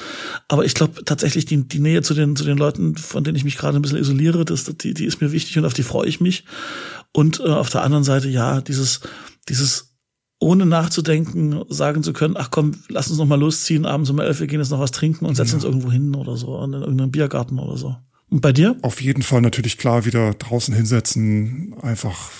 Aber 0.47 0.65
ich 0.65 0.73
glaube 0.73 1.03
tatsächlich 1.05 1.45
die 1.45 1.67
die 1.67 1.79
Nähe 1.79 2.01
zu 2.01 2.13
den 2.13 2.35
zu 2.35 2.43
den 2.43 2.57
Leuten, 2.57 2.95
von 2.97 3.23
denen 3.23 3.35
ich 3.35 3.43
mich 3.43 3.57
gerade 3.57 3.77
ein 3.77 3.81
bisschen 3.81 3.99
isoliere, 3.99 4.45
das 4.45 4.65
die 4.65 4.93
die 4.93 5.05
ist 5.05 5.21
mir 5.21 5.31
wichtig 5.31 5.57
und 5.57 5.65
auf 5.65 5.73
die 5.73 5.83
freue 5.83 6.07
ich 6.07 6.21
mich. 6.21 6.45
Und 7.13 7.39
äh, 7.39 7.43
auf 7.43 7.69
der 7.69 7.83
anderen 7.83 8.03
Seite 8.03 8.29
ja 8.29 8.61
dieses 8.61 9.01
dieses 9.49 9.90
ohne 10.41 10.65
nachzudenken 10.65 11.63
sagen 11.69 12.01
zu 12.01 12.13
können, 12.13 12.35
ach 12.35 12.49
komm, 12.49 12.71
lass 12.89 13.09
uns 13.09 13.19
noch 13.19 13.27
mal 13.27 13.39
losziehen, 13.39 13.85
abends 13.85 14.09
um 14.09 14.19
elf, 14.19 14.39
wir 14.39 14.47
gehen 14.47 14.59
jetzt 14.59 14.71
noch 14.71 14.79
was 14.79 14.91
trinken 14.91 15.25
und 15.25 15.35
setzen 15.35 15.51
ja. 15.51 15.55
uns 15.57 15.63
irgendwo 15.63 15.91
hin 15.91 16.15
oder 16.15 16.35
so, 16.35 16.61
in 16.63 16.73
irgendeinem 16.73 17.11
Biergarten 17.11 17.59
oder 17.59 17.77
so. 17.77 17.95
Und 18.29 18.41
bei 18.41 18.51
dir? 18.51 18.75
Auf 18.81 19.01
jeden 19.01 19.21
Fall 19.21 19.41
natürlich 19.41 19.77
klar 19.77 20.03
wieder 20.05 20.33
draußen 20.33 20.73
hinsetzen, 20.73 21.75
einfach 21.81 22.31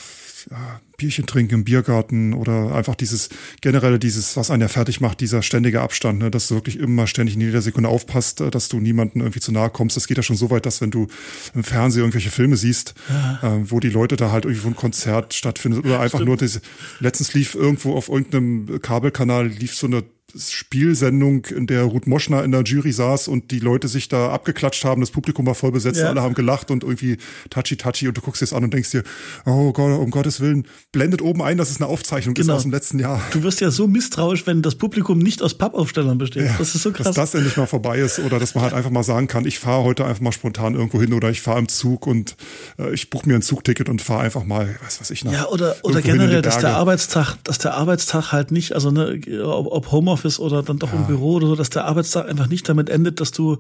ja, 0.50 0.82
Bierchen 0.98 1.26
trinken 1.26 1.56
im 1.56 1.64
Biergarten 1.64 2.34
oder 2.34 2.74
einfach 2.76 2.96
dieses 2.96 3.30
generelle, 3.62 4.00
dieses, 4.00 4.38
was 4.38 4.52
einen 4.52 4.62
ja 4.62 4.68
fertig 4.68 5.02
macht, 5.02 5.20
dieser 5.20 5.42
ständige 5.42 5.82
Abstand, 5.82 6.20
ne, 6.20 6.32
dass 6.32 6.48
du 6.48 6.56
wirklich 6.56 6.78
immer 6.78 7.08
ständig 7.08 7.36
in 7.36 7.42
jeder 7.42 7.62
Sekunde 7.62 7.90
aufpasst, 7.90 8.42
äh, 8.42 8.52
dass 8.52 8.70
du 8.70 8.80
niemanden 8.80 9.20
irgendwie 9.20 9.40
zu 9.40 9.52
nahe 9.52 9.70
kommst. 9.70 9.98
Das 9.98 10.08
geht 10.08 10.18
ja 10.18 10.24
schon 10.24 10.36
so 10.36 10.50
weit, 10.50 10.66
dass 10.66 10.82
wenn 10.82 10.92
du 10.92 11.08
im 11.54 11.64
Fernsehen 11.64 12.02
irgendwelche 12.02 12.32
Filme 12.32 12.56
siehst, 12.56 12.94
ja. 13.10 13.58
äh, 13.58 13.72
wo 13.72 13.80
die 13.80 13.90
Leute 13.90 14.16
da 14.16 14.32
halt 14.32 14.46
irgendwo 14.46 14.68
ein 14.70 14.76
Konzert 14.76 15.34
stattfindet 15.34 15.86
oder 15.86 16.00
einfach 16.00 16.20
Stimmt. 16.20 16.28
nur 16.28 16.38
diese, 16.38 16.62
letztens 17.00 17.34
lief 17.34 17.56
irgendwo 17.56 17.96
auf 17.96 18.10
irgendeinem 18.10 18.82
Kabelkanal 18.82 19.48
lief 19.48 19.76
so 19.76 19.88
eine 19.88 20.04
Spielsendung, 20.36 21.46
in 21.46 21.68
der 21.68 21.84
Ruth 21.84 22.08
Moschner 22.08 22.44
in 22.44 22.52
der 22.52 22.64
Jury 22.64 22.92
saß 22.92 23.28
und 23.28 23.52
die 23.52 23.60
Leute 23.60 23.88
sich 23.88 24.10
da 24.10 24.32
abgeklatscht 24.32 24.84
haben, 24.86 25.02
das 25.02 25.12
Publikum 25.12 25.46
war 25.46 25.56
voll 25.56 25.72
besetzt, 25.72 26.00
ja. 26.00 26.10
alle 26.10 26.22
haben 26.22 26.34
gelacht 26.34 26.72
und 26.72 26.84
irgendwie 26.84 27.18
touchy 27.50 27.76
touchy 27.76 28.08
und 28.08 28.18
du 28.18 28.22
guckst 28.22 28.42
das 28.42 28.54
an 28.54 28.64
und 28.64 28.74
denkst 28.74 28.92
dir, 28.92 29.04
oh 29.46 29.72
Gott, 29.72 30.00
um 30.00 30.12
Gottes 30.12 30.40
Willen, 30.40 30.68
blendet 30.92 31.22
oben 31.22 31.42
ein, 31.42 31.58
dass 31.58 31.70
es 31.70 31.78
eine 31.78 31.88
Aufzeichnung 31.88 32.34
genau. 32.34 32.54
ist 32.54 32.58
aus 32.58 32.62
dem 32.64 32.72
letzten 32.72 33.00
Jahr. 33.00 33.22
Du 33.32 33.44
wirst 33.44 33.62
ja 33.62 33.72
so 33.72 33.88
misstrauisch, 33.88 34.46
wenn 34.48 34.62
das 34.62 34.76
Publikum 34.76 35.20
nicht 35.20 35.42
aus 35.42 35.56
Pappaufstellern 35.56 36.18
besteht. 36.18 36.46
Ja, 36.46 36.56
das 36.58 36.76
ist 36.76 36.84
so 36.84 36.92
krass. 36.92 37.06
Dass 37.08 37.16
das 37.16 37.34
endlich 37.34 37.58
mal 37.58 37.68
vorbei 37.68 38.00
ist 38.00 38.20
oder 38.20 38.40
dass 38.40 38.56
man 38.56 38.64
halt 38.64 38.74
einfach 38.74 38.92
mal 38.92 39.04
sagen 39.04 39.28
kann, 39.28 39.46
ich 39.46 39.60
fahre 39.60 39.84
heute 39.84 40.06
einfach 40.06 40.22
mal 40.22 40.32
spontan 40.32 40.76
irgendwo 40.76 41.02
hin 41.02 41.14
oder 41.14 41.30
ich 41.30 41.42
fahre 41.42 41.60
im 41.60 41.68
Zug 41.68 42.08
und 42.08 42.36
äh, 42.78 42.94
ich 42.94 43.10
buche 43.10 43.28
mir 43.28 43.36
ein 43.36 43.42
Zugticket 43.42 43.90
und 43.90 44.02
fahre 44.02 44.22
einfach 44.22 44.44
mal, 44.44 44.76
was 44.84 45.00
weiß 45.02 45.12
ich 45.12 45.24
noch. 45.24 45.34
Ja, 45.34 45.48
oder, 45.48 45.76
oder 45.84 46.02
generell, 46.02 46.42
dass 46.42 46.60
der 46.60 46.76
Arbeitstag, 46.76 47.36
dass 47.44 47.58
der 47.58 47.74
Arbeitstag 47.74 48.32
halt 48.32 48.52
nicht, 48.52 48.74
also 48.74 48.92
ne, 48.92 49.20
ob, 49.44 49.68
ob 49.68 49.92
Homeoffice 49.92 50.21
oder 50.40 50.64
dann 50.64 50.80
doch 50.80 50.92
ja. 50.92 51.00
im 51.00 51.08
Büro 51.08 51.34
oder 51.34 51.48
so, 51.48 51.56
dass 51.56 51.70
der 51.70 51.86
Arbeitstag 51.86 52.28
einfach 52.28 52.48
nicht 52.48 52.68
damit 52.68 52.90
endet, 52.90 53.20
dass 53.20 53.32
du 53.32 53.58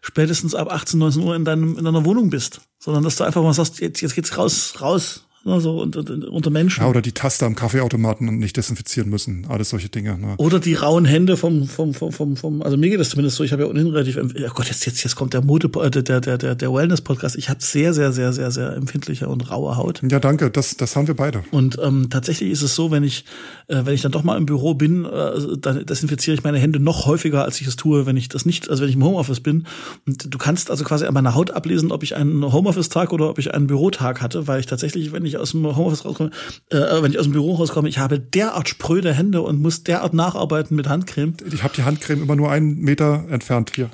spätestens 0.00 0.54
ab 0.54 0.70
18, 0.70 0.98
19 0.98 1.22
Uhr 1.22 1.36
in, 1.36 1.44
deinem, 1.44 1.78
in 1.78 1.84
deiner 1.84 2.04
Wohnung 2.04 2.30
bist, 2.30 2.60
sondern 2.78 3.04
dass 3.04 3.16
du 3.16 3.24
einfach 3.24 3.42
mal 3.42 3.52
sagst, 3.52 3.80
jetzt, 3.80 4.00
jetzt 4.00 4.14
geht's 4.14 4.36
raus, 4.36 4.74
raus, 4.80 5.26
ne, 5.44 5.60
so 5.60 5.80
und, 5.80 5.96
und, 5.96 6.24
unter 6.24 6.50
Menschen. 6.50 6.82
Ja, 6.82 6.88
oder 6.88 7.02
die 7.02 7.12
Taste 7.12 7.46
am 7.46 7.54
Kaffeeautomaten 7.54 8.38
nicht 8.38 8.56
desinfizieren 8.56 9.10
müssen, 9.10 9.46
alles 9.48 9.70
solche 9.70 9.88
Dinge. 9.88 10.18
Ne? 10.18 10.34
Oder 10.38 10.60
die 10.60 10.74
rauen 10.74 11.04
Hände 11.04 11.36
vom, 11.36 11.66
vom, 11.66 11.94
vom, 11.94 12.12
vom, 12.12 12.36
vom 12.36 12.62
also 12.62 12.76
mir 12.76 12.90
geht 12.90 13.00
das 13.00 13.10
zumindest 13.10 13.36
so, 13.36 13.44
ich 13.44 13.52
habe 13.52 13.62
ja 13.62 13.68
ohnehin 13.68 13.88
relativ, 13.88 14.16
ja 14.34 14.48
Gott, 14.48 14.66
jetzt, 14.66 14.86
jetzt, 14.86 15.02
jetzt 15.02 15.16
kommt 15.16 15.34
der 15.34 15.42
Mode, 15.42 15.68
äh, 15.80 15.90
der, 15.90 16.20
der, 16.20 16.38
der, 16.38 16.54
der 16.54 16.72
Wellness-Podcast. 16.72 17.36
Ich 17.36 17.48
habe 17.48 17.62
sehr, 17.62 17.94
sehr, 17.94 18.12
sehr, 18.12 18.32
sehr, 18.32 18.50
sehr 18.50 18.74
empfindliche 18.74 19.28
und 19.28 19.50
raue 19.50 19.76
Haut. 19.76 20.02
Ja, 20.08 20.20
danke, 20.20 20.50
das, 20.50 20.76
das 20.76 20.96
haben 20.96 21.06
wir 21.06 21.14
beide. 21.14 21.42
Und 21.50 21.78
ähm, 21.82 22.08
tatsächlich 22.10 22.50
ist 22.50 22.62
es 22.62 22.74
so, 22.74 22.90
wenn 22.90 23.04
ich, 23.04 23.24
äh, 23.68 23.82
wenn 23.84 23.94
ich 23.94 24.02
dann 24.02 24.12
doch 24.12 24.22
mal 24.22 24.36
im 24.36 24.46
Büro 24.46 24.74
bin, 24.74 25.04
äh, 25.04 25.56
dann 25.58 25.84
desinfiziere 25.86 26.34
ich 26.34 26.44
meine 26.44 26.58
Hände 26.58 26.78
noch 26.80 27.06
häufiger, 27.06 27.44
als 27.44 27.60
ich 27.60 27.66
es 27.66 27.76
tue, 27.76 28.06
wenn 28.06 28.16
ich 28.16 28.28
das 28.28 28.46
nicht, 28.46 28.68
also 28.70 28.82
wenn 28.82 28.88
ich 28.88 28.96
im 28.96 29.04
Homeoffice 29.04 29.40
bin. 29.40 29.66
Und 30.06 30.32
du 30.32 30.38
kannst 30.38 30.70
also 30.70 30.84
quasi 30.84 31.06
an 31.06 31.14
meiner 31.14 31.34
Haut 31.34 31.50
ablesen, 31.50 31.92
ob 31.92 32.02
ich 32.02 32.14
einen 32.16 32.52
Homeoffice-Tag 32.52 33.12
oder 33.12 33.28
ob 33.28 33.38
ich 33.38 33.54
einen 33.54 33.66
Bürotag 33.66 34.20
hatte, 34.22 34.46
weil 34.46 34.60
ich 34.60 34.66
tatsächlich, 34.66 35.12
wenn 35.12 35.24
ich 35.24 35.31
aus 35.38 35.52
dem 35.52 35.64
Homeoffice 35.64 36.04
rauskomme, 36.04 36.30
äh, 36.70 37.02
wenn 37.02 37.12
ich 37.12 37.18
aus 37.18 37.24
dem 37.24 37.32
Büro 37.32 37.54
rauskomme, 37.54 37.88
ich 37.88 37.98
habe 37.98 38.18
derart 38.18 38.68
spröde 38.68 39.12
Hände 39.12 39.42
und 39.42 39.60
muss 39.60 39.84
derart 39.84 40.14
nacharbeiten 40.14 40.76
mit 40.76 40.88
Handcreme. 40.88 41.34
Ich 41.52 41.62
habe 41.62 41.74
die 41.76 41.84
Handcreme 41.84 42.22
immer 42.22 42.36
nur 42.36 42.50
einen 42.50 42.78
Meter 42.80 43.24
entfernt 43.30 43.72
hier. 43.74 43.90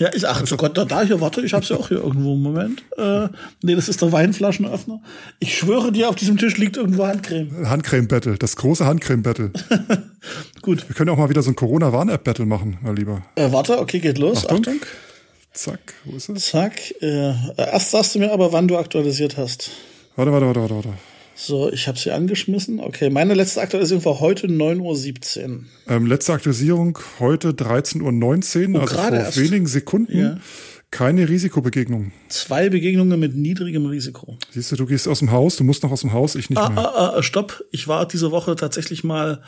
Ja, 0.00 0.12
ich 0.12 0.26
achte, 0.26 0.40
also, 0.40 0.56
Gott, 0.56 0.76
da, 0.76 0.84
da 0.84 1.02
hier, 1.02 1.20
warte, 1.20 1.40
ich 1.40 1.54
hab's 1.54 1.68
ja 1.68 1.76
auch 1.76 1.86
hier 1.88 1.98
irgendwo. 1.98 2.34
Moment. 2.34 2.82
Äh, 2.96 3.28
nee, 3.62 3.76
das 3.76 3.88
ist 3.88 4.02
der 4.02 4.10
Weinflaschenöffner. 4.10 5.00
Ich 5.38 5.56
schwöre 5.56 5.92
dir, 5.92 6.08
auf 6.08 6.16
diesem 6.16 6.36
Tisch 6.36 6.56
liegt 6.56 6.76
irgendwo 6.76 7.06
Handcreme. 7.06 7.68
Handcreme-Battle, 7.68 8.38
das 8.38 8.56
große 8.56 8.84
Handcreme-Battle. 8.84 9.52
Gut. 10.62 10.88
Wir 10.88 10.96
können 10.96 11.10
auch 11.10 11.16
mal 11.16 11.30
wieder 11.30 11.42
so 11.42 11.52
ein 11.52 11.54
Corona-Warn-App-Battle 11.54 12.44
machen, 12.44 12.78
mein 12.82 12.96
Lieber. 12.96 13.22
Äh, 13.36 13.52
warte, 13.52 13.78
okay, 13.78 14.00
geht 14.00 14.18
los. 14.18 14.38
Achtung. 14.38 14.58
Achtung. 14.58 14.80
Zack, 15.52 15.94
wo 16.04 16.16
ist 16.16 16.28
es? 16.28 16.46
Zack. 16.46 16.94
Äh, 17.00 17.32
erst 17.56 17.92
sagst 17.92 18.14
du 18.14 18.18
mir 18.18 18.32
aber, 18.32 18.52
wann 18.52 18.66
du 18.66 18.76
aktualisiert 18.76 19.36
hast. 19.36 19.70
Warte, 20.18 20.32
warte, 20.32 20.46
warte, 20.46 20.60
warte, 20.60 20.74
warte. 20.74 20.88
So, 21.36 21.70
ich 21.72 21.86
habe 21.86 21.96
sie 21.96 22.10
angeschmissen. 22.10 22.80
Okay, 22.80 23.08
meine 23.08 23.34
letzte 23.34 23.60
Aktualisierung 23.60 24.04
war 24.04 24.18
heute 24.18 24.48
9.17 24.48 25.48
Uhr. 25.48 25.60
Ähm, 25.86 26.06
letzte 26.06 26.32
Aktualisierung 26.32 26.98
heute 27.20 27.50
13.19 27.50 28.74
Uhr, 28.74 28.74
oh, 28.74 28.80
also 28.80 28.96
vor 28.96 29.12
erst. 29.12 29.40
wenigen 29.40 29.68
Sekunden. 29.68 30.18
Ja. 30.18 30.38
Keine 30.90 31.28
Risikobegegnung. 31.28 32.10
Zwei 32.30 32.68
Begegnungen 32.68 33.20
mit 33.20 33.36
niedrigem 33.36 33.86
Risiko. 33.86 34.38
Siehst 34.50 34.72
du, 34.72 34.76
du 34.76 34.86
gehst 34.86 35.06
aus 35.06 35.20
dem 35.20 35.30
Haus, 35.30 35.54
du 35.54 35.62
musst 35.62 35.84
noch 35.84 35.92
aus 35.92 36.00
dem 36.00 36.12
Haus, 36.12 36.34
ich 36.34 36.50
nicht 36.50 36.58
ah, 36.58 36.68
mehr. 36.68 36.78
Ah, 36.78 37.14
ah, 37.16 37.22
stopp, 37.22 37.62
ich 37.70 37.86
war 37.86 38.08
diese 38.08 38.32
Woche 38.32 38.56
tatsächlich 38.56 39.04
mal 39.04 39.40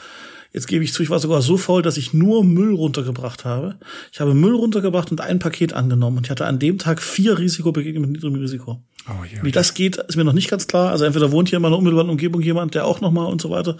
Jetzt 0.53 0.67
gebe 0.67 0.83
ich 0.83 0.93
zu, 0.93 1.03
ich 1.03 1.11
war 1.11 1.21
sogar 1.21 1.43
so 1.43 1.57
faul, 1.57 1.83
dass 1.83 1.97
ich 1.97 2.13
nur 2.13 2.45
Müll 2.45 2.75
runtergebracht 2.75 3.45
habe. 3.45 3.77
Ich 4.13 4.21
habe 4.21 4.35
Müll 4.35 4.55
runtergebracht 4.55 5.13
und 5.13 5.21
ein 5.21 5.39
Paket 5.39 5.73
angenommen. 5.73 6.19
Und 6.19 6.27
ich 6.27 6.31
hatte 6.31 6.47
an 6.47 6.59
dem 6.59 6.79
Tag 6.79 7.01
vier 7.01 7.39
Risikobegegnungen 7.39 8.11
mit 8.11 8.21
niedrigem 8.21 8.41
Risiko. 8.41 8.83
Oh, 9.09 9.25
ja, 9.25 9.43
Wie 9.45 9.53
das 9.53 9.75
geht, 9.75 9.97
ist 9.97 10.17
mir 10.17 10.25
noch 10.25 10.33
nicht 10.33 10.51
ganz 10.51 10.67
klar. 10.67 10.91
Also 10.91 11.05
entweder 11.05 11.31
wohnt 11.31 11.49
hier 11.49 11.59
in 11.59 11.63
meiner 11.63 11.79
unmittelbaren 11.79 12.11
Umgebung 12.11 12.43
jemand, 12.43 12.75
der 12.75 12.85
auch 12.85 13.01
nochmal 13.01 13.27
und 13.27 13.41
so 13.41 13.51
weiter. 13.51 13.77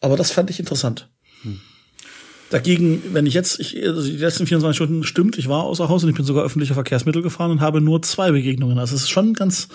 Aber 0.00 0.16
das 0.16 0.30
fand 0.30 0.48
ich 0.50 0.60
interessant. 0.60 1.08
Hm. 1.42 1.60
Dagegen, 2.50 3.02
wenn 3.12 3.26
ich 3.26 3.34
jetzt, 3.34 3.58
ich, 3.58 3.84
also 3.84 4.08
die 4.08 4.16
letzten 4.16 4.46
24 4.46 4.76
Stunden 4.76 5.04
stimmt, 5.04 5.36
ich 5.36 5.48
war 5.48 5.64
außer 5.64 5.88
Haus 5.88 6.04
und 6.04 6.10
ich 6.10 6.16
bin 6.16 6.24
sogar 6.24 6.44
öffentliche 6.44 6.74
Verkehrsmittel 6.74 7.22
gefahren 7.22 7.50
und 7.50 7.60
habe 7.60 7.80
nur 7.80 8.02
zwei 8.02 8.30
Begegnungen. 8.30 8.78
Also 8.78 8.94
es 8.94 9.02
ist 9.02 9.10
schon 9.10 9.34
ganz, 9.34 9.66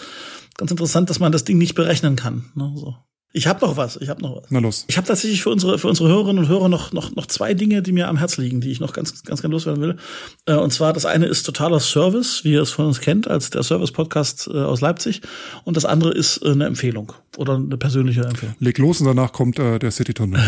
ganz 0.58 0.72
interessant, 0.72 1.10
dass 1.10 1.20
man 1.20 1.34
das 1.34 1.44
Ding 1.44 1.58
nicht 1.58 1.76
berechnen 1.76 2.16
kann. 2.16 2.46
Ne, 2.56 2.72
so. 2.78 2.96
Ich 3.34 3.48
habe 3.48 3.66
noch 3.66 3.78
was. 3.78 3.98
Ich 3.98 4.10
habe 4.10 4.22
noch 4.22 4.38
was. 4.38 4.44
Na 4.50 4.60
los. 4.60 4.86
Ich 4.88 4.98
habe 4.98 5.08
tatsächlich 5.08 5.42
für 5.42 5.50
unsere 5.50 5.78
für 5.78 5.88
unsere 5.88 6.10
Hörerinnen 6.10 6.44
und 6.44 6.50
Hörer 6.50 6.68
noch 6.68 6.92
noch 6.92 7.16
noch 7.16 7.26
zwei 7.28 7.54
Dinge, 7.54 7.82
die 7.82 7.94
mir 7.94 8.10
am 8.10 8.18
Herz 8.18 8.38
liegen, 8.38 8.60
die 8.60 8.72
ich 8.72 8.80
noch 8.80 8.94
ganz 8.94 9.24
ganz 9.24 9.42
ganz 9.42 9.52
loswerden 9.52 9.82
will. 9.82 9.98
Äh, 10.46 10.56
und 10.56 10.72
zwar 10.74 10.92
das 10.92 11.06
eine 11.06 11.28
ist 11.28 11.44
totaler 11.44 11.80
Service, 11.80 12.44
wie 12.44 12.54
ihr 12.54 12.62
es 12.62 12.72
von 12.72 12.88
uns 12.88 13.00
kennt, 13.00 13.30
als 13.30 13.50
der 13.50 13.64
Service 13.64 13.92
Podcast 13.92 14.50
äh, 14.54 14.58
aus 14.58 14.82
Leipzig. 14.82 15.22
Und 15.64 15.78
das 15.78 15.86
andere 15.86 16.12
ist 16.12 16.38
äh, 16.44 16.52
eine 16.52 16.66
Empfehlung 16.66 17.14
oder 17.38 17.56
eine 17.56 17.78
persönliche 17.78 18.22
Empfehlung. 18.22 18.56
Leg 18.60 18.78
los 18.78 19.00
und 19.00 19.08
danach 19.08 19.32
kommt 19.32 19.58
äh, 19.60 19.80
der 19.80 19.92
City 19.92 20.14
Tunnel. 20.14 20.42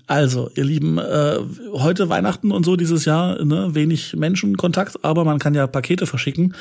also, 0.06 0.50
ihr 0.54 0.64
Lieben, 0.64 0.98
äh, 0.98 1.38
heute 1.72 2.08
Weihnachten 2.08 2.50
und 2.50 2.64
so 2.64 2.76
dieses 2.76 3.04
Jahr, 3.04 3.44
ne, 3.44 3.74
wenig 3.74 4.16
Menschenkontakt, 4.16 5.04
aber 5.04 5.24
man 5.24 5.38
kann 5.38 5.54
ja 5.54 5.66
Pakete 5.66 6.06
verschicken. 6.06 6.54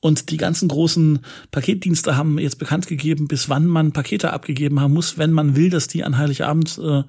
Und 0.00 0.30
die 0.30 0.36
ganzen 0.36 0.68
großen 0.68 1.20
Paketdienste 1.50 2.16
haben 2.16 2.38
jetzt 2.38 2.58
bekannt 2.58 2.86
gegeben, 2.86 3.28
bis 3.28 3.48
wann 3.48 3.66
man 3.66 3.92
Pakete 3.92 4.32
abgegeben 4.32 4.80
haben 4.80 4.94
muss, 4.94 5.17
wenn 5.18 5.32
man 5.32 5.56
will, 5.56 5.70
dass 5.70 5.88
die 5.88 6.04
an 6.04 6.16
Heiligabend 6.16 6.78
äh, 6.78 7.02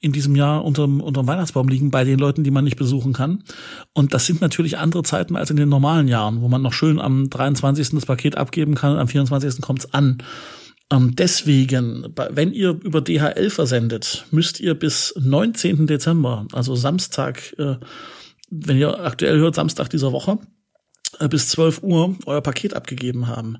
in 0.00 0.12
diesem 0.12 0.36
Jahr 0.36 0.64
unterm, 0.64 1.00
unterm 1.00 1.26
Weihnachtsbaum 1.26 1.68
liegen 1.68 1.90
bei 1.90 2.04
den 2.04 2.18
Leuten, 2.18 2.44
die 2.44 2.50
man 2.50 2.64
nicht 2.64 2.76
besuchen 2.76 3.12
kann. 3.12 3.42
Und 3.92 4.14
das 4.14 4.26
sind 4.26 4.40
natürlich 4.40 4.78
andere 4.78 5.02
Zeiten 5.02 5.36
als 5.36 5.50
in 5.50 5.56
den 5.56 5.68
normalen 5.68 6.08
Jahren, 6.08 6.40
wo 6.40 6.48
man 6.48 6.62
noch 6.62 6.72
schön 6.72 7.00
am 7.00 7.28
23. 7.28 7.90
das 7.90 8.06
Paket 8.06 8.36
abgeben 8.36 8.74
kann, 8.74 8.96
am 8.98 9.08
24. 9.08 9.60
kommt's 9.60 9.92
an. 9.92 10.18
Ähm, 10.90 11.14
deswegen, 11.16 12.06
wenn 12.30 12.52
ihr 12.52 12.70
über 12.70 13.00
DHL 13.00 13.50
versendet, 13.50 14.24
müsst 14.30 14.60
ihr 14.60 14.74
bis 14.74 15.14
19. 15.18 15.86
Dezember, 15.86 16.46
also 16.52 16.74
Samstag, 16.74 17.54
äh, 17.58 17.76
wenn 18.50 18.78
ihr 18.78 18.98
aktuell 19.04 19.38
hört, 19.38 19.54
Samstag 19.54 19.90
dieser 19.90 20.12
Woche, 20.12 20.38
bis 21.30 21.48
12 21.48 21.82
Uhr 21.82 22.16
euer 22.26 22.42
Paket 22.42 22.74
abgegeben 22.74 23.26
haben. 23.26 23.58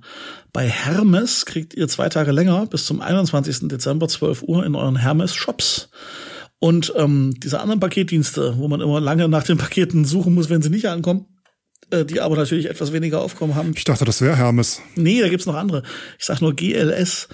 Bei 0.53 0.69
Hermes 0.69 1.47
kriegt 1.47 1.75
ihr 1.75 1.89
zwei 1.89 2.09
Tage 2.09 2.33
länger, 2.33 2.67
bis 2.67 2.87
zum 2.87 3.01
21. 3.01 3.69
Dezember 3.69 4.09
12 4.09 4.43
Uhr 4.43 4.65
in 4.65 4.75
euren 4.75 4.97
Hermes-Shops. 4.97 5.91
Und 6.61 6.93
ähm, 6.97 7.35
diese 7.39 7.61
anderen 7.61 7.81
Paketdienste, 7.81 8.59
wo 8.59 8.69
man 8.69 8.81
immer 8.81 9.01
lange 9.01 9.29
nach 9.29 9.45
den 9.45 9.59
Paketen 9.59 10.05
suchen 10.05 10.35
muss, 10.35 10.51
wenn 10.51 10.63
sie 10.63 10.71
nicht 10.71 10.89
ankommen, 10.89 11.27
äh, 11.91 12.05
die 12.05 12.21
aber 12.21 12.37
natürlich 12.37 12.69
etwas 12.69 12.93
weniger 12.93 13.21
Aufkommen 13.21 13.55
haben. 13.55 13.73
Ich 13.77 13.85
dachte, 13.85 14.05
das 14.05 14.21
wäre 14.21 14.37
Hermes. 14.37 14.81
Nee, 14.97 15.21
da 15.21 15.29
gibt's 15.29 15.47
noch 15.47 15.55
andere. 15.55 15.85
Ich 16.19 16.27
sag 16.27 16.41
nur 16.41 16.55
GLS. 16.55 17.29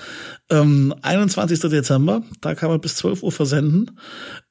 Ähm, 0.51 0.95
21. 1.01 1.59
Dezember, 1.61 2.23
da 2.41 2.55
kann 2.55 2.69
man 2.69 2.81
bis 2.81 2.97
12 2.97 3.23
Uhr 3.23 3.33
versenden. 3.33 3.99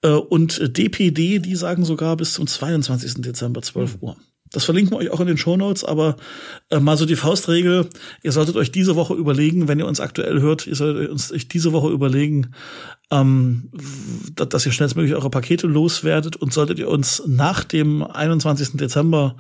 Äh, 0.02 0.10
und 0.10 0.78
DPD, 0.78 1.40
die 1.40 1.56
sagen 1.56 1.86
sogar 1.86 2.18
bis 2.18 2.34
zum 2.34 2.48
22. 2.48 3.22
Dezember 3.22 3.62
12 3.62 3.98
Uhr. 4.02 4.18
Das 4.54 4.66
verlinken 4.66 4.94
wir 4.94 5.00
euch 5.00 5.10
auch 5.10 5.20
in 5.20 5.28
den 5.28 5.38
Show 5.38 5.58
Notes, 5.58 5.84
aber 5.84 6.16
äh, 6.70 6.80
mal 6.80 6.96
so 6.96 7.06
die 7.06 7.16
Faustregel, 7.16 7.90
ihr 8.22 8.32
solltet 8.32 8.56
euch 8.56 8.72
diese 8.72 8.96
Woche 8.96 9.16
überlegen, 9.16 9.68
wenn 9.68 9.80
ihr 9.80 9.88
uns 9.88 10.00
aktuell 10.00 10.40
hört, 10.42 10.68
ihr 10.68 10.76
solltet 10.76 11.10
uns 11.10 11.32
euch 11.32 11.48
diese 11.48 11.74
Woche 11.74 11.90
überlegen, 11.90 12.54
ähm, 13.12 13.72
dass 14.36 14.66
ihr 14.66 14.72
schnellstmöglich 14.72 15.16
eure 15.16 15.32
Pakete 15.32 15.66
loswerdet 15.66 16.36
und 16.36 16.54
solltet 16.54 16.78
ihr 16.78 16.88
uns 16.88 17.24
nach 17.26 17.64
dem 17.64 18.04
21. 18.04 18.78
Dezember 18.78 19.36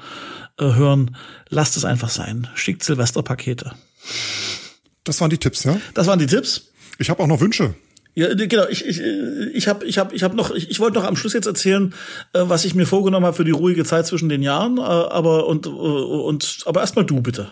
äh, 0.57 0.65
hören, 0.65 1.15
lasst 1.47 1.77
es 1.77 1.85
einfach 1.85 2.09
sein. 2.09 2.47
Schickt 2.55 2.83
Silvesterpakete. 2.83 3.71
Das 5.03 5.21
waren 5.21 5.29
die 5.29 5.37
Tipps, 5.37 5.63
ja? 5.63 5.79
Das 5.93 6.07
waren 6.07 6.19
die 6.19 6.27
Tipps. 6.27 6.71
Ich 6.97 7.11
habe 7.11 7.21
auch 7.21 7.27
noch 7.27 7.39
Wünsche. 7.39 7.75
Ja, 8.15 8.33
genau. 8.33 8.67
Ich 8.69 8.85
ich 8.85 9.01
ich 9.01 9.67
habe 9.67 9.85
ich 9.85 9.97
habe 9.97 10.15
ich 10.15 10.23
habe 10.23 10.35
noch 10.35 10.51
ich, 10.51 10.69
ich 10.69 10.79
wollte 10.79 10.99
noch 10.99 11.05
am 11.05 11.15
Schluss 11.15 11.33
jetzt 11.33 11.47
erzählen, 11.47 11.93
äh, 12.33 12.41
was 12.43 12.63
ich 12.65 12.75
mir 12.75 12.85
vorgenommen 12.85 13.25
habe 13.25 13.35
für 13.35 13.45
die 13.45 13.51
ruhige 13.51 13.85
Zeit 13.85 14.05
zwischen 14.05 14.29
den 14.29 14.43
Jahren. 14.43 14.77
Äh, 14.77 14.81
aber 14.81 15.47
und 15.47 15.65
äh, 15.65 15.69
und 15.69 16.63
aber 16.65 16.81
erstmal 16.81 17.05
du 17.05 17.21
bitte. 17.21 17.51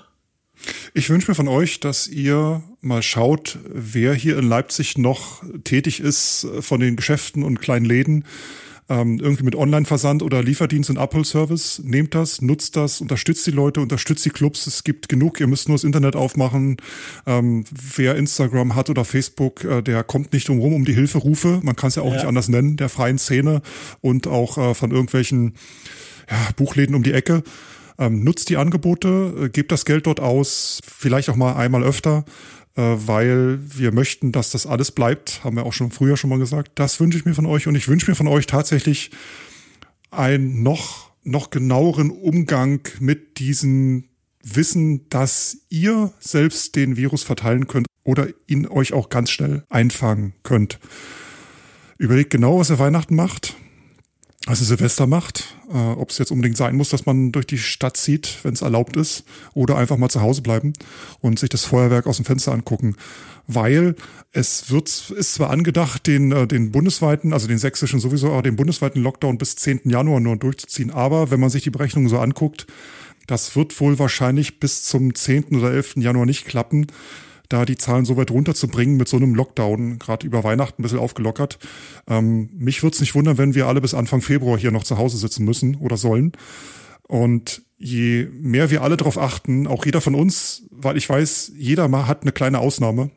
Ich 0.93 1.09
wünsche 1.09 1.31
mir 1.31 1.35
von 1.35 1.47
euch, 1.47 1.79
dass 1.79 2.07
ihr 2.07 2.61
mal 2.81 3.01
schaut, 3.01 3.57
wer 3.67 4.13
hier 4.13 4.37
in 4.37 4.47
Leipzig 4.47 4.97
noch 4.97 5.43
tätig 5.63 5.99
ist 5.99 6.45
von 6.59 6.79
den 6.79 6.95
Geschäften 6.95 7.43
und 7.43 7.59
kleinen 7.59 7.85
Läden 7.85 8.25
ähm, 8.89 9.19
irgendwie 9.19 9.43
mit 9.43 9.55
Online-Versand 9.55 10.23
oder 10.23 10.43
Lieferdienst 10.43 10.89
und 10.89 10.97
Abholservice. 10.97 11.81
Nehmt 11.83 12.15
das, 12.15 12.41
nutzt 12.41 12.75
das, 12.75 13.01
unterstützt 13.01 13.45
die 13.47 13.51
Leute, 13.51 13.81
unterstützt 13.81 14.25
die 14.25 14.29
Clubs. 14.29 14.67
Es 14.67 14.83
gibt 14.83 15.09
genug, 15.09 15.39
ihr 15.39 15.47
müsst 15.47 15.67
nur 15.67 15.75
das 15.75 15.83
Internet 15.83 16.15
aufmachen. 16.15 16.77
Ähm, 17.25 17.63
wer 17.95 18.15
Instagram 18.15 18.75
hat 18.75 18.89
oder 18.89 19.05
Facebook, 19.05 19.63
äh, 19.63 19.81
der 19.81 20.03
kommt 20.03 20.33
nicht 20.33 20.47
drum 20.47 20.59
rum 20.59 20.73
um 20.73 20.85
die 20.85 20.93
Hilferufe. 20.93 21.59
Man 21.63 21.75
kann 21.75 21.89
es 21.89 21.95
ja 21.95 22.03
auch 22.03 22.07
ja. 22.07 22.15
nicht 22.15 22.25
anders 22.25 22.49
nennen, 22.49 22.77
der 22.77 22.89
freien 22.89 23.17
Szene 23.17 23.61
und 24.01 24.27
auch 24.27 24.57
äh, 24.57 24.73
von 24.73 24.91
irgendwelchen 24.91 25.55
ja, 26.29 26.37
Buchläden 26.55 26.95
um 26.95 27.03
die 27.03 27.13
Ecke. 27.13 27.43
Ähm, 27.97 28.23
nutzt 28.23 28.49
die 28.49 28.57
Angebote, 28.57 29.33
äh, 29.43 29.49
gebt 29.49 29.71
das 29.71 29.85
Geld 29.85 30.07
dort 30.07 30.19
aus, 30.19 30.79
vielleicht 30.85 31.29
auch 31.29 31.35
mal 31.35 31.55
einmal 31.55 31.83
öfter. 31.83 32.25
Äh, 32.75 32.81
weil 32.81 33.59
wir 33.61 33.91
möchten, 33.91 34.31
dass 34.31 34.51
das 34.51 34.65
alles 34.65 34.91
bleibt, 34.91 35.43
haben 35.43 35.57
wir 35.57 35.65
auch 35.65 35.73
schon 35.73 35.91
früher 35.91 36.15
schon 36.15 36.29
mal 36.29 36.39
gesagt. 36.39 36.71
Das 36.75 36.99
wünsche 36.99 37.17
ich 37.17 37.25
mir 37.25 37.33
von 37.33 37.45
euch 37.45 37.67
und 37.67 37.75
ich 37.75 37.87
wünsche 37.87 38.09
mir 38.09 38.15
von 38.15 38.27
euch 38.27 38.47
tatsächlich 38.47 39.11
einen 40.09 40.63
noch, 40.63 41.11
noch 41.23 41.49
genaueren 41.49 42.09
Umgang 42.09 42.81
mit 42.99 43.39
diesem 43.39 44.05
Wissen, 44.43 45.07
dass 45.09 45.57
ihr 45.69 46.13
selbst 46.19 46.75
den 46.75 46.97
Virus 46.97 47.23
verteilen 47.23 47.67
könnt 47.67 47.87
oder 48.03 48.27
ihn 48.47 48.67
euch 48.67 48.93
auch 48.93 49.09
ganz 49.09 49.29
schnell 49.29 49.63
einfangen 49.69 50.33
könnt. 50.43 50.79
Überlegt 51.97 52.31
genau, 52.31 52.57
was 52.57 52.69
ihr 52.69 52.79
Weihnachten 52.79 53.15
macht 53.15 53.55
also 54.47 54.65
Silvester 54.65 55.05
macht, 55.05 55.55
äh, 55.71 55.77
ob 55.77 56.09
es 56.09 56.17
jetzt 56.17 56.31
unbedingt 56.31 56.57
sein 56.57 56.75
muss, 56.75 56.89
dass 56.89 57.05
man 57.05 57.31
durch 57.31 57.45
die 57.45 57.59
Stadt 57.59 57.95
zieht, 57.95 58.39
wenn 58.43 58.53
es 58.53 58.61
erlaubt 58.61 58.97
ist, 58.97 59.23
oder 59.53 59.77
einfach 59.77 59.97
mal 59.97 60.09
zu 60.09 60.21
Hause 60.21 60.41
bleiben 60.41 60.73
und 61.19 61.37
sich 61.37 61.49
das 61.49 61.65
Feuerwerk 61.65 62.07
aus 62.07 62.15
dem 62.15 62.25
Fenster 62.25 62.51
angucken. 62.51 62.95
Weil 63.45 63.95
es 64.31 64.71
wird, 64.71 64.87
ist 65.15 65.35
zwar 65.35 65.51
angedacht, 65.51 66.07
den, 66.07 66.31
äh, 66.31 66.47
den 66.47 66.71
bundesweiten, 66.71 67.33
also 67.33 67.47
den 67.47 67.59
sächsischen 67.59 67.99
sowieso, 67.99 68.31
aber 68.31 68.41
den 68.41 68.55
bundesweiten 68.55 69.03
Lockdown 69.03 69.37
bis 69.37 69.57
10. 69.57 69.81
Januar 69.85 70.19
nur 70.19 70.37
durchzuziehen. 70.37 70.89
Aber 70.89 71.29
wenn 71.29 71.39
man 71.39 71.51
sich 71.51 71.63
die 71.63 71.69
Berechnungen 71.69 72.09
so 72.09 72.17
anguckt, 72.17 72.65
das 73.27 73.55
wird 73.55 73.79
wohl 73.79 73.99
wahrscheinlich 73.99 74.59
bis 74.59 74.83
zum 74.83 75.13
10. 75.13 75.55
oder 75.55 75.71
11. 75.71 75.97
Januar 75.97 76.25
nicht 76.25 76.45
klappen 76.45 76.87
da 77.51 77.65
die 77.65 77.77
Zahlen 77.77 78.05
so 78.05 78.17
weit 78.17 78.31
runterzubringen 78.31 78.97
mit 78.97 79.07
so 79.07 79.17
einem 79.17 79.35
Lockdown, 79.35 79.99
gerade 79.99 80.25
über 80.25 80.43
Weihnachten 80.43 80.81
ein 80.81 80.83
bisschen 80.83 80.99
aufgelockert. 80.99 81.59
Ähm, 82.07 82.49
mich 82.53 82.83
würde 82.83 82.95
es 82.95 82.99
nicht 82.99 83.15
wundern, 83.15 83.37
wenn 83.37 83.55
wir 83.55 83.67
alle 83.67 83.81
bis 83.81 83.93
Anfang 83.93 84.21
Februar 84.21 84.57
hier 84.57 84.71
noch 84.71 84.83
zu 84.83 84.97
Hause 84.97 85.17
sitzen 85.17 85.45
müssen 85.45 85.75
oder 85.75 85.97
sollen. 85.97 86.33
Und 87.07 87.63
je 87.77 88.27
mehr 88.31 88.69
wir 88.69 88.83
alle 88.83 88.95
darauf 88.95 89.17
achten, 89.17 89.67
auch 89.67 89.85
jeder 89.85 90.01
von 90.01 90.15
uns, 90.15 90.63
weil 90.69 90.97
ich 90.97 91.09
weiß, 91.09 91.53
jeder 91.57 91.87
mal 91.87 92.07
hat 92.07 92.21
eine 92.21 92.31
kleine 92.31 92.59
Ausnahme, 92.59 93.09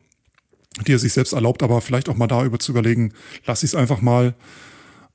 die 0.85 0.93
er 0.93 0.99
sich 0.99 1.13
selbst 1.13 1.33
erlaubt, 1.33 1.63
aber 1.63 1.79
vielleicht 1.81 2.09
auch 2.09 2.17
mal 2.17 2.27
da 2.27 2.43
über 2.43 2.59
zu 2.59 2.71
überlegen, 2.71 3.13
lass 3.45 3.63
ich 3.63 3.69
es 3.69 3.75
einfach 3.75 4.01
mal. 4.01 4.35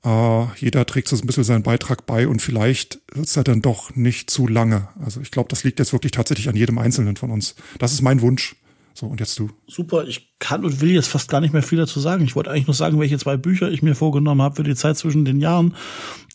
Uh, 0.02 0.48
jeder 0.56 0.86
trägt 0.86 1.08
so 1.08 1.16
ein 1.16 1.26
bisschen 1.26 1.44
seinen 1.44 1.62
Beitrag 1.62 2.06
bei 2.06 2.26
und 2.26 2.40
vielleicht 2.40 3.00
wird 3.12 3.26
es 3.26 3.34
ja 3.34 3.42
dann 3.42 3.60
doch 3.60 3.94
nicht 3.94 4.30
zu 4.30 4.46
lange. 4.46 4.88
Also 5.04 5.20
ich 5.20 5.30
glaube, 5.30 5.50
das 5.50 5.62
liegt 5.62 5.78
jetzt 5.78 5.92
wirklich 5.92 6.12
tatsächlich 6.12 6.48
an 6.48 6.56
jedem 6.56 6.78
Einzelnen 6.78 7.16
von 7.16 7.30
uns. 7.30 7.54
Das 7.78 7.92
ist 7.92 8.00
mein 8.00 8.22
Wunsch. 8.22 8.56
So, 8.94 9.06
und 9.06 9.20
jetzt 9.20 9.38
du. 9.38 9.50
Super, 9.66 10.06
ich 10.06 10.34
kann 10.38 10.64
und 10.64 10.80
will 10.80 10.90
jetzt 10.90 11.08
fast 11.08 11.28
gar 11.28 11.40
nicht 11.40 11.52
mehr 11.52 11.62
viel 11.62 11.78
dazu 11.78 12.00
sagen. 12.00 12.24
Ich 12.24 12.36
wollte 12.36 12.50
eigentlich 12.50 12.66
nur 12.66 12.74
sagen, 12.74 13.00
welche 13.00 13.18
zwei 13.18 13.36
Bücher 13.36 13.70
ich 13.70 13.82
mir 13.82 13.94
vorgenommen 13.94 14.42
habe 14.42 14.56
für 14.56 14.62
die 14.62 14.74
Zeit 14.74 14.96
zwischen 14.96 15.24
den 15.24 15.40
Jahren, 15.40 15.74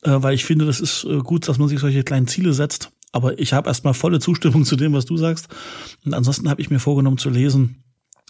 äh, 0.04 0.12
weil 0.12 0.34
ich 0.34 0.46
finde, 0.46 0.66
das 0.66 0.80
ist 0.80 1.04
äh, 1.04 1.20
gut, 1.20 1.48
dass 1.48 1.58
man 1.58 1.68
sich 1.68 1.80
solche 1.80 2.04
kleinen 2.04 2.28
Ziele 2.28 2.54
setzt. 2.54 2.92
Aber 3.12 3.40
ich 3.40 3.54
habe 3.54 3.70
erstmal 3.70 3.94
volle 3.94 4.20
Zustimmung 4.20 4.66
zu 4.66 4.76
dem, 4.76 4.94
was 4.94 5.06
du 5.06 5.18
sagst. 5.18 5.48
Und 6.06 6.14
ansonsten 6.14 6.50
habe 6.50 6.62
ich 6.62 6.70
mir 6.70 6.80
vorgenommen 6.80 7.18
zu 7.18 7.30
lesen 7.30 7.85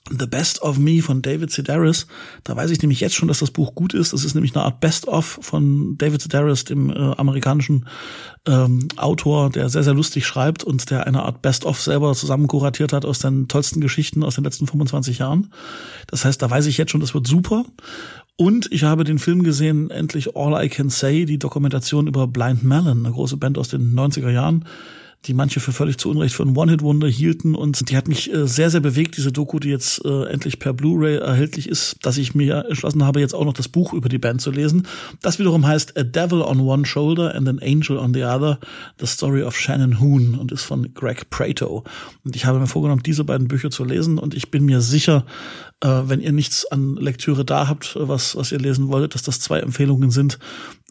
The 0.10 0.28
Best 0.28 0.62
of 0.62 0.78
Me 0.78 1.02
von 1.02 1.24
David 1.24 1.52
Sedaris. 1.52 2.06
Da 2.44 2.56
weiß 2.56 2.70
ich 2.70 2.82
nämlich 2.82 3.00
jetzt 3.00 3.16
schon, 3.16 3.28
dass 3.28 3.40
das 3.40 3.50
Buch 3.50 3.74
gut 3.74 3.96
ist. 3.96 4.14
Das 4.14 4.24
ist 4.24 4.36
nämlich 4.36 4.56
eine 4.56 4.64
Art 4.64 4.80
Best 4.80 5.08
of 5.08 5.40
von 5.42 5.98
David 5.98 6.22
Sedaris, 6.22 6.64
dem 6.64 6.92
äh, 6.92 6.94
amerikanischen 6.94 7.88
ähm, 8.46 8.88
Autor, 8.98 9.50
der 9.50 9.70
sehr, 9.70 9.84
sehr 9.84 9.96
lustig 9.96 10.28
schreibt 10.28 10.64
und 10.64 10.92
der 10.92 11.08
eine 11.08 11.24
Art 11.24 11.42
Best 11.42 11.66
of 11.66 11.82
selber 11.82 12.14
zusammen 12.14 12.48
kuratiert 12.48 12.94
hat 12.94 13.04
aus 13.04 13.18
den 13.18 13.48
tollsten 13.48 13.82
Geschichten 13.82 14.24
aus 14.24 14.36
den 14.36 14.44
letzten 14.44 14.68
25 14.68 15.20
Jahren. 15.20 15.52
Das 16.08 16.24
heißt, 16.24 16.40
da 16.40 16.50
weiß 16.52 16.68
ich 16.68 16.78
jetzt 16.78 16.92
schon, 16.92 17.02
das 17.02 17.16
wird 17.16 17.26
super. 17.26 17.66
Und 18.38 18.72
ich 18.72 18.84
habe 18.84 19.06
den 19.06 19.18
Film 19.18 19.44
gesehen, 19.44 19.90
endlich 19.90 20.36
All 20.36 20.64
I 20.64 20.70
Can 20.70 20.90
Say, 20.90 21.26
die 21.26 21.40
Dokumentation 21.40 22.06
über 22.06 22.28
Blind 22.28 22.64
Melon, 22.64 23.06
eine 23.06 23.12
große 23.12 23.38
Band 23.38 23.58
aus 23.58 23.70
den 23.70 23.96
90er 23.96 24.30
Jahren 24.30 24.66
die 25.26 25.34
manche 25.34 25.60
für 25.60 25.72
völlig 25.72 25.98
zu 25.98 26.10
Unrecht 26.10 26.36
für 26.36 26.44
ein 26.44 26.56
One-Hit-Wonder 26.56 27.08
hielten. 27.08 27.56
Und 27.56 27.90
die 27.90 27.98
hat 27.98 28.08
mich 28.08 28.32
äh, 28.34 28.48
sehr, 28.48 28.70
sehr 28.70 28.80
bewegt, 28.80 29.18
diese 29.18 29.32
Doku, 29.32 29.60
die 29.60 29.70
jetzt 29.70 30.04
äh, 30.06 30.26
endlich 30.26 30.60
per 30.60 30.74
Blu-ray 30.74 31.18
erhältlich 31.18 31.68
ist, 31.68 31.98
dass 32.04 32.18
ich 32.18 32.36
mir 32.36 32.66
entschlossen 32.70 33.04
habe, 33.04 33.20
jetzt 33.20 33.34
auch 33.34 33.46
noch 33.46 33.54
das 33.54 33.68
Buch 33.68 33.94
über 33.94 34.10
die 34.10 34.18
Band 34.18 34.42
zu 34.42 34.52
lesen. 34.52 34.88
Das 35.22 35.40
wiederum 35.40 35.66
heißt 35.66 35.98
A 35.98 36.04
Devil 36.04 36.42
on 36.42 36.60
One 36.60 36.86
Shoulder 36.86 37.34
and 37.36 37.48
an 37.48 37.60
Angel 37.60 37.98
on 37.98 38.14
the 38.14 38.24
Other, 38.24 38.60
The 39.00 39.08
Story 39.08 39.44
of 39.44 39.58
Shannon 39.58 40.00
Hoon 40.00 40.36
und 40.36 40.52
ist 40.52 40.64
von 40.64 40.94
Greg 40.94 41.30
Prato. 41.30 41.84
Und 42.24 42.36
ich 42.36 42.46
habe 42.46 42.60
mir 42.60 42.68
vorgenommen, 42.68 43.04
diese 43.04 43.24
beiden 43.24 43.48
Bücher 43.48 43.72
zu 43.72 43.84
lesen 43.84 44.18
und 44.18 44.34
ich 44.34 44.52
bin 44.52 44.66
mir 44.66 44.82
sicher, 44.82 45.26
äh, 45.82 45.88
wenn 46.06 46.22
ihr 46.22 46.32
nichts 46.32 46.66
an 46.66 46.96
Lektüre 46.96 47.46
da 47.46 47.68
habt, 47.68 47.98
was, 48.00 48.36
was 48.36 48.52
ihr 48.52 48.60
lesen 48.60 48.88
wolltet, 48.88 49.16
dass 49.16 49.24
das 49.24 49.40
zwei 49.40 49.60
Empfehlungen 49.60 50.10
sind, 50.10 50.40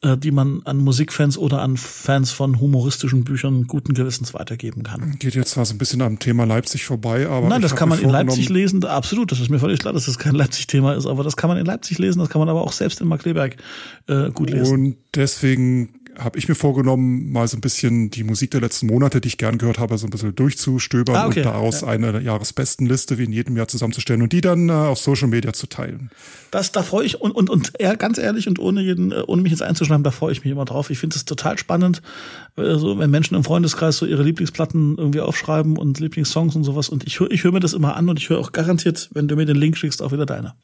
äh, 0.03 0.17
die 0.17 0.31
man 0.31 0.63
an 0.65 0.77
Musikfans 0.77 1.39
oder 1.39 1.63
an 1.63 1.77
Fans 1.77 2.31
von 2.31 2.61
humoristischen 2.61 3.25
Büchern 3.25 3.67
guten 3.67 3.95
Gewissens 3.95 4.35
weitergeben 4.35 4.83
kann. 4.83 5.17
Geht 5.19 5.35
jetzt 5.35 5.53
zwar 5.53 5.65
so 5.65 5.75
ein 5.75 5.79
bisschen 5.79 6.03
am 6.03 6.19
Thema 6.19 6.45
Leipzig 6.45 6.85
vorbei, 6.85 7.29
aber. 7.29 7.49
Nein, 7.49 7.63
das 7.63 7.75
kann 7.75 7.89
man 7.89 7.99
in 7.99 8.11
Leipzig 8.11 8.49
lesen. 8.51 8.85
Absolut, 8.85 9.33
das 9.33 9.41
ist 9.41 9.49
mir 9.49 9.59
völlig 9.59 9.81
klar, 9.81 9.95
dass 9.95 10.07
das 10.07 10.19
kein 10.19 10.35
Leipzig-Thema 10.35 10.95
ist, 10.95 11.07
aber 11.07 11.25
das 11.25 11.37
kann 11.37 11.49
man 11.49 11.57
in 11.57 11.65
Leipzig 11.65 11.99
lesen, 11.99 12.19
das 12.19 12.29
kann 12.29 12.41
man 12.41 12.49
aber 12.49 12.63
auch 12.63 12.73
selbst 12.73 13.01
in 13.01 13.09
Markleberg 13.09 13.57
äh, 14.07 14.31
gut 14.31 14.51
lesen. 14.51 14.75
Und 14.75 14.97
deswegen 15.15 16.04
habe 16.19 16.39
ich 16.39 16.49
mir 16.49 16.55
vorgenommen, 16.55 17.33
mal 17.33 17.49
so 17.49 17.57
ein 17.57 17.61
bisschen 17.61 18.11
die 18.11 18.25
Musik 18.25 18.51
der 18.53 18.61
letzten 18.61 18.87
Monate, 18.87 19.21
die 19.21 19.29
ich 19.29 19.39
gern 19.39 19.59
gehört 19.59 19.79
habe, 19.79 19.99
so 19.99 20.07
ein 20.07 20.11
bisschen 20.11 20.35
durchzustöbern 20.35 21.17
ah, 21.17 21.27
okay. 21.27 21.41
und 21.41 21.47
daraus 21.47 21.81
ja. 21.81 21.89
eine 21.89 22.21
Jahresbestenliste 22.21 23.19
wie 23.19 23.25
in 23.25 23.33
jedem 23.33 23.57
Jahr 23.57 23.69
zusammenzustellen 23.69 24.23
und 24.23 24.33
die 24.33 24.41
dann 24.41 24.69
äh, 24.69 24.73
auf 24.73 24.99
Social 24.99 25.29
Media 25.29 25.53
zu 25.53 25.67
teilen. 25.67 26.11
Das, 26.51 26.73
da 26.73 26.83
freue 26.83 27.05
ich 27.05 27.21
und, 27.21 27.33
und, 27.33 27.51
und 27.51 27.73
eher 27.81 27.97
ganz 27.97 28.19
ehrlich 28.19 28.47
und 28.49 28.59
ohne 28.59 28.81
jeden, 28.81 29.13
äh, 29.13 29.23
ohne 29.27 29.43
mich 29.43 29.51
jetzt 29.51 29.63
einzuschreiben, 29.63 30.05
da 30.05 30.11
freue 30.11 30.33
ich 30.33 30.45
mich 30.45 30.53
immer 30.53 30.65
drauf. 30.65 30.91
Ich 30.91 30.99
finde 30.99 31.17
es 31.17 31.25
total 31.25 31.59
spannend, 31.59 32.03
äh, 32.57 32.77
so 32.77 32.99
wenn 32.99 33.11
Menschen 33.11 33.35
im 33.35 33.45
Freundeskreis 33.45 33.97
so 33.97 34.07
ihre 34.07 34.23
Lieblingsplatten 34.23 34.97
irgendwie 34.97 35.21
aufschreiben 35.21 35.77
und 35.77 35.99
Lieblingssongs 36.01 36.55
und 36.55 36.65
sowas. 36.65 36.89
Und 36.89 37.07
ich 37.07 37.21
höre 37.21 37.31
ich 37.31 37.45
höre 37.45 37.53
mir 37.53 37.61
das 37.61 37.73
immer 37.73 37.97
an 37.97 38.09
und 38.09 38.19
ich 38.19 38.31
höre 38.31 38.39
auch 38.39 38.53
garantiert, 38.53 39.11
wenn 39.13 39.29
du 39.29 39.37
mir 39.37 39.47
den 39.47 39.57
Link 39.57 39.77
schickst, 39.77 40.03
auch 40.03 40.13
wieder 40.13 40.27
deine. 40.27 40.55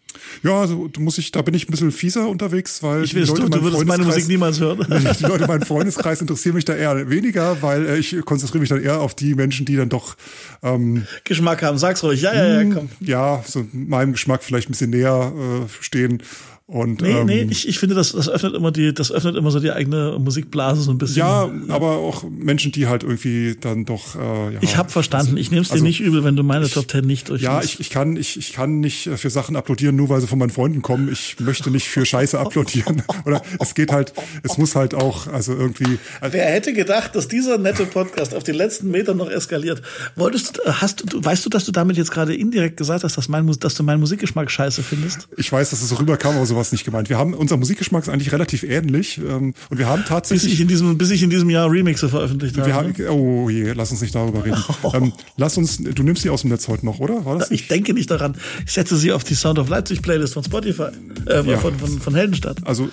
Ja, 0.42 0.60
also 0.60 0.88
muss 0.98 1.18
ich, 1.18 1.32
da 1.32 1.42
bin 1.42 1.54
ich 1.54 1.68
ein 1.68 1.70
bisschen 1.70 1.92
fieser 1.92 2.28
unterwegs, 2.28 2.82
weil 2.82 3.04
ich 3.04 3.14
will, 3.14 3.26
du, 3.26 3.48
du 3.48 3.62
würdest 3.62 3.84
meine 3.86 4.04
Musik 4.04 4.28
niemals 4.28 4.60
hören. 4.60 4.86
Die 5.18 5.24
Leute 5.24 5.39
in 5.40 5.46
meinem 5.46 5.62
Freundeskreis 5.62 6.20
interessieren 6.20 6.54
mich 6.54 6.64
da 6.64 6.74
eher 6.74 7.10
weniger, 7.10 7.62
weil 7.62 7.86
äh, 7.86 7.98
ich 7.98 8.16
konzentriere 8.24 8.60
mich 8.60 8.68
dann 8.68 8.82
eher 8.82 9.00
auf 9.00 9.14
die 9.14 9.34
Menschen, 9.34 9.66
die 9.66 9.76
dann 9.76 9.88
doch 9.88 10.16
ähm, 10.62 11.06
Geschmack 11.24 11.62
haben. 11.62 11.78
Sag's 11.78 12.02
ruhig. 12.02 12.22
Ja, 12.22 12.34
ja, 12.34 12.46
ja, 12.46 12.60
hm, 12.60 12.74
komm. 12.74 12.88
Ja, 13.00 13.42
so 13.46 13.66
meinem 13.72 14.12
Geschmack 14.12 14.42
vielleicht 14.42 14.68
ein 14.68 14.72
bisschen 14.72 14.90
näher 14.90 15.32
äh, 15.36 15.82
stehen. 15.82 16.22
Und, 16.70 17.02
nee, 17.02 17.10
ähm, 17.10 17.26
nee, 17.26 17.48
ich, 17.50 17.66
ich 17.66 17.80
finde, 17.80 17.96
das, 17.96 18.12
das 18.12 18.28
öffnet 18.28 18.54
immer 18.54 18.70
die, 18.70 18.94
das 18.94 19.10
öffnet 19.10 19.34
immer 19.34 19.50
so 19.50 19.58
die 19.58 19.72
eigene 19.72 20.16
Musikblase 20.20 20.82
so 20.82 20.92
ein 20.92 20.98
bisschen. 20.98 21.18
Ja, 21.18 21.50
aber 21.66 21.96
auch 21.96 22.22
Menschen, 22.30 22.70
die 22.70 22.86
halt 22.86 23.02
irgendwie 23.02 23.56
dann 23.60 23.86
doch. 23.86 24.14
Äh, 24.14 24.54
ja, 24.54 24.58
ich 24.60 24.76
habe 24.76 24.88
verstanden. 24.88 25.36
Ich 25.36 25.50
nehme 25.50 25.62
es 25.62 25.70
dir 25.70 25.74
also, 25.74 25.84
nicht 25.84 25.98
übel, 25.98 26.22
wenn 26.22 26.36
du 26.36 26.44
meine 26.44 26.66
ich, 26.66 26.72
Top 26.72 26.86
Ten 26.86 27.08
nicht 27.08 27.28
durch. 27.28 27.42
Ja, 27.42 27.60
ich, 27.60 27.80
ich 27.80 27.90
kann, 27.90 28.14
ich, 28.14 28.38
ich 28.38 28.52
kann 28.52 28.78
nicht 28.78 29.10
für 29.16 29.30
Sachen 29.30 29.56
applaudieren, 29.56 29.96
nur 29.96 30.10
weil 30.10 30.20
sie 30.20 30.28
von 30.28 30.38
meinen 30.38 30.50
Freunden 30.50 30.80
kommen. 30.80 31.10
Ich 31.10 31.40
möchte 31.40 31.72
nicht 31.72 31.88
für 31.88 32.06
Scheiße 32.06 32.38
applaudieren. 32.38 33.02
Oder 33.24 33.42
es 33.58 33.74
geht 33.74 33.90
halt, 33.90 34.12
es 34.44 34.56
muss 34.56 34.76
halt 34.76 34.94
auch, 34.94 35.26
also 35.26 35.52
irgendwie. 35.52 35.98
Also 36.20 36.34
Wer 36.34 36.46
hätte 36.46 36.72
gedacht, 36.72 37.16
dass 37.16 37.26
dieser 37.26 37.58
nette 37.58 37.84
Podcast 37.84 38.32
auf 38.32 38.44
den 38.44 38.54
letzten 38.54 38.92
Metern 38.92 39.16
noch 39.16 39.28
eskaliert? 39.28 39.82
Wolltest 40.14 40.58
du, 40.58 40.72
hast 40.80 41.12
du, 41.12 41.24
weißt 41.24 41.44
du, 41.44 41.50
dass 41.50 41.64
du 41.64 41.72
damit 41.72 41.96
jetzt 41.96 42.12
gerade 42.12 42.32
indirekt 42.32 42.76
gesagt 42.76 43.02
hast, 43.02 43.16
dass 43.16 43.28
mein, 43.28 43.50
dass 43.58 43.74
du 43.74 43.82
meinen 43.82 43.98
Musikgeschmack 43.98 44.52
scheiße 44.52 44.84
findest? 44.84 45.28
Ich 45.36 45.50
weiß, 45.50 45.70
dass 45.70 45.82
es 45.82 45.88
so 45.88 45.96
rüberkam, 45.96 46.36
aber 46.36 46.46
sowas 46.60 46.72
nicht 46.72 46.84
gemeint. 46.84 47.08
Wir 47.08 47.18
haben, 47.18 47.34
unser 47.34 47.56
Musikgeschmack 47.56 48.02
ist 48.02 48.08
eigentlich 48.08 48.32
relativ 48.32 48.62
ähnlich. 48.62 49.18
Ähm, 49.18 49.54
und 49.70 49.78
wir 49.78 49.86
haben 49.86 50.04
tatsächlich. 50.06 50.50
Bis 50.50 50.52
ich 50.52 50.60
in 50.60 50.68
diesem, 50.68 50.98
bis 50.98 51.10
ich 51.10 51.22
in 51.22 51.30
diesem 51.30 51.48
Jahr 51.50 51.70
Remixe 51.70 52.08
veröffentlicht 52.08 52.56
habe. 52.58 52.74
Haben, 52.74 52.94
oh 53.08 53.48
je, 53.48 53.72
lass 53.72 53.90
uns 53.90 54.02
nicht 54.02 54.14
darüber 54.14 54.44
reden. 54.44 54.62
Oh. 54.82 54.90
Ähm, 55.00 55.12
lass 55.36 55.56
uns, 55.56 55.78
du 55.78 56.02
nimmst 56.02 56.22
sie 56.22 56.30
aus 56.30 56.40
dem 56.40 56.50
Netz 56.50 56.66
heute 56.66 56.84
noch, 56.84 56.98
oder? 56.98 57.24
War 57.24 57.38
das 57.38 57.50
ich 57.50 57.60
nicht? 57.60 57.70
denke 57.70 57.94
nicht 57.94 58.10
daran. 58.10 58.34
Ich 58.66 58.72
setze 58.72 58.96
sie 58.96 59.12
auf 59.12 59.22
die 59.22 59.34
Sound 59.34 59.58
of 59.60 59.68
Leipzig 59.68 60.02
Playlist 60.02 60.34
von 60.34 60.42
Spotify, 60.42 60.88
äh, 61.26 61.48
ja. 61.48 61.58
von, 61.58 61.78
von, 61.78 62.00
von 62.00 62.14
Heldenstadt. 62.14 62.66
Also 62.66 62.88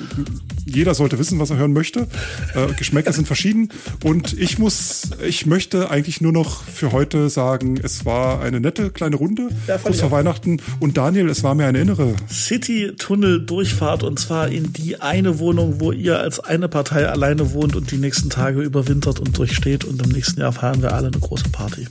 jeder 0.63 0.93
sollte 0.93 1.17
wissen, 1.17 1.39
was 1.39 1.49
er 1.49 1.57
hören 1.57 1.73
möchte. 1.73 2.07
Äh, 2.53 2.73
Geschmäcker 2.77 3.13
sind 3.13 3.25
verschieden. 3.25 3.69
Und 4.03 4.33
ich 4.39 4.59
muss, 4.59 5.09
ich 5.25 5.47
möchte 5.47 5.89
eigentlich 5.89 6.21
nur 6.21 6.31
noch 6.31 6.63
für 6.63 6.91
heute 6.91 7.29
sagen, 7.29 7.79
es 7.81 8.05
war 8.05 8.41
eine 8.41 8.59
nette 8.59 8.91
kleine 8.91 9.15
Runde 9.15 9.49
ja, 9.67 9.79
kurz 9.79 10.01
vor 10.01 10.11
Weihnachten. 10.11 10.61
Und 10.79 10.97
Daniel, 10.97 11.29
es 11.29 11.41
war 11.41 11.55
mir 11.55 11.65
eine 11.65 11.79
innere 11.79 12.13
City-Tunnel-Durchfahrt 13.57 14.03
und 14.03 14.19
zwar 14.19 14.49
in 14.49 14.73
die 14.73 15.01
eine 15.01 15.39
Wohnung, 15.39 15.79
wo 15.79 15.91
ihr 15.91 16.19
als 16.19 16.39
eine 16.39 16.67
Partei 16.67 17.07
alleine 17.07 17.53
wohnt 17.53 17.75
und 17.75 17.91
die 17.91 17.97
nächsten 17.97 18.29
Tage 18.29 18.61
überwintert 18.61 19.19
und 19.19 19.37
durchsteht. 19.37 19.83
Und 19.83 20.01
im 20.01 20.11
nächsten 20.11 20.39
Jahr 20.39 20.53
feiern 20.53 20.81
wir 20.81 20.93
alle 20.93 21.07
eine 21.07 21.19
große 21.19 21.49
Party. 21.49 21.87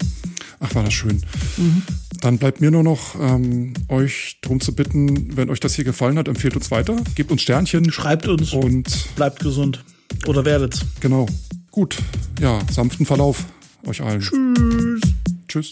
Ach, 0.61 0.75
war 0.75 0.85
das 0.85 0.95
schön. 0.95 1.23
Mhm. 1.57 1.83
Dann 2.21 2.39
bleibt 2.39 2.61
mir 2.61 2.71
nur 2.71 2.83
noch, 2.83 3.15
ähm, 3.21 3.75
euch 3.89 4.39
darum 4.41 4.61
zu 4.61 4.75
bitten, 4.75 5.37
wenn 5.37 5.51
euch 5.51 5.61
das 5.61 5.75
hier 5.75 5.85
gefallen 5.85 6.19
hat, 6.19 6.29
empfehlt 6.29 6.57
uns 6.57 6.71
weiter, 6.71 6.97
gebt 7.15 7.31
uns 7.31 7.43
Sternchen. 7.43 7.93
Schreibt 7.93 8.27
uns 8.27 8.53
und 8.53 9.15
bleibt 9.17 9.41
gesund. 9.41 9.85
Oder 10.27 10.45
werdet's. 10.45 10.81
Genau. 11.01 11.27
Gut. 11.71 11.97
Ja, 12.41 12.61
sanften 12.73 13.05
Verlauf 13.05 13.45
euch 13.87 14.01
allen. 14.01 14.21
Tschüss. 14.21 15.01
Tschüss. 15.47 15.71